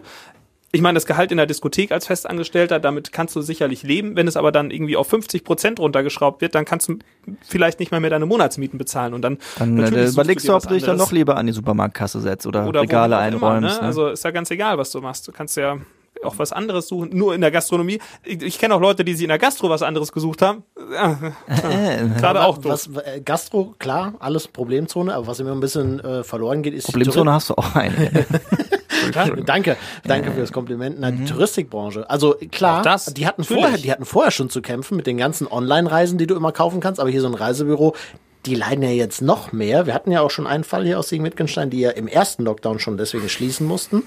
ich 0.74 0.80
meine, 0.80 0.96
das 0.96 1.06
Gehalt 1.06 1.30
in 1.30 1.36
der 1.36 1.46
Diskothek 1.46 1.92
als 1.92 2.08
Festangestellter, 2.08 2.80
damit 2.80 3.12
kannst 3.12 3.36
du 3.36 3.42
sicherlich 3.42 3.84
leben. 3.84 4.16
Wenn 4.16 4.26
es 4.26 4.36
aber 4.36 4.50
dann 4.50 4.72
irgendwie 4.72 4.96
auf 4.96 5.06
50 5.06 5.44
Prozent 5.44 5.78
runtergeschraubt 5.78 6.40
wird, 6.40 6.56
dann 6.56 6.64
kannst 6.64 6.88
du 6.88 6.98
vielleicht 7.42 7.78
nicht 7.78 7.92
mehr 7.92 8.00
mehr 8.00 8.10
deine 8.10 8.26
Monatsmieten 8.26 8.76
bezahlen. 8.76 9.14
Und 9.14 9.22
dann, 9.22 9.38
dann 9.56 9.76
natürlich 9.76 10.08
äh, 10.08 10.10
überlegst 10.10 10.48
du, 10.48 10.54
ob 10.54 10.66
du 10.66 10.74
dich 10.74 10.82
dann 10.82 10.96
noch 10.96 11.12
lieber 11.12 11.36
an 11.36 11.46
die 11.46 11.52
Supermarktkasse 11.52 12.20
setzt 12.20 12.44
oder, 12.48 12.66
oder 12.66 12.82
Regale 12.82 13.16
auch 13.16 13.20
immer, 13.20 13.52
einräumst. 13.52 13.76
ne? 13.76 13.82
ne? 13.82 13.86
Also 13.86 14.08
ist 14.08 14.24
ja 14.24 14.32
ganz 14.32 14.50
egal, 14.50 14.76
was 14.76 14.90
du 14.90 15.00
machst. 15.00 15.28
Du 15.28 15.32
kannst 15.32 15.56
ja 15.56 15.78
auch 16.24 16.38
was 16.38 16.50
anderes 16.50 16.88
suchen. 16.88 17.10
Nur 17.16 17.36
in 17.36 17.40
der 17.40 17.52
Gastronomie. 17.52 18.00
Ich, 18.24 18.42
ich 18.42 18.58
kenne 18.58 18.74
auch 18.74 18.80
Leute, 18.80 19.04
die 19.04 19.14
sich 19.14 19.22
in 19.22 19.28
der 19.28 19.38
Gastro 19.38 19.70
was 19.70 19.82
anderes 19.82 20.10
gesucht 20.10 20.42
haben. 20.42 20.64
Gerade 22.18 22.42
auch 22.42 22.58
doof. 22.58 22.88
was, 22.90 23.04
äh, 23.04 23.20
Gastro, 23.20 23.74
klar, 23.78 24.14
alles 24.18 24.48
Problemzone, 24.48 25.14
aber 25.14 25.28
was 25.28 25.40
mir 25.40 25.52
ein 25.52 25.60
bisschen 25.60 26.00
äh, 26.00 26.24
verloren 26.24 26.62
geht, 26.62 26.74
ist 26.74 26.88
die 26.88 26.92
Problemzone 26.92 27.32
hast 27.32 27.50
du 27.50 27.54
auch 27.54 27.76
eine. 27.76 28.26
Danke, 29.12 29.76
danke 30.04 30.32
für 30.32 30.40
das 30.40 30.52
Kompliment. 30.52 30.96
Na, 30.98 31.10
die 31.10 31.24
Touristikbranche. 31.24 32.08
Also 32.08 32.36
klar, 32.50 32.82
das, 32.82 33.06
die 33.06 33.26
hatten 33.26 33.42
natürlich. 33.42 33.62
vorher, 33.62 33.78
die 33.78 33.92
hatten 33.92 34.04
vorher 34.04 34.30
schon 34.30 34.50
zu 34.50 34.62
kämpfen 34.62 34.96
mit 34.96 35.06
den 35.06 35.16
ganzen 35.16 35.46
Online-Reisen, 35.46 36.18
die 36.18 36.26
du 36.26 36.34
immer 36.34 36.52
kaufen 36.52 36.80
kannst, 36.80 37.00
aber 37.00 37.10
hier 37.10 37.20
so 37.20 37.28
ein 37.28 37.34
Reisebüro, 37.34 37.94
die 38.46 38.54
leiden 38.54 38.82
ja 38.82 38.90
jetzt 38.90 39.22
noch 39.22 39.52
mehr. 39.52 39.86
Wir 39.86 39.94
hatten 39.94 40.10
ja 40.10 40.20
auch 40.20 40.30
schon 40.30 40.46
einen 40.46 40.64
Fall 40.64 40.84
hier 40.84 40.98
aus 40.98 41.08
Siegen-Wittgenstein, 41.08 41.70
die 41.70 41.80
ja 41.80 41.90
im 41.90 42.08
ersten 42.08 42.44
Lockdown 42.44 42.78
schon 42.78 42.96
deswegen 42.96 43.28
schließen 43.28 43.66
mussten, 43.66 44.02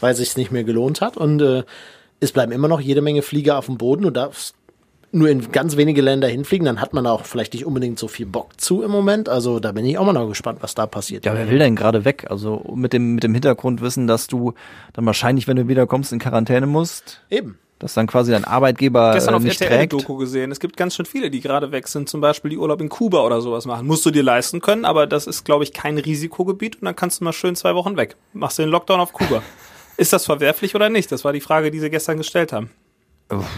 weil 0.00 0.12
es 0.12 0.18
sich 0.18 0.36
nicht 0.36 0.50
mehr 0.50 0.64
gelohnt 0.64 1.00
hat. 1.00 1.16
Und 1.16 1.42
äh, 1.42 1.64
es 2.20 2.32
bleiben 2.32 2.52
immer 2.52 2.68
noch 2.68 2.80
jede 2.80 3.02
Menge 3.02 3.22
Flieger 3.22 3.58
auf 3.58 3.66
dem 3.66 3.78
Boden. 3.78 4.02
Du 4.02 4.10
darfst 4.10 4.54
nur 5.12 5.28
in 5.28 5.52
ganz 5.52 5.76
wenige 5.76 6.00
Länder 6.00 6.26
hinfliegen, 6.26 6.64
dann 6.64 6.80
hat 6.80 6.94
man 6.94 7.06
auch 7.06 7.26
vielleicht 7.26 7.52
nicht 7.52 7.66
unbedingt 7.66 7.98
so 7.98 8.08
viel 8.08 8.26
Bock 8.26 8.58
zu 8.60 8.82
im 8.82 8.90
Moment. 8.90 9.28
Also 9.28 9.60
da 9.60 9.72
bin 9.72 9.84
ich 9.84 9.98
auch 9.98 10.06
mal 10.06 10.14
noch 10.14 10.26
gespannt, 10.26 10.58
was 10.62 10.74
da 10.74 10.86
passiert. 10.86 11.26
Ja, 11.26 11.34
wer 11.34 11.48
will 11.50 11.58
denn 11.58 11.76
gerade 11.76 12.04
weg? 12.04 12.26
Also 12.30 12.64
mit 12.74 12.94
dem, 12.94 13.14
mit 13.14 13.22
dem 13.22 13.34
Hintergrundwissen, 13.34 14.06
dass 14.06 14.26
du 14.26 14.54
dann 14.94 15.04
wahrscheinlich, 15.04 15.46
wenn 15.46 15.56
du 15.56 15.68
wiederkommst, 15.68 16.12
in 16.12 16.18
Quarantäne 16.18 16.66
musst, 16.66 17.20
Eben. 17.28 17.58
dass 17.78 17.92
dann 17.92 18.06
quasi 18.06 18.32
dein 18.32 18.44
Arbeitgeber 18.44 19.12
gestern 19.12 19.34
äh, 19.34 19.36
auf 19.36 19.42
nicht 19.42 19.60
RTL 19.60 19.78
trägt. 19.78 19.92
Doku 19.92 20.16
gesehen. 20.16 20.50
Es 20.50 20.60
gibt 20.60 20.78
ganz 20.78 20.96
schön 20.96 21.04
viele, 21.04 21.30
die 21.30 21.40
gerade 21.40 21.72
weg 21.72 21.88
sind, 21.88 22.08
zum 22.08 22.22
Beispiel 22.22 22.50
die 22.50 22.58
Urlaub 22.58 22.80
in 22.80 22.88
Kuba 22.88 23.20
oder 23.20 23.42
sowas 23.42 23.66
machen. 23.66 23.86
Musst 23.86 24.06
du 24.06 24.10
dir 24.10 24.22
leisten 24.22 24.62
können, 24.62 24.86
aber 24.86 25.06
das 25.06 25.26
ist, 25.26 25.44
glaube 25.44 25.64
ich, 25.64 25.74
kein 25.74 25.98
Risikogebiet 25.98 26.76
und 26.76 26.86
dann 26.86 26.96
kannst 26.96 27.20
du 27.20 27.24
mal 27.24 27.34
schön 27.34 27.54
zwei 27.54 27.74
Wochen 27.74 27.98
weg. 27.98 28.16
Machst 28.32 28.58
du 28.58 28.62
den 28.62 28.70
Lockdown 28.70 29.00
auf 29.00 29.12
Kuba. 29.12 29.42
ist 29.98 30.14
das 30.14 30.24
verwerflich 30.24 30.74
oder 30.74 30.88
nicht? 30.88 31.12
Das 31.12 31.22
war 31.22 31.34
die 31.34 31.40
Frage, 31.42 31.70
die 31.70 31.80
sie 31.80 31.90
gestern 31.90 32.16
gestellt 32.16 32.52
haben. 32.52 32.70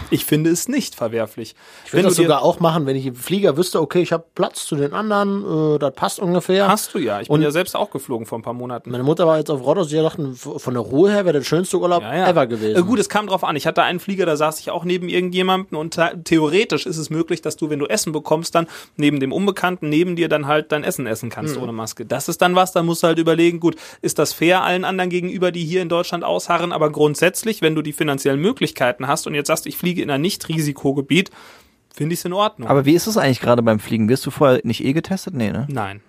Ich 0.09 0.23
finde 0.23 0.49
es 0.51 0.69
nicht 0.69 0.95
verwerflich. 0.95 1.53
Ich 1.85 1.91
würde 1.91 2.07
das 2.07 2.15
sogar 2.15 2.41
auch 2.43 2.61
machen, 2.61 2.85
wenn 2.85 2.95
ich 2.95 3.05
im 3.07 3.15
Flieger 3.15 3.57
wüsste, 3.57 3.81
okay, 3.81 4.01
ich 4.01 4.13
habe 4.13 4.23
Platz 4.33 4.65
zu 4.65 4.77
den 4.77 4.93
anderen, 4.93 5.75
äh, 5.75 5.79
das 5.79 5.93
passt 5.93 6.19
ungefähr. 6.19 6.69
hast 6.69 6.93
du 6.93 6.99
ja. 6.99 7.19
Ich 7.19 7.27
bin 7.27 7.35
Und- 7.35 7.41
ja 7.41 7.51
selbst 7.51 7.75
auch 7.75 7.89
geflogen 7.91 8.25
vor 8.25 8.39
ein 8.39 8.41
paar 8.41 8.53
Monaten. 8.53 8.89
Meine 8.89 9.03
Mutter 9.03 9.27
war 9.27 9.37
jetzt 9.37 9.49
auf 9.51 9.65
Rhodos, 9.65 9.89
sie 9.89 9.97
dachten, 9.97 10.33
von 10.35 10.73
der 10.73 10.81
Ruhe 10.81 11.11
her 11.11 11.25
wäre 11.25 11.33
der 11.39 11.43
schönste 11.43 11.77
Urlaub 11.77 12.03
ever 12.03 12.47
gewesen. 12.47 12.77
Äh, 12.79 12.83
gut, 12.83 12.99
es 12.99 13.09
kam 13.09 13.27
drauf 13.27 13.43
an. 13.43 13.57
Ich 13.57 13.67
hatte 13.67 13.83
einen 13.83 13.99
Flieger, 13.99 14.25
da 14.25 14.37
saß 14.37 14.61
ich 14.61 14.71
auch 14.71 14.85
neben 14.85 15.09
irgendjemandem 15.09 15.77
und 15.77 15.99
theoretisch 16.23 16.85
ist 16.85 16.97
es 16.97 17.09
möglich, 17.09 17.41
dass 17.41 17.57
du, 17.57 17.69
wenn 17.69 17.79
du 17.79 17.85
Essen 17.87 18.13
bekommst, 18.13 18.55
dann 18.55 18.67
neben 18.95 19.19
dem 19.19 19.33
Unbekannten 19.33 19.89
neben 19.89 20.15
dir 20.15 20.29
dann 20.29 20.47
halt 20.47 20.71
dein 20.71 20.83
Essen 20.85 21.05
essen 21.05 21.29
kannst 21.29 21.57
ohne 21.57 21.73
Maske. 21.73 22.05
Das 22.05 22.29
ist 22.29 22.41
dann 22.41 22.55
was, 22.55 22.71
da 22.71 22.81
musst 22.81 23.03
du 23.03 23.07
halt 23.07 23.19
überlegen, 23.19 23.59
gut, 23.59 23.75
ist 24.01 24.19
das 24.19 24.31
fair 24.31 24.63
allen 24.63 24.85
anderen 24.85 25.09
gegenüber, 25.09 25.51
die 25.51 25.65
hier 25.65 25.81
in 25.81 25.89
Deutschland 25.89 26.23
ausharren, 26.23 26.71
aber 26.71 26.91
grundsätzlich, 26.91 27.61
wenn 27.61 27.75
du 27.75 27.81
die 27.81 27.93
finanziellen 27.93 28.39
Möglichkeiten 28.39 29.07
hast 29.07 29.27
und 29.27 29.35
jetzt 29.35 29.49
sagst, 29.55 29.65
ich 29.67 29.77
fliege 29.77 30.01
in 30.01 30.09
ein 30.09 30.21
Nicht-Risikogebiet, 30.21 31.31
finde 31.93 32.13
ich 32.13 32.19
es 32.19 32.25
in 32.25 32.33
Ordnung. 32.33 32.67
Aber 32.67 32.85
wie 32.85 32.93
ist 32.93 33.07
es 33.07 33.17
eigentlich 33.17 33.39
gerade 33.39 33.61
beim 33.61 33.79
Fliegen? 33.79 34.09
Wirst 34.09 34.25
du 34.25 34.31
vorher 34.31 34.61
nicht 34.63 34.83
eh 34.83 34.93
getestet? 34.93 35.33
Nee, 35.33 35.51
ne? 35.51 35.67
Nein. 35.69 36.01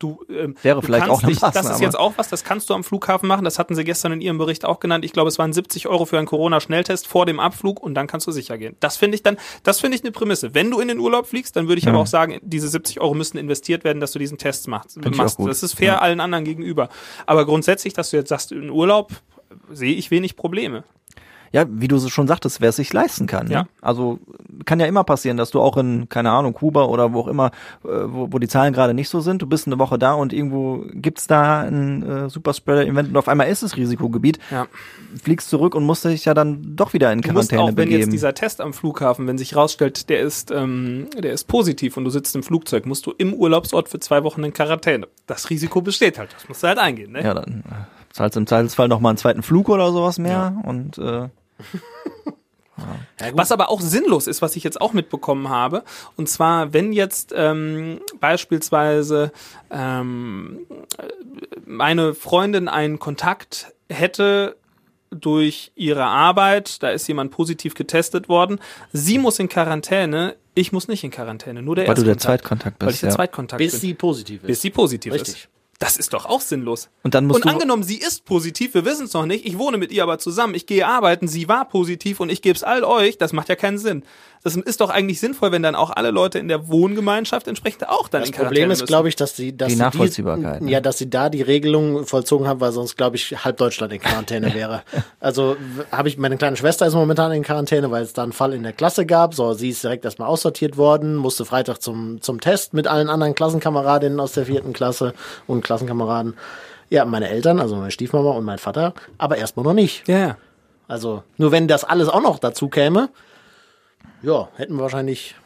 Du, 0.00 0.24
ähm, 0.30 0.54
Wäre 0.62 0.80
vielleicht 0.80 1.10
auch 1.10 1.22
eine 1.22 1.30
dich, 1.30 1.40
Das 1.40 1.68
ist 1.68 1.80
jetzt 1.82 1.98
auch 1.98 2.14
was, 2.16 2.30
das 2.30 2.42
kannst 2.42 2.70
du 2.70 2.74
am 2.74 2.82
Flughafen 2.84 3.28
machen. 3.28 3.44
Das 3.44 3.58
hatten 3.58 3.74
sie 3.74 3.84
gestern 3.84 4.12
in 4.12 4.22
ihrem 4.22 4.38
Bericht 4.38 4.64
auch 4.64 4.80
genannt. 4.80 5.04
Ich 5.04 5.12
glaube, 5.12 5.28
es 5.28 5.38
waren 5.38 5.52
70 5.52 5.88
Euro 5.88 6.06
für 6.06 6.16
einen 6.16 6.26
Corona-Schnelltest 6.26 7.06
vor 7.06 7.26
dem 7.26 7.38
Abflug 7.38 7.82
und 7.82 7.92
dann 7.92 8.06
kannst 8.06 8.26
du 8.26 8.32
sicher 8.32 8.56
gehen. 8.56 8.76
Das 8.80 8.96
finde 8.96 9.16
ich 9.16 9.22
dann, 9.22 9.36
das 9.62 9.80
finde 9.80 9.98
ich 9.98 10.02
eine 10.02 10.10
Prämisse. 10.10 10.54
Wenn 10.54 10.70
du 10.70 10.80
in 10.80 10.88
den 10.88 11.00
Urlaub 11.00 11.26
fliegst, 11.26 11.54
dann 11.54 11.68
würde 11.68 11.80
ich 11.80 11.86
aber 11.86 11.98
auch 11.98 12.06
sagen, 12.06 12.38
diese 12.40 12.68
70 12.68 12.98
Euro 13.02 13.12
müssen 13.12 13.36
investiert 13.36 13.84
werden, 13.84 14.00
dass 14.00 14.12
du 14.12 14.18
diesen 14.18 14.38
Test 14.38 14.68
machst. 14.68 14.96
machst. 15.04 15.38
Das 15.38 15.62
ist 15.62 15.74
fair 15.74 16.00
allen 16.00 16.20
anderen 16.20 16.46
gegenüber. 16.46 16.88
Aber 17.26 17.44
grundsätzlich, 17.44 17.92
dass 17.92 18.08
du 18.08 18.16
jetzt 18.16 18.30
sagst, 18.30 18.52
in 18.52 18.70
Urlaub 18.70 19.12
sehe 19.70 19.94
ich 19.94 20.10
wenig 20.10 20.34
Probleme. 20.34 20.84
Ja, 21.52 21.64
wie 21.68 21.88
du 21.88 21.98
schon 22.08 22.28
sagtest, 22.28 22.60
wer 22.60 22.68
es 22.68 22.76
sich 22.76 22.92
leisten 22.92 23.26
kann. 23.26 23.48
Ne? 23.48 23.52
Ja. 23.54 23.66
Also 23.80 24.20
kann 24.66 24.78
ja 24.78 24.86
immer 24.86 25.02
passieren, 25.02 25.36
dass 25.36 25.50
du 25.50 25.60
auch 25.60 25.76
in, 25.78 26.08
keine 26.08 26.30
Ahnung, 26.30 26.52
Kuba 26.54 26.84
oder 26.84 27.12
wo 27.12 27.20
auch 27.20 27.26
immer, 27.26 27.46
äh, 27.84 27.88
wo, 27.88 28.28
wo 28.30 28.38
die 28.38 28.46
Zahlen 28.46 28.72
gerade 28.72 28.94
nicht 28.94 29.08
so 29.08 29.18
sind, 29.20 29.42
du 29.42 29.46
bist 29.46 29.66
eine 29.66 29.78
Woche 29.80 29.98
da 29.98 30.12
und 30.14 30.32
irgendwo 30.32 30.84
gibt's 30.92 31.26
da 31.26 31.62
ein 31.62 32.02
äh, 32.08 32.28
Superspreader-Event 32.30 33.08
und 33.08 33.16
auf 33.16 33.26
einmal 33.26 33.48
ist 33.48 33.62
es 33.64 33.76
Risikogebiet, 33.76 34.38
Ja. 34.52 34.68
fliegst 35.22 35.50
zurück 35.50 35.74
und 35.74 35.84
musst 35.84 36.04
dich 36.04 36.24
ja 36.24 36.34
dann 36.34 36.76
doch 36.76 36.92
wieder 36.92 37.12
in 37.12 37.20
Du 37.20 37.32
musst 37.32 37.48
Quarantäne 37.50 37.62
auch, 37.62 37.66
wenn 37.68 37.74
begeben. 37.86 38.00
jetzt 38.02 38.12
dieser 38.12 38.32
Test 38.34 38.60
am 38.60 38.72
Flughafen, 38.72 39.26
wenn 39.26 39.36
sich 39.38 39.56
rausstellt, 39.56 40.08
der 40.08 40.20
ist, 40.20 40.52
ähm, 40.52 41.08
der 41.18 41.32
ist 41.32 41.48
positiv 41.48 41.96
und 41.96 42.04
du 42.04 42.10
sitzt 42.10 42.36
im 42.36 42.44
Flugzeug, 42.44 42.86
musst 42.86 43.06
du 43.06 43.12
im 43.18 43.34
Urlaubsort 43.34 43.88
für 43.88 43.98
zwei 43.98 44.22
Wochen 44.22 44.44
in 44.44 44.52
Quarantäne. 44.52 45.08
Das 45.26 45.50
Risiko 45.50 45.80
besteht 45.80 46.16
halt. 46.18 46.32
Das 46.32 46.48
musst 46.48 46.62
du 46.62 46.68
halt 46.68 46.78
eingehen. 46.78 47.10
Ne? 47.12 47.24
ja, 47.24 47.34
dann 47.34 47.64
äh, 47.68 48.12
zahlst 48.12 48.36
du 48.36 48.40
im 48.40 48.46
Zweifelsfall 48.46 48.86
noch 48.88 49.00
mal 49.00 49.08
einen 49.08 49.18
zweiten 49.18 49.42
Flug 49.42 49.68
oder 49.68 49.90
sowas 49.90 50.18
mehr 50.20 50.54
und 50.64 50.96
äh, 50.98 51.28
Was 53.34 53.52
aber 53.52 53.68
auch 53.68 53.80
sinnlos 53.82 54.26
ist, 54.26 54.40
was 54.40 54.56
ich 54.56 54.64
jetzt 54.64 54.80
auch 54.80 54.94
mitbekommen 54.94 55.50
habe, 55.50 55.84
und 56.16 56.28
zwar, 56.28 56.72
wenn 56.72 56.92
jetzt 56.94 57.34
ähm, 57.36 58.00
beispielsweise 58.20 59.32
ähm, 59.70 60.60
meine 61.66 62.14
Freundin 62.14 62.68
einen 62.68 62.98
Kontakt 62.98 63.74
hätte 63.90 64.56
durch 65.10 65.72
ihre 65.74 66.04
Arbeit, 66.04 66.82
da 66.82 66.90
ist 66.90 67.06
jemand 67.08 67.32
positiv 67.32 67.74
getestet 67.74 68.28
worden, 68.30 68.58
sie 68.92 69.18
muss 69.18 69.38
in 69.38 69.48
Quarantäne, 69.48 70.36
Ich 70.54 70.72
muss 70.72 70.88
nicht 70.88 71.04
in 71.04 71.10
Quarantäne, 71.10 71.62
nur 71.62 71.76
der 71.76 71.86
Weil 71.88 71.94
du 71.96 72.04
der. 72.04 72.16
Zweitkontakt 72.18 72.80
Weil 72.80 72.88
ich 72.88 72.94
bist. 72.94 73.02
der 73.02 73.10
Ja. 73.10 73.16
Zweitkontakt 73.16 73.58
Bis 73.58 73.72
bin. 73.72 73.80
sie 73.80 73.94
positiv 73.94 74.42
ist. 74.42 74.46
bis 74.46 74.62
sie 74.62 74.70
positiv 74.70 75.12
Richtig. 75.12 75.34
ist. 75.34 75.48
Das 75.80 75.96
ist 75.96 76.12
doch 76.12 76.26
auch 76.26 76.40
sinnlos. 76.42 76.88
Und 77.02 77.14
dann 77.14 77.26
musst 77.26 77.38
und 77.40 77.46
du- 77.46 77.52
angenommen, 77.54 77.82
sie 77.82 77.96
ist 77.96 78.24
positiv, 78.24 78.74
wir 78.74 78.84
wissen 78.84 79.06
es 79.06 79.12
noch 79.14 79.26
nicht, 79.26 79.44
ich 79.46 79.58
wohne 79.58 79.78
mit 79.78 79.90
ihr 79.90 80.02
aber 80.04 80.18
zusammen, 80.18 80.54
ich 80.54 80.66
gehe 80.66 80.86
arbeiten, 80.86 81.26
sie 81.26 81.48
war 81.48 81.68
positiv 81.68 82.20
und 82.20 82.30
ich 82.30 82.42
gebe 82.42 82.54
es 82.54 82.62
all 82.62 82.84
euch, 82.84 83.18
das 83.18 83.32
macht 83.32 83.48
ja 83.48 83.56
keinen 83.56 83.78
Sinn. 83.78 84.04
Das 84.42 84.56
ist 84.56 84.80
doch 84.80 84.88
eigentlich 84.88 85.20
sinnvoll, 85.20 85.52
wenn 85.52 85.62
dann 85.62 85.74
auch 85.74 85.90
alle 85.90 86.10
Leute 86.10 86.38
in 86.38 86.48
der 86.48 86.68
Wohngemeinschaft 86.68 87.46
entsprechend 87.46 87.86
auch 87.90 88.08
dann 88.08 88.22
Das 88.22 88.30
in 88.30 88.34
Quarantäne 88.36 88.60
Problem 88.66 88.70
ist, 88.70 88.86
glaube 88.86 89.08
ich, 89.10 89.16
dass 89.16 89.36
sie, 89.36 89.54
dass 89.54 89.68
Die 89.68 89.74
sie 89.74 89.80
Nachvollziehbarkeit, 89.82 90.60
Die, 90.60 90.64
ne? 90.64 90.70
Ja, 90.70 90.80
dass 90.80 90.96
sie 90.96 91.10
da 91.10 91.28
die 91.28 91.42
Regelung 91.42 92.06
vollzogen 92.06 92.48
haben, 92.48 92.58
weil 92.60 92.72
sonst, 92.72 92.96
glaube 92.96 93.16
ich, 93.16 93.44
halb 93.44 93.58
Deutschland 93.58 93.92
in 93.92 94.00
Quarantäne 94.00 94.54
wäre. 94.54 94.82
Also 95.18 95.56
habe 95.92 96.08
ich, 96.08 96.16
meine 96.16 96.38
kleine 96.38 96.56
Schwester 96.56 96.86
ist 96.86 96.94
momentan 96.94 97.32
in 97.32 97.42
Quarantäne, 97.42 97.90
weil 97.90 98.02
es 98.02 98.14
da 98.14 98.22
einen 98.22 98.32
Fall 98.32 98.54
in 98.54 98.62
der 98.62 98.72
Klasse 98.72 99.04
gab. 99.04 99.34
So, 99.34 99.52
sie 99.52 99.68
ist 99.68 99.84
direkt 99.84 100.06
erstmal 100.06 100.28
aussortiert 100.28 100.78
worden, 100.78 101.16
musste 101.16 101.44
Freitag 101.44 101.82
zum, 101.82 102.22
zum 102.22 102.40
Test 102.40 102.72
mit 102.72 102.86
allen 102.86 103.10
anderen 103.10 103.34
Klassenkameradinnen 103.34 104.20
aus 104.20 104.32
der 104.32 104.46
vierten 104.46 104.72
Klasse 104.72 105.12
und 105.46 105.62
Klassenkameraden. 105.70 106.34
Ja, 106.88 107.04
meine 107.04 107.28
Eltern, 107.28 107.60
also 107.60 107.76
meine 107.76 107.92
Stiefmama 107.92 108.30
und 108.32 108.44
mein 108.44 108.58
Vater, 108.58 108.92
aber 109.18 109.36
erstmal 109.36 109.64
noch 109.64 109.72
nicht. 109.74 110.08
ja, 110.08 110.18
ja. 110.18 110.36
Also, 110.88 111.22
nur 111.36 111.52
wenn 111.52 111.68
das 111.68 111.84
alles 111.84 112.08
auch 112.08 112.20
noch 112.20 112.40
dazu 112.40 112.68
käme, 112.68 113.10
ja, 114.22 114.48
hätten 114.56 114.74
wir 114.74 114.82
wahrscheinlich 114.82 115.36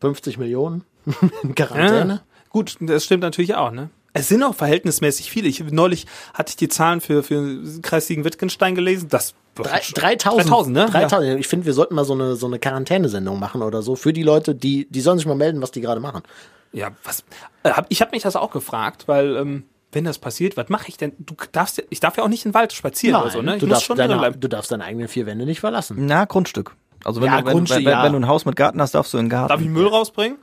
50 0.00 0.38
Millionen 0.38 0.84
in 1.42 1.56
Quarantäne. 1.56 2.12
Ja. 2.14 2.20
Gut, 2.50 2.76
das 2.78 3.04
stimmt 3.04 3.24
natürlich 3.24 3.56
auch, 3.56 3.72
ne? 3.72 3.90
Es 4.12 4.28
sind 4.28 4.42
auch 4.44 4.54
verhältnismäßig 4.54 5.28
viele. 5.30 5.48
Ich, 5.48 5.60
neulich 5.72 6.06
hatte 6.34 6.50
ich 6.50 6.56
die 6.56 6.68
Zahlen 6.68 7.00
für, 7.00 7.24
für 7.24 7.60
Kreis 7.82 8.06
Siegen-Wittgenstein 8.06 8.76
gelesen. 8.76 9.08
Das 9.08 9.34
Drei- 9.56 9.80
3000. 9.92 10.48
3000, 10.48 10.76
ne? 10.76 10.86
3000. 10.86 11.40
Ich 11.40 11.48
finde, 11.48 11.66
wir 11.66 11.72
sollten 11.72 11.96
mal 11.96 12.04
so 12.04 12.12
eine, 12.14 12.36
so 12.36 12.46
eine 12.46 12.60
Quarantänesendung 12.60 13.40
machen 13.40 13.62
oder 13.62 13.82
so 13.82 13.96
für 13.96 14.12
die 14.12 14.22
Leute, 14.22 14.54
die, 14.54 14.86
die 14.88 15.00
sollen 15.00 15.18
sich 15.18 15.26
mal 15.26 15.34
melden, 15.34 15.60
was 15.62 15.72
die 15.72 15.80
gerade 15.80 16.00
machen. 16.00 16.22
Ja, 16.72 16.90
was? 17.04 17.24
Äh, 17.62 17.70
hab, 17.70 17.86
ich 17.88 18.00
habe 18.00 18.12
mich 18.12 18.22
das 18.22 18.36
auch 18.36 18.50
gefragt, 18.50 19.08
weil 19.08 19.36
ähm, 19.36 19.64
wenn 19.92 20.04
das 20.04 20.18
passiert, 20.18 20.56
was 20.56 20.68
mache 20.68 20.88
ich 20.88 20.96
denn? 20.96 21.12
Du 21.18 21.34
darfst, 21.52 21.78
ja- 21.78 21.84
ich 21.90 21.98
darf 22.00 22.16
ja 22.16 22.22
auch 22.24 22.28
nicht 22.28 22.44
in 22.44 22.50
den 22.52 22.54
Wald 22.54 22.72
spazieren 22.72 23.20
oder 23.20 23.30
so, 23.30 23.42
ne? 23.42 23.56
Ich 23.56 23.60
du, 23.60 23.66
darfst 23.66 23.90
deine, 23.90 24.16
bleiben. 24.18 24.38
du 24.40 24.48
darfst 24.48 24.70
deine 24.70 24.84
eigenen 24.84 25.08
vier 25.08 25.26
Wände 25.26 25.44
nicht 25.46 25.60
verlassen. 25.60 25.96
Na, 26.06 26.24
Grundstück. 26.26 26.76
Also 27.04 27.20
wenn, 27.20 27.26
Ja, 27.28 27.40
du, 27.40 27.46
wenn, 27.46 27.52
Grundstück, 27.54 27.78
wenn, 27.78 27.84
wenn, 27.86 27.92
ja. 27.92 28.04
wenn 28.04 28.12
du 28.12 28.18
ein 28.20 28.28
Haus 28.28 28.44
mit 28.44 28.56
Garten 28.56 28.80
hast, 28.80 28.94
darfst 28.94 29.12
du 29.14 29.18
in 29.18 29.24
den 29.24 29.30
Garten. 29.30 29.48
Darf 29.48 29.60
ich 29.60 29.68
Müll 29.68 29.86
rausbringen? 29.88 30.38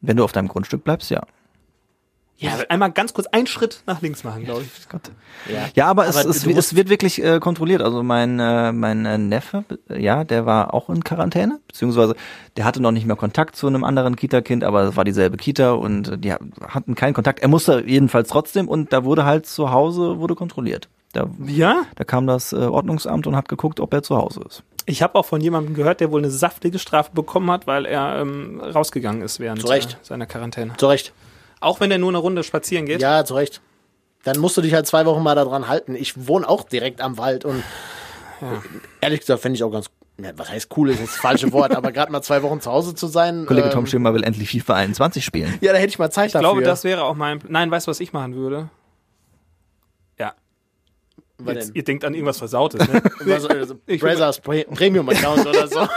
Wenn 0.00 0.16
du 0.16 0.24
auf 0.24 0.32
deinem 0.32 0.48
Grundstück 0.48 0.82
bleibst, 0.82 1.10
ja. 1.10 1.22
Ja, 2.40 2.52
einmal 2.68 2.90
ganz 2.90 3.12
kurz 3.14 3.26
einen 3.28 3.46
Schritt 3.46 3.82
nach 3.86 4.00
links 4.02 4.24
machen, 4.24 4.44
glaube 4.44 4.62
ich. 4.62 4.88
Gott. 4.88 5.02
Ja, 5.52 5.68
Ja, 5.74 5.86
aber, 5.88 6.06
es, 6.08 6.16
Aber 6.16 6.30
es, 6.30 6.46
musst- 6.46 6.58
es 6.58 6.74
wird 6.74 6.88
wirklich 6.88 7.22
äh, 7.22 7.38
kontrolliert. 7.38 7.82
Also 7.82 8.02
mein, 8.02 8.40
äh, 8.40 8.72
mein 8.72 9.04
äh, 9.06 9.18
Neffe, 9.18 9.64
ja, 9.94 10.24
der 10.24 10.46
war 10.46 10.72
auch 10.74 10.88
in 10.88 11.04
Quarantäne, 11.04 11.60
beziehungsweise 11.68 12.14
der 12.56 12.64
hatte 12.64 12.80
noch 12.80 12.92
nicht 12.92 13.06
mehr 13.06 13.16
Kontakt 13.16 13.56
zu 13.56 13.66
einem 13.66 13.84
anderen 13.84 14.16
Kita-Kind, 14.16 14.64
aber 14.64 14.82
es 14.84 14.96
war 14.96 15.04
dieselbe 15.04 15.36
Kita 15.36 15.72
und 15.72 16.24
die 16.24 16.32
hatten 16.32 16.94
keinen 16.94 17.14
Kontakt. 17.14 17.40
Er 17.40 17.48
musste 17.48 17.84
jedenfalls 17.86 18.28
trotzdem 18.28 18.68
und 18.68 18.92
da 18.92 19.04
wurde 19.04 19.24
halt 19.24 19.46
zu 19.46 19.70
Hause 19.70 20.18
wurde 20.18 20.34
kontrolliert. 20.34 20.88
Da, 21.12 21.28
Ja? 21.46 21.82
da 21.96 22.04
kam 22.04 22.26
das 22.26 22.52
äh, 22.52 22.56
Ordnungsamt 22.56 23.26
und 23.26 23.36
hat 23.36 23.48
geguckt, 23.48 23.80
ob 23.80 23.92
er 23.92 24.02
zu 24.02 24.16
Hause 24.16 24.42
ist. 24.48 24.62
Ich 24.86 25.02
habe 25.02 25.16
auch 25.16 25.26
von 25.26 25.40
jemandem 25.40 25.74
gehört, 25.74 26.00
der 26.00 26.10
wohl 26.10 26.20
eine 26.20 26.30
saftige 26.30 26.78
Strafe 26.78 27.10
bekommen 27.12 27.50
hat, 27.50 27.66
weil 27.66 27.84
er 27.84 28.20
ähm, 28.20 28.60
rausgegangen 28.60 29.20
ist 29.22 29.40
während 29.40 29.62
äh, 29.68 29.80
seiner 30.02 30.26
Quarantäne. 30.26 30.72
Zu 30.78 30.86
Recht. 30.86 31.12
Auch 31.60 31.80
wenn 31.80 31.90
er 31.90 31.98
nur 31.98 32.08
eine 32.08 32.18
Runde 32.18 32.42
spazieren 32.42 32.86
geht. 32.86 33.00
Ja, 33.00 33.24
zu 33.24 33.34
Recht. 33.34 33.60
Dann 34.24 34.38
musst 34.38 34.56
du 34.56 34.60
dich 34.60 34.74
halt 34.74 34.86
zwei 34.86 35.06
Wochen 35.06 35.22
mal 35.22 35.34
daran 35.34 35.68
halten. 35.68 35.94
Ich 35.94 36.26
wohne 36.26 36.48
auch 36.48 36.64
direkt 36.64 37.00
am 37.00 37.16
Wald 37.18 37.44
und 37.44 37.62
ehrlich 39.00 39.20
gesagt 39.20 39.40
fände 39.40 39.56
ich 39.56 39.64
auch 39.64 39.70
ganz, 39.70 39.86
ja, 40.20 40.30
was 40.36 40.50
heißt 40.50 40.70
cool, 40.76 40.90
ist 40.90 41.02
das 41.02 41.16
falsche 41.16 41.52
Wort, 41.52 41.74
aber 41.74 41.92
gerade 41.92 42.12
mal 42.12 42.22
zwei 42.22 42.42
Wochen 42.42 42.60
zu 42.60 42.70
Hause 42.70 42.94
zu 42.94 43.06
sein. 43.06 43.46
Kollege 43.46 43.68
ähm, 43.68 43.72
Tom 43.72 43.86
Schimmer 43.86 44.12
will 44.14 44.22
endlich 44.24 44.50
FIFA 44.50 44.74
21 44.74 45.24
spielen. 45.24 45.54
Ja, 45.60 45.72
da 45.72 45.78
hätte 45.78 45.88
ich 45.88 45.98
mal 45.98 46.10
Zeit 46.10 46.26
ich 46.26 46.32
dafür. 46.32 46.48
glaube, 46.50 46.62
das 46.62 46.84
wäre 46.84 47.04
auch 47.04 47.14
mein. 47.14 47.40
Nein, 47.48 47.70
weißt 47.70 47.86
du, 47.86 47.90
was 47.90 48.00
ich 48.00 48.12
machen 48.12 48.34
würde? 48.34 48.68
Jetzt, 51.46 51.68
denn? 51.68 51.74
ihr 51.74 51.84
denkt 51.84 52.04
an 52.04 52.14
irgendwas 52.14 52.38
Versautes, 52.38 52.86
ne? 52.88 53.02
Was, 53.24 53.44
also, 53.46 53.74
Ich- 53.86 54.00
Brazers 54.00 54.40
Pre 54.40 54.64
Premium-Account 54.64 55.46
oder 55.46 55.68
so. 55.68 55.80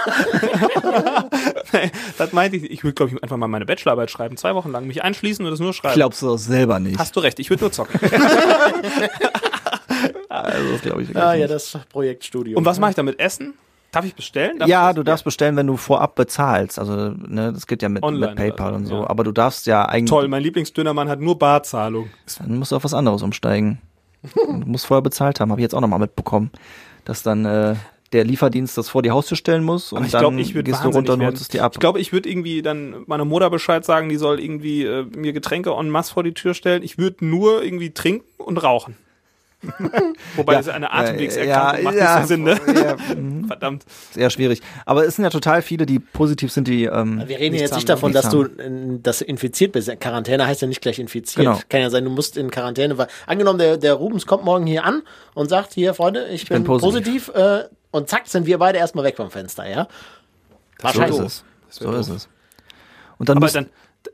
das 2.17 2.33
meinte 2.33 2.57
ich. 2.57 2.69
Ich 2.71 2.83
würde, 2.83 2.93
glaube 2.95 3.11
ich, 3.13 3.23
einfach 3.23 3.37
mal 3.37 3.47
meine 3.47 3.65
Bachelorarbeit 3.65 4.11
schreiben. 4.11 4.37
Zwei 4.37 4.55
Wochen 4.55 4.71
lang 4.71 4.87
mich 4.87 5.03
einschließen 5.03 5.45
und 5.45 5.51
das 5.51 5.59
nur 5.59 5.73
schreiben. 5.73 5.95
Glaubst 5.95 6.21
du 6.21 6.31
das 6.31 6.45
selber 6.45 6.79
nicht? 6.79 6.97
Hast 6.99 7.15
du 7.15 7.19
recht, 7.19 7.39
ich 7.39 7.49
würde 7.49 7.63
nur 7.63 7.71
zocken. 7.71 7.99
also, 10.29 10.71
das 10.71 10.81
glaube 10.81 11.03
ich 11.03 11.15
Ah, 11.15 11.33
ja, 11.35 11.47
das 11.47 11.77
Projektstudium. 11.89 12.57
Und 12.57 12.65
was 12.65 12.79
mache 12.79 12.91
ich 12.91 12.95
damit? 12.95 13.19
Essen? 13.19 13.53
Darf 13.91 14.05
ich 14.05 14.15
bestellen? 14.15 14.57
Darf 14.57 14.67
Ja, 14.67 14.89
ich 14.89 14.95
du 14.95 15.03
darfst 15.03 15.23
bestellen, 15.23 15.55
wenn 15.55 15.67
du 15.67 15.77
vorab 15.77 16.15
bezahlst. 16.15 16.79
Also, 16.79 17.11
ne, 17.11 17.53
das 17.53 17.67
geht 17.67 17.83
ja 17.83 17.89
mit, 17.89 18.01
Online 18.01 18.27
mit 18.27 18.35
PayPal 18.37 18.69
oder 18.69 18.77
und 18.77 18.85
so, 18.87 18.95
so. 18.95 19.01
ja. 19.03 19.09
Aber 19.09 19.23
du 19.23 19.31
darfst 19.31 19.67
ja 19.67 19.85
eigentlich. 19.85 20.09
Toll, 20.09 20.27
mein 20.27 20.41
Lieblingsdönermann 20.41 21.09
hat 21.09 21.19
nur 21.19 21.37
Barzahlung. 21.37 22.09
Dann 22.39 22.57
musst 22.57 22.71
du 22.71 22.75
auf 22.75 22.83
was 22.83 22.95
anderes 22.95 23.21
umsteigen. 23.21 23.79
du 24.35 24.65
musst 24.65 24.85
vorher 24.85 25.01
bezahlt 25.01 25.39
haben, 25.39 25.51
habe 25.51 25.61
ich 25.61 25.63
jetzt 25.63 25.75
auch 25.75 25.81
nochmal 25.81 25.99
mitbekommen. 25.99 26.51
Dass 27.05 27.23
dann 27.23 27.45
äh, 27.45 27.75
der 28.13 28.23
Lieferdienst 28.23 28.77
das 28.77 28.89
vor 28.89 29.01
die 29.01 29.11
Haustür 29.11 29.35
stellen 29.35 29.63
muss 29.63 29.91
und 29.91 30.05
ich 30.05 30.11
dann 30.11 30.21
glaube, 30.21 30.39
ich 30.39 30.53
würde 30.53 30.71
gehst 30.71 30.83
du 30.83 30.89
runter 30.89 31.13
und 31.13 31.23
holst 31.23 31.41
es 31.41 31.47
dir 31.49 31.63
ab. 31.63 31.73
Ich 31.73 31.79
glaube, 31.79 31.99
ich 31.99 32.13
würde 32.13 32.29
irgendwie 32.29 32.61
dann 32.61 33.03
meiner 33.07 33.25
Mutter 33.25 33.49
Bescheid 33.49 33.83
sagen, 33.83 34.07
die 34.07 34.15
soll 34.15 34.39
irgendwie 34.39 34.83
äh, 34.83 35.05
mir 35.15 35.33
Getränke 35.33 35.71
en 35.71 35.89
masse 35.89 36.13
vor 36.13 36.23
die 36.23 36.33
Tür 36.33 36.53
stellen. 36.53 36.83
Ich 36.83 36.97
würde 36.97 37.25
nur 37.25 37.63
irgendwie 37.63 37.91
trinken 37.91 38.25
und 38.37 38.63
rauchen. 38.63 38.95
Wobei 40.35 40.55
das 40.55 40.67
eine 40.67 40.91
Atemwegserkrankung 40.91 41.83
macht 41.83 41.95
nicht 41.95 42.09
so 42.09 42.25
Sinn, 42.25 42.43
ne? 42.43 42.59
ja, 42.75 43.15
mhm, 43.15 43.47
Verdammt. 43.47 43.85
sehr 44.11 44.29
schwierig. 44.29 44.61
Aber 44.85 45.05
es 45.05 45.15
sind 45.15 45.23
ja 45.23 45.29
total 45.29 45.61
viele, 45.61 45.85
die 45.85 45.99
positiv 45.99 46.51
sind, 46.51 46.67
die 46.67 46.85
ähm, 46.85 47.23
Wir 47.27 47.39
reden 47.39 47.55
jetzt 47.55 47.75
nicht 47.75 47.89
davon, 47.89 48.11
dass 48.13 48.29
du, 48.29 48.43
äh, 48.43 48.99
dass 49.01 49.19
du 49.19 49.25
infiziert 49.25 49.71
bist. 49.71 49.89
Quarantäne 49.99 50.45
heißt 50.45 50.61
ja 50.61 50.67
nicht 50.67 50.81
gleich 50.81 50.99
infiziert. 50.99 51.45
Genau. 51.45 51.59
Kann 51.69 51.81
ja 51.81 51.89
sein, 51.89 52.03
du 52.03 52.09
musst 52.09 52.37
in 52.37 52.51
Quarantäne, 52.51 52.97
weil 52.97 53.07
angenommen, 53.25 53.59
der, 53.59 53.77
der 53.77 53.93
Rubens 53.93 54.25
kommt 54.25 54.43
morgen 54.43 54.65
hier 54.65 54.83
an 54.83 55.03
und 55.33 55.49
sagt, 55.49 55.73
hier, 55.73 55.93
Freunde, 55.93 56.27
ich, 56.29 56.47
bin, 56.47 56.63
bin 56.63 56.65
positiv. 56.65 57.27
positiv, 57.27 57.35
äh, 57.35 57.63
und 57.91 58.09
zack, 58.09 58.27
sind 58.27 58.45
wir 58.45 58.57
beide 58.57 58.79
erstmal 58.79 59.05
weg 59.05 59.17
vom 59.17 59.29
Fenster, 59.29 59.69
ja? 59.69 59.87
so 59.87 60.83
Wahrscheinlich. 60.83 61.19
ist 61.19 61.43
es. 61.69 61.79
So 61.79 61.91
ist 61.91 62.09
es. 62.09 62.29
Und 63.17 63.29
dann 63.29 63.37
Aber 63.37 63.47
dann 63.47 63.69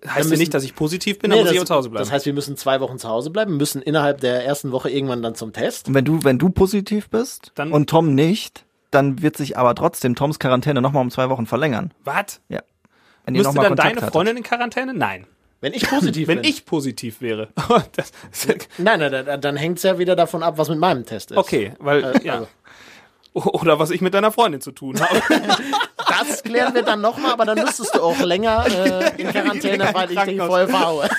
heißt 0.06 0.18
ja 0.18 0.24
müssen- 0.24 0.40
nicht, 0.40 0.54
dass 0.54 0.64
ich 0.64 0.76
positiv 0.76 1.20
bin, 1.20 1.30
Nee, 1.30 1.36
dann 1.38 1.44
muss 1.44 1.48
das, 1.50 1.54
ich 1.54 1.60
aber 1.60 1.68
zu 1.68 1.76
Hause 1.76 1.90
bleiben. 1.90 2.04
das 2.06 2.12
heißt, 2.12 2.26
wir 2.26 2.34
müssen 2.34 2.56
zwei 2.58 2.80
Wochen 2.80 2.98
zu 3.00 3.08
Hause 3.10 3.30
bleiben, 3.30 3.58
müssen 3.58 3.82
innerhalb 3.82 4.22
der 4.22 4.46
ersten 4.46 4.72
Woche 4.72 4.90
irgendwann 4.90 5.22
dann 5.22 5.36
zum 5.36 5.52
Test. 5.54 5.88
Und 5.88 5.94
wenn 5.94 6.06
du, 6.06 6.24
wenn 6.24 6.38
du 6.40 6.50
positiv 6.50 7.10
bist 7.10 7.52
Dann- 7.56 7.72
und 7.72 7.90
Tom 7.90 8.16
nicht, 8.16 8.66
dann 8.92 9.22
wird 9.22 9.38
sich 9.38 9.58
aber 9.58 9.76
trotzdem 9.76 10.16
Toms 10.16 10.40
Quarantäne 10.40 10.82
nochmal 10.82 11.02
um 11.04 11.12
zwei 11.12 11.30
Wochen 11.30 11.46
verlängern. 11.46 11.94
Was? 12.04 12.42
Ja. 12.50 12.62
Wenn 13.26 13.36
ihr 13.36 13.42
Müsste 13.44 13.56
dann 13.56 13.68
Kontakt 13.68 13.90
deine 13.90 14.02
hattet. 14.02 14.14
Freundin 14.14 14.38
in 14.38 14.44
Quarantäne? 14.44 14.94
Nein. 14.94 15.28
Wenn 15.62 15.74
ich 15.74 15.88
positiv 15.90 16.28
Wenn 16.30 16.42
bin. 16.42 16.50
ich 16.50 16.66
positiv 16.66 17.20
wäre. 17.22 17.50
das, 17.96 18.12
Nein, 18.78 19.00
nein, 19.02 19.12
dann, 19.26 19.42
dann 19.42 19.58
hängt 19.58 19.78
es 19.78 19.84
ja 19.84 20.00
wieder 20.00 20.16
davon 20.16 20.42
ab, 20.42 20.58
was 20.58 20.70
mit 20.70 20.80
meinem 20.80 21.06
Test 21.06 21.32
ist. 21.32 21.38
okay, 21.38 21.74
weil, 21.80 22.04
Äh, 22.04 22.26
ja. 22.26 22.34
also, 22.36 22.48
Oder 23.34 23.78
was 23.78 23.92
ich 23.92 24.02
mit 24.02 24.14
deiner 24.14 24.32
Freundin 24.32 24.62
zu 24.62 24.72
tun 24.72 25.00
habe. 25.00 25.22
das 26.28 26.44
klären 26.44 26.74
wir 26.74 26.84
dann 26.84 27.02
nochmal, 27.02 27.34
aber 27.34 27.46
dann 27.46 27.60
müsstest 27.60 27.96
du 27.96 28.02
auch 28.02 28.20
länger 28.20 28.66
äh, 28.68 29.12
in 29.22 29.30
Quarantäne, 29.30 29.90
weil 29.94 30.12
ich 30.12 30.20
dich 30.20 30.42
voll 30.42 30.68
verhaue. 30.68 31.10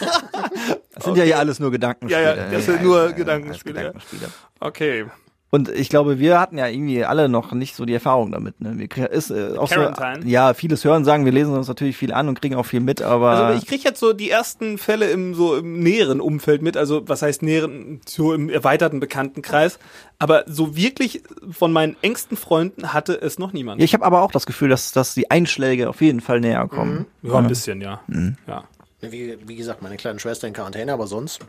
Das 0.94 1.04
sind 1.04 1.16
ja 1.16 1.24
hier 1.24 1.38
alles 1.38 1.60
nur 1.60 1.70
Gedankenspiele. 1.70 2.22
Ja, 2.22 2.36
ja, 2.36 2.50
das 2.50 2.66
sind 2.66 2.82
nur 2.82 3.12
Gedankenspiele. 3.12 3.78
Gedankenspiele. 3.78 4.28
Okay. 4.60 5.06
Und 5.52 5.68
ich 5.68 5.88
glaube, 5.88 6.20
wir 6.20 6.38
hatten 6.38 6.58
ja 6.58 6.68
irgendwie 6.68 7.04
alle 7.04 7.28
noch 7.28 7.50
nicht 7.52 7.74
so 7.74 7.84
die 7.84 7.94
Erfahrung 7.94 8.30
damit. 8.30 8.60
Ne? 8.60 8.74
Wir 8.76 9.10
ist, 9.10 9.30
äh, 9.30 9.56
auch 9.56 9.68
so, 9.68 9.74
Quarantine. 9.74 10.30
ja, 10.30 10.54
vieles 10.54 10.84
hören, 10.84 11.04
sagen, 11.04 11.24
wir 11.24 11.32
lesen 11.32 11.54
uns 11.56 11.66
natürlich 11.66 11.96
viel 11.96 12.12
an 12.12 12.28
und 12.28 12.40
kriegen 12.40 12.54
auch 12.54 12.66
viel 12.66 12.78
mit, 12.78 13.02
aber 13.02 13.30
Also 13.30 13.58
ich 13.58 13.66
kriege 13.66 13.82
jetzt 13.82 13.98
so 13.98 14.12
die 14.12 14.30
ersten 14.30 14.78
Fälle 14.78 15.10
im 15.10 15.34
so 15.34 15.56
im 15.56 15.80
näheren 15.80 16.20
Umfeld 16.20 16.62
mit, 16.62 16.76
also 16.76 17.02
was 17.08 17.22
heißt 17.22 17.42
näheren, 17.42 18.00
so 18.06 18.32
im 18.32 18.48
erweiterten 18.48 19.00
Bekanntenkreis. 19.00 19.80
Aber 20.20 20.44
so 20.46 20.76
wirklich 20.76 21.22
von 21.50 21.72
meinen 21.72 21.96
engsten 22.00 22.36
Freunden 22.36 22.92
hatte 22.92 23.20
es 23.20 23.40
noch 23.40 23.52
niemand. 23.52 23.80
ja, 23.80 23.84
ich 23.84 23.94
habe 23.94 24.04
aber 24.04 24.22
auch 24.22 24.30
das 24.30 24.46
Gefühl, 24.46 24.68
dass, 24.68 24.92
dass 24.92 25.14
die 25.14 25.32
Einschläge 25.32 25.88
auf 25.88 26.00
jeden 26.00 26.20
Fall 26.20 26.38
näher 26.38 26.68
kommen. 26.68 27.06
ja, 27.22 27.34
ein 27.34 27.48
bisschen, 27.48 27.80
ja. 27.80 28.00
Mhm. 28.06 28.36
ja. 28.46 28.62
Wie, 29.00 29.36
wie 29.46 29.56
gesagt, 29.56 29.82
meine 29.82 29.96
kleine 29.96 30.20
Schwester 30.20 30.46
in 30.46 30.52
Quarantäne, 30.52 30.92
aber 30.92 31.08
sonst. 31.08 31.40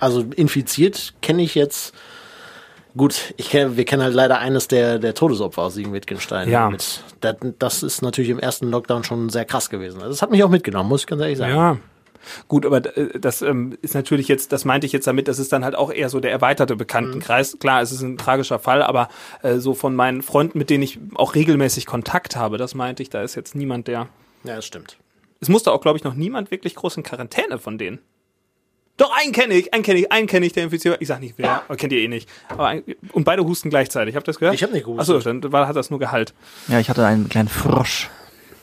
Also 0.00 0.20
infiziert 0.20 1.14
kenne 1.22 1.42
ich 1.42 1.54
jetzt. 1.54 1.94
Gut, 2.96 3.34
ich 3.36 3.50
kenn, 3.50 3.76
wir 3.76 3.84
kennen 3.84 4.02
halt 4.02 4.14
leider 4.14 4.38
eines 4.38 4.68
der, 4.68 5.00
der 5.00 5.14
Todesopfer 5.14 5.62
aus 5.62 5.74
Siegen-Wittgenstein. 5.74 6.48
Ja. 6.48 6.70
Mit, 6.70 7.02
das, 7.20 7.36
das 7.58 7.82
ist 7.82 8.02
natürlich 8.02 8.30
im 8.30 8.38
ersten 8.38 8.70
Lockdown 8.70 9.02
schon 9.02 9.30
sehr 9.30 9.44
krass 9.44 9.68
gewesen. 9.68 9.96
Also 9.96 10.10
das 10.10 10.22
hat 10.22 10.30
mich 10.30 10.44
auch 10.44 10.48
mitgenommen, 10.48 10.88
muss 10.88 11.00
ich 11.00 11.06
ganz 11.08 11.20
ehrlich 11.20 11.38
sagen. 11.38 11.54
Ja. 11.54 11.76
Gut, 12.48 12.64
aber 12.64 12.96
äh, 12.96 13.18
das 13.18 13.42
ähm, 13.42 13.76
ist 13.82 13.94
natürlich 13.94 14.28
jetzt, 14.28 14.52
das 14.52 14.64
meinte 14.64 14.86
ich 14.86 14.92
jetzt 14.92 15.06
damit, 15.06 15.28
das 15.28 15.38
ist 15.38 15.52
dann 15.52 15.64
halt 15.64 15.74
auch 15.74 15.92
eher 15.92 16.08
so 16.08 16.20
der 16.20 16.30
erweiterte 16.30 16.76
Bekanntenkreis. 16.76 17.58
Klar, 17.58 17.82
es 17.82 17.92
ist 17.92 18.02
ein 18.02 18.16
tragischer 18.16 18.58
Fall, 18.58 18.82
aber 18.82 19.08
äh, 19.42 19.56
so 19.56 19.74
von 19.74 19.94
meinen 19.94 20.22
Freunden, 20.22 20.58
mit 20.58 20.70
denen 20.70 20.84
ich 20.84 20.98
auch 21.16 21.34
regelmäßig 21.34 21.86
Kontakt 21.86 22.36
habe, 22.36 22.58
das 22.58 22.74
meinte 22.74 23.02
ich, 23.02 23.10
da 23.10 23.22
ist 23.22 23.34
jetzt 23.34 23.54
niemand, 23.54 23.88
der. 23.88 24.08
Ja, 24.44 24.56
das 24.56 24.66
stimmt. 24.66 24.98
Es 25.40 25.48
musste 25.48 25.72
auch, 25.72 25.80
glaube 25.80 25.98
ich, 25.98 26.04
noch 26.04 26.14
niemand 26.14 26.50
wirklich 26.50 26.74
groß 26.74 26.96
in 26.96 27.02
Quarantäne 27.02 27.58
von 27.58 27.76
denen. 27.76 27.98
Doch, 28.96 29.10
einen 29.20 29.32
kenne 29.32 29.54
ich, 29.54 29.74
einen 29.74 29.82
kenne 29.82 29.98
ich, 30.00 30.12
einen 30.12 30.26
kenne 30.28 30.46
ich, 30.46 30.52
der 30.52 30.64
infiziert 30.64 30.94
war. 30.94 31.02
Ich 31.02 31.08
sag 31.08 31.20
nicht 31.20 31.34
wer, 31.36 31.62
aber 31.66 31.76
kennt 31.76 31.92
ihr 31.92 31.98
eh 31.98 32.08
nicht. 32.08 32.28
Aber 32.48 32.68
ein, 32.68 32.82
und 33.12 33.24
beide 33.24 33.44
husten 33.44 33.68
gleichzeitig. 33.70 34.14
Habt 34.14 34.24
ihr 34.28 34.32
das 34.32 34.38
gehört? 34.38 34.54
Ich 34.54 34.62
hab 34.62 34.72
nicht 34.72 34.84
gehustet. 34.84 35.16
Achso, 35.16 35.28
dann 35.32 35.52
war, 35.52 35.66
hat 35.66 35.74
das 35.76 35.90
nur 35.90 35.98
Gehalt. 35.98 36.32
Ja, 36.68 36.78
ich 36.78 36.88
hatte 36.88 37.04
einen 37.04 37.28
kleinen 37.28 37.48
Frosch. 37.48 38.08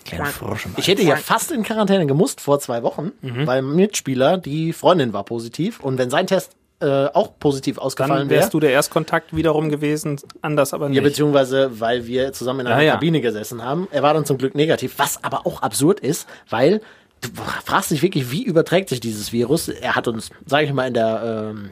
Kleine 0.05 0.25
Frosch 0.25 0.65
im 0.65 0.73
Ich 0.77 0.87
hätte 0.87 1.03
ja 1.03 1.15
fast 1.15 1.51
in 1.51 1.63
Quarantäne 1.63 2.07
gemusst 2.07 2.41
vor 2.41 2.59
zwei 2.59 2.81
Wochen, 2.81 3.11
weil 3.21 3.59
ein 3.59 3.75
Mitspieler, 3.75 4.37
die 4.37 4.73
Freundin 4.73 5.13
war 5.13 5.23
positiv 5.25 5.79
und 5.79 5.97
wenn 5.99 6.09
sein 6.09 6.25
Test 6.27 6.53
äh, 6.79 7.05
auch 7.13 7.37
positiv 7.37 7.77
ausgefallen 7.77 8.21
Dann 8.21 8.29
wäre, 8.31 8.39
wärst 8.41 8.55
du 8.55 8.59
der 8.59 8.71
Erstkontakt 8.71 9.35
wiederum 9.35 9.69
gewesen, 9.69 10.19
anders 10.41 10.73
aber 10.73 10.89
nicht. 10.89 10.95
ja, 10.97 11.03
beziehungsweise 11.03 11.79
weil 11.79 12.07
wir 12.07 12.33
zusammen 12.33 12.61
in 12.61 12.67
einer 12.67 12.77
Ja, 12.81 12.87
ja. 12.87 12.93
Kabine 12.93 13.21
gesessen 13.21 13.63
haben. 13.63 13.87
Er 13.91 14.01
war 14.01 14.15
dann 14.15 14.25
zum 14.25 14.39
Glück 14.39 14.55
negativ, 14.55 14.95
was 14.97 15.23
aber 15.23 15.45
auch 15.45 15.61
absurd 15.61 15.99
ist, 15.99 16.27
weil 16.49 16.81
du 17.21 17.29
fragst 17.65 17.91
dich 17.91 18.01
wirklich, 18.01 18.31
wie 18.31 18.43
überträgt 18.43 18.89
sich 18.89 18.99
dieses 18.99 19.31
Virus? 19.31 19.67
Er 19.69 19.95
hat 19.95 20.07
uns, 20.07 20.29
sage 20.45 20.65
ich 20.65 20.73
mal, 20.73 20.87
in 20.87 20.93
der 20.93 21.51
ähm, 21.51 21.71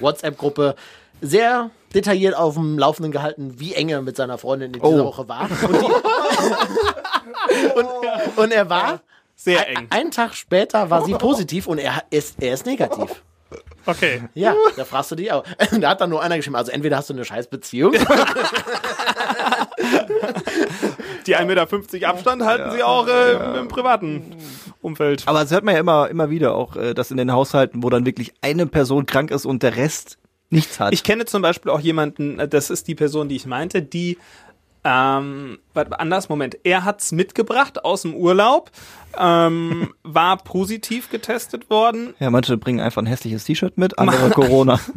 WhatsApp-Gruppe 0.00 0.74
sehr 1.20 1.70
detailliert 1.94 2.34
auf 2.36 2.54
dem 2.54 2.78
Laufenden 2.78 3.12
gehalten, 3.12 3.54
wie 3.58 3.74
eng 3.74 3.88
er 3.88 4.00
mit 4.02 4.16
seiner 4.16 4.38
Freundin 4.38 4.68
in 4.68 4.80
dieser 4.80 4.86
Oh. 4.86 5.04
Woche 5.06 5.28
war. 5.28 5.42
Und, 5.50 5.80
die, 5.82 5.86
und, 7.78 7.86
und 8.38 8.52
er 8.52 8.70
war 8.70 9.00
Sehr 9.36 9.66
ein, 9.66 9.76
eng. 9.76 9.86
einen 9.90 10.10
Tag 10.12 10.34
später 10.34 10.88
war 10.90 11.04
sie 11.04 11.14
positiv 11.14 11.66
und 11.66 11.78
er 11.78 12.04
ist, 12.10 12.36
er 12.42 12.54
ist 12.54 12.64
negativ. 12.66 13.22
Okay. 13.86 14.22
Ja, 14.34 14.54
da 14.76 14.84
fragst 14.84 15.10
du 15.10 15.16
dich 15.16 15.32
auch. 15.32 15.42
Da 15.80 15.90
hat 15.90 16.00
dann 16.00 16.10
nur 16.10 16.22
einer 16.22 16.36
geschrieben, 16.36 16.54
also 16.56 16.70
entweder 16.70 16.96
hast 16.98 17.10
du 17.10 17.14
eine 17.14 17.24
Scheißbeziehung 17.24 17.92
Die 21.26 21.36
1,50 21.36 21.44
Meter 21.44 22.08
Abstand 22.08 22.44
halten 22.44 22.70
sie 22.72 22.82
auch 22.82 23.06
äh, 23.08 23.32
im, 23.32 23.54
im 23.56 23.68
privaten 23.68 24.36
Umfeld. 24.80 25.24
Aber 25.26 25.40
das 25.40 25.50
hört 25.50 25.64
man 25.64 25.74
ja 25.74 25.80
immer, 25.80 26.08
immer 26.08 26.30
wieder 26.30 26.54
auch, 26.54 26.76
äh, 26.76 26.94
dass 26.94 27.10
in 27.10 27.16
den 27.16 27.32
Haushalten, 27.32 27.82
wo 27.82 27.90
dann 27.90 28.06
wirklich 28.06 28.32
eine 28.40 28.66
Person 28.66 29.06
krank 29.06 29.30
ist 29.30 29.46
und 29.46 29.62
der 29.62 29.76
Rest 29.76 30.18
nichts 30.50 30.80
hat. 30.80 30.92
Ich 30.92 31.04
kenne 31.04 31.24
zum 31.24 31.42
Beispiel 31.42 31.70
auch 31.70 31.80
jemanden, 31.80 32.38
äh, 32.38 32.48
das 32.48 32.70
ist 32.70 32.88
die 32.88 32.94
Person, 32.94 33.28
die 33.28 33.36
ich 33.36 33.46
meinte, 33.46 33.82
die 33.82 34.18
ähm, 34.84 35.58
anders, 35.74 36.28
Moment, 36.28 36.58
er 36.64 36.84
hat's 36.84 37.12
mitgebracht 37.12 37.84
aus 37.84 38.02
dem 38.02 38.14
Urlaub, 38.14 38.70
ähm, 39.18 39.94
war 40.02 40.36
positiv 40.38 41.10
getestet 41.10 41.68
worden. 41.70 42.14
ja, 42.18 42.30
manche 42.30 42.56
bringen 42.56 42.80
einfach 42.80 43.02
ein 43.02 43.06
hässliches 43.06 43.44
T-Shirt 43.44 43.76
mit, 43.76 43.98
andere 43.98 44.30
Corona. 44.30 44.80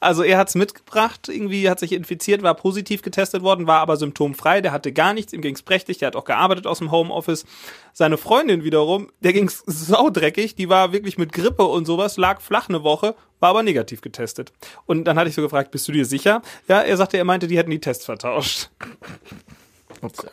Also 0.00 0.22
er 0.22 0.38
hat's 0.38 0.54
mitgebracht, 0.54 1.28
irgendwie 1.28 1.70
hat 1.70 1.80
sich 1.80 1.92
infiziert, 1.92 2.42
war 2.42 2.54
positiv 2.54 3.02
getestet 3.02 3.42
worden, 3.42 3.66
war 3.66 3.80
aber 3.80 3.96
symptomfrei, 3.96 4.60
der 4.60 4.72
hatte 4.72 4.92
gar 4.92 5.14
nichts, 5.14 5.32
ihm 5.32 5.40
ging's 5.40 5.62
prächtig, 5.62 5.98
der 5.98 6.08
hat 6.08 6.16
auch 6.16 6.24
gearbeitet 6.24 6.66
aus 6.66 6.78
dem 6.78 6.90
Homeoffice. 6.90 7.44
Seine 7.92 8.18
Freundin 8.18 8.64
wiederum, 8.64 9.08
der 9.20 9.32
ging's 9.32 9.62
saudreckig, 9.66 10.54
die 10.54 10.68
war 10.68 10.92
wirklich 10.92 11.18
mit 11.18 11.32
Grippe 11.32 11.64
und 11.64 11.86
sowas, 11.86 12.16
lag 12.16 12.40
flach 12.40 12.68
eine 12.68 12.82
Woche, 12.82 13.14
war 13.40 13.50
aber 13.50 13.62
negativ 13.62 14.00
getestet. 14.00 14.52
Und 14.86 15.04
dann 15.04 15.18
hatte 15.18 15.28
ich 15.28 15.34
so 15.34 15.42
gefragt, 15.42 15.70
bist 15.70 15.86
du 15.88 15.92
dir 15.92 16.04
sicher? 16.04 16.42
Ja, 16.68 16.80
er 16.80 16.96
sagte, 16.96 17.16
er 17.18 17.24
meinte, 17.24 17.46
die 17.46 17.58
hätten 17.58 17.70
die 17.70 17.80
Tests 17.80 18.04
vertauscht. 18.04 18.70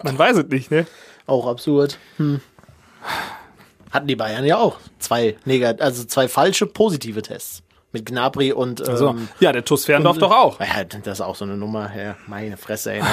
Man 0.03 0.17
weiß 0.17 0.37
es 0.37 0.47
nicht, 0.47 0.71
ne? 0.71 0.85
Auch 1.25 1.47
absurd. 1.47 1.97
Hm. 2.17 2.41
Hatten 3.91 4.07
die 4.07 4.15
Bayern 4.15 4.45
ja 4.45 4.57
auch 4.57 4.79
zwei 4.99 5.37
negat 5.45 5.81
also 5.81 6.03
zwei 6.05 6.27
falsche 6.27 6.65
positive 6.65 7.21
Tests. 7.21 7.63
Mit 7.91 8.07
Gnabry 8.07 8.51
und 8.51 8.79
ähm, 8.87 8.97
So. 8.97 9.15
Ja, 9.39 9.51
der 9.51 9.63
TuS 9.63 9.85
Ferndorf 9.85 10.17
doch 10.17 10.31
auch. 10.31 10.59
Ja, 10.59 10.83
das 10.83 11.19
ist 11.19 11.21
auch 11.21 11.35
so 11.35 11.45
eine 11.45 11.55
Nummer. 11.55 11.95
Ja, 11.95 12.15
meine 12.25 12.57
Fresse, 12.57 12.93
ey. 12.93 13.01
ne? 13.01 13.07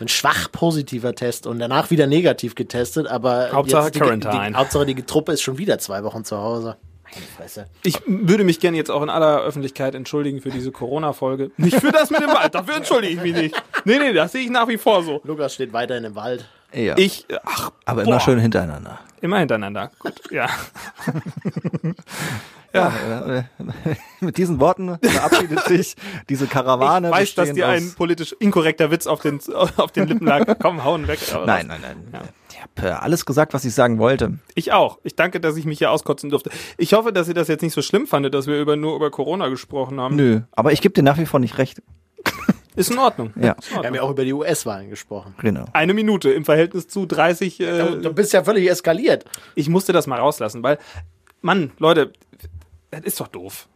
Ein 0.00 0.08
schwach 0.08 0.50
positiver 0.52 1.14
Test 1.14 1.46
und 1.46 1.58
danach 1.60 1.90
wieder 1.90 2.06
negativ 2.06 2.54
getestet, 2.54 3.06
aber 3.06 3.52
Hauptsache 3.52 3.86
jetzt 3.86 4.24
die. 4.24 4.28
Die, 4.28 4.54
Hauptsache 4.54 4.84
die 4.84 5.00
Truppe 5.02 5.32
ist 5.32 5.42
schon 5.42 5.58
wieder 5.58 5.78
zwei 5.78 6.02
Wochen 6.02 6.24
zu 6.24 6.36
Hause. 6.36 6.76
Meine 7.14 7.26
Fresse. 7.36 7.66
Ich 7.82 7.98
würde 8.06 8.44
mich 8.44 8.60
gerne 8.60 8.76
jetzt 8.76 8.90
auch 8.90 9.02
in 9.02 9.10
aller 9.10 9.40
Öffentlichkeit 9.42 9.94
entschuldigen 9.94 10.40
für 10.40 10.50
diese 10.50 10.72
Corona-Folge. 10.72 11.50
Nicht 11.56 11.78
für 11.80 11.92
das 11.92 12.10
mit 12.10 12.20
dem 12.20 12.30
Wald, 12.30 12.54
dafür 12.54 12.76
entschuldige 12.76 13.14
ich 13.14 13.20
mich 13.22 13.34
nicht. 13.34 13.62
Nee, 13.84 13.98
nee, 13.98 14.12
das 14.12 14.32
sehe 14.32 14.42
ich 14.42 14.50
nach 14.50 14.68
wie 14.68 14.78
vor 14.78 15.02
so. 15.02 15.20
Lukas 15.24 15.54
steht 15.54 15.72
weiterhin 15.72 16.04
im 16.04 16.14
Wald. 16.14 16.48
ja. 16.72 16.96
Ich, 16.96 17.26
ach, 17.44 17.70
aber 17.84 18.02
boah, 18.04 18.10
immer 18.10 18.20
schön 18.20 18.38
hintereinander. 18.38 18.98
Immer 19.20 19.38
hintereinander. 19.38 19.90
Gut, 19.98 20.14
ja. 20.30 20.48
Ja. 22.74 22.90
äh, 23.28 23.42
mit 24.20 24.38
diesen 24.38 24.58
Worten 24.58 24.96
verabschiedet 25.02 25.60
sich 25.64 25.94
diese 26.30 26.46
Karawane. 26.46 27.08
Ich 27.08 27.12
weiß, 27.12 27.34
dass 27.34 27.52
dir 27.52 27.68
ein 27.68 27.92
politisch 27.94 28.34
inkorrekter 28.38 28.90
Witz 28.90 29.06
auf 29.06 29.20
den, 29.20 29.40
auf 29.76 29.92
den 29.92 30.08
Lippen 30.08 30.26
lag. 30.26 30.56
Komm, 30.58 30.82
hauen 30.82 31.06
weg. 31.06 31.18
Aber 31.34 31.44
Nein, 31.44 31.66
nein, 31.66 31.80
nein. 31.82 32.22
Ich 32.22 32.41
habe 32.62 32.88
äh, 32.88 32.90
alles 32.92 33.26
gesagt, 33.26 33.54
was 33.54 33.64
ich 33.64 33.74
sagen 33.74 33.98
wollte. 33.98 34.38
Ich 34.54 34.72
auch. 34.72 34.98
Ich 35.02 35.16
danke, 35.16 35.40
dass 35.40 35.56
ich 35.56 35.64
mich 35.64 35.78
hier 35.78 35.90
auskotzen 35.90 36.30
durfte. 36.30 36.50
Ich 36.78 36.94
hoffe, 36.94 37.12
dass 37.12 37.28
ihr 37.28 37.34
das 37.34 37.48
jetzt 37.48 37.62
nicht 37.62 37.74
so 37.74 37.82
schlimm 37.82 38.06
fandet, 38.06 38.34
dass 38.34 38.46
wir 38.46 38.60
über, 38.60 38.76
nur 38.76 38.96
über 38.96 39.10
Corona 39.10 39.48
gesprochen 39.48 40.00
haben. 40.00 40.16
Nö. 40.16 40.40
Aber 40.52 40.72
ich 40.72 40.80
gebe 40.80 40.92
dir 40.94 41.02
nach 41.02 41.18
wie 41.18 41.26
vor 41.26 41.40
nicht 41.40 41.58
recht. 41.58 41.82
Ist 42.76 42.90
in 42.90 42.98
Ordnung. 42.98 43.32
Ja, 43.36 43.40
in 43.40 43.42
Wir 43.42 43.52
haben 43.52 43.76
Ordnung. 43.76 43.94
ja 43.96 44.02
auch 44.02 44.10
über 44.10 44.24
die 44.24 44.32
US-Wahlen 44.32 44.88
gesprochen. 44.90 45.34
genau. 45.40 45.66
Eine 45.74 45.92
Minute 45.92 46.30
im 46.30 46.44
Verhältnis 46.46 46.88
zu 46.88 47.04
30. 47.04 47.58
Du, 47.58 47.64
Äh, 47.64 48.00
du 48.00 48.12
bist 48.14 48.32
ja 48.32 48.44
völlig 48.44 48.68
eskaliert. 48.70 49.24
ich 49.54 49.68
musste 49.68 49.92
das 49.92 50.06
mal 50.06 50.18
rauslassen, 50.18 50.62
weil, 50.62 50.78
Mann, 51.42 51.72
Leute, 51.78 52.12
das 52.90 53.02
ist 53.02 53.20
doch 53.20 53.28
doof. 53.28 53.68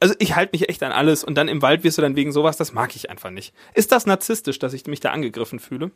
Also 0.00 0.14
ich 0.18 0.36
halte 0.36 0.52
mich 0.52 0.68
echt 0.68 0.82
an 0.84 0.92
alles 0.92 1.24
und 1.24 1.34
dann 1.34 1.48
im 1.48 1.60
Wald 1.60 1.82
wirst 1.84 1.98
du 1.98 2.02
dann 2.02 2.14
wegen 2.16 2.30
sowas, 2.32 2.56
das 2.56 2.72
mag 2.72 2.94
ich 2.94 3.10
einfach 3.10 3.30
nicht. 3.30 3.52
Ist 3.74 3.90
das 3.92 4.06
narzisstisch, 4.06 4.58
dass 4.60 4.72
ich 4.72 4.86
mich 4.86 5.00
da 5.00 5.10
angegriffen 5.10 5.58
fühle? 5.58 5.90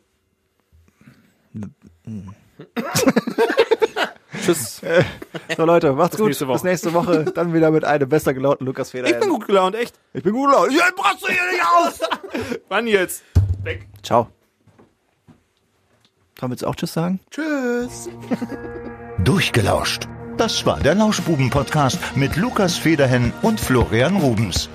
Tschüss. 4.43 4.81
So 5.55 5.65
Leute, 5.65 5.93
macht's 5.93 6.17
gut. 6.17 6.27
nächste. 6.27 6.45
Bis 6.47 6.63
nächste 6.63 6.93
Woche. 6.93 7.25
Dann 7.25 7.53
wieder 7.53 7.71
mit 7.71 7.85
einem 7.85 8.09
besser 8.09 8.33
gelaunten 8.33 8.65
Lukas 8.65 8.87
Ich 8.93 9.01
Feder. 9.01 9.19
bin 9.19 9.29
gut 9.29 9.47
gelaunt, 9.47 9.75
echt. 9.75 9.97
Ich 10.13 10.23
bin 10.23 10.33
gut 10.33 10.49
gelaunt. 10.49 10.73
Ja, 10.73 10.85
brauchst 10.95 11.23
du 11.23 11.27
hier 11.27 11.51
nicht 11.51 11.63
aus. 11.63 11.99
Wann 12.69 12.87
jetzt? 12.87 13.23
Weg. 13.63 13.87
Ciao. 14.01 14.27
Sollen 16.39 16.51
wir 16.51 16.55
jetzt 16.55 16.65
auch 16.65 16.75
Tschüss 16.75 16.93
sagen? 16.93 17.19
Tschüss. 17.31 18.09
Durchgelauscht. 19.23 20.07
Das 20.37 20.65
war 20.65 20.79
der 20.79 20.95
Lauschbuben-Podcast 20.95 21.99
mit 22.15 22.35
Lukas 22.35 22.75
Federhen 22.75 23.31
und 23.43 23.59
Florian 23.59 24.17
Rubens. 24.17 24.67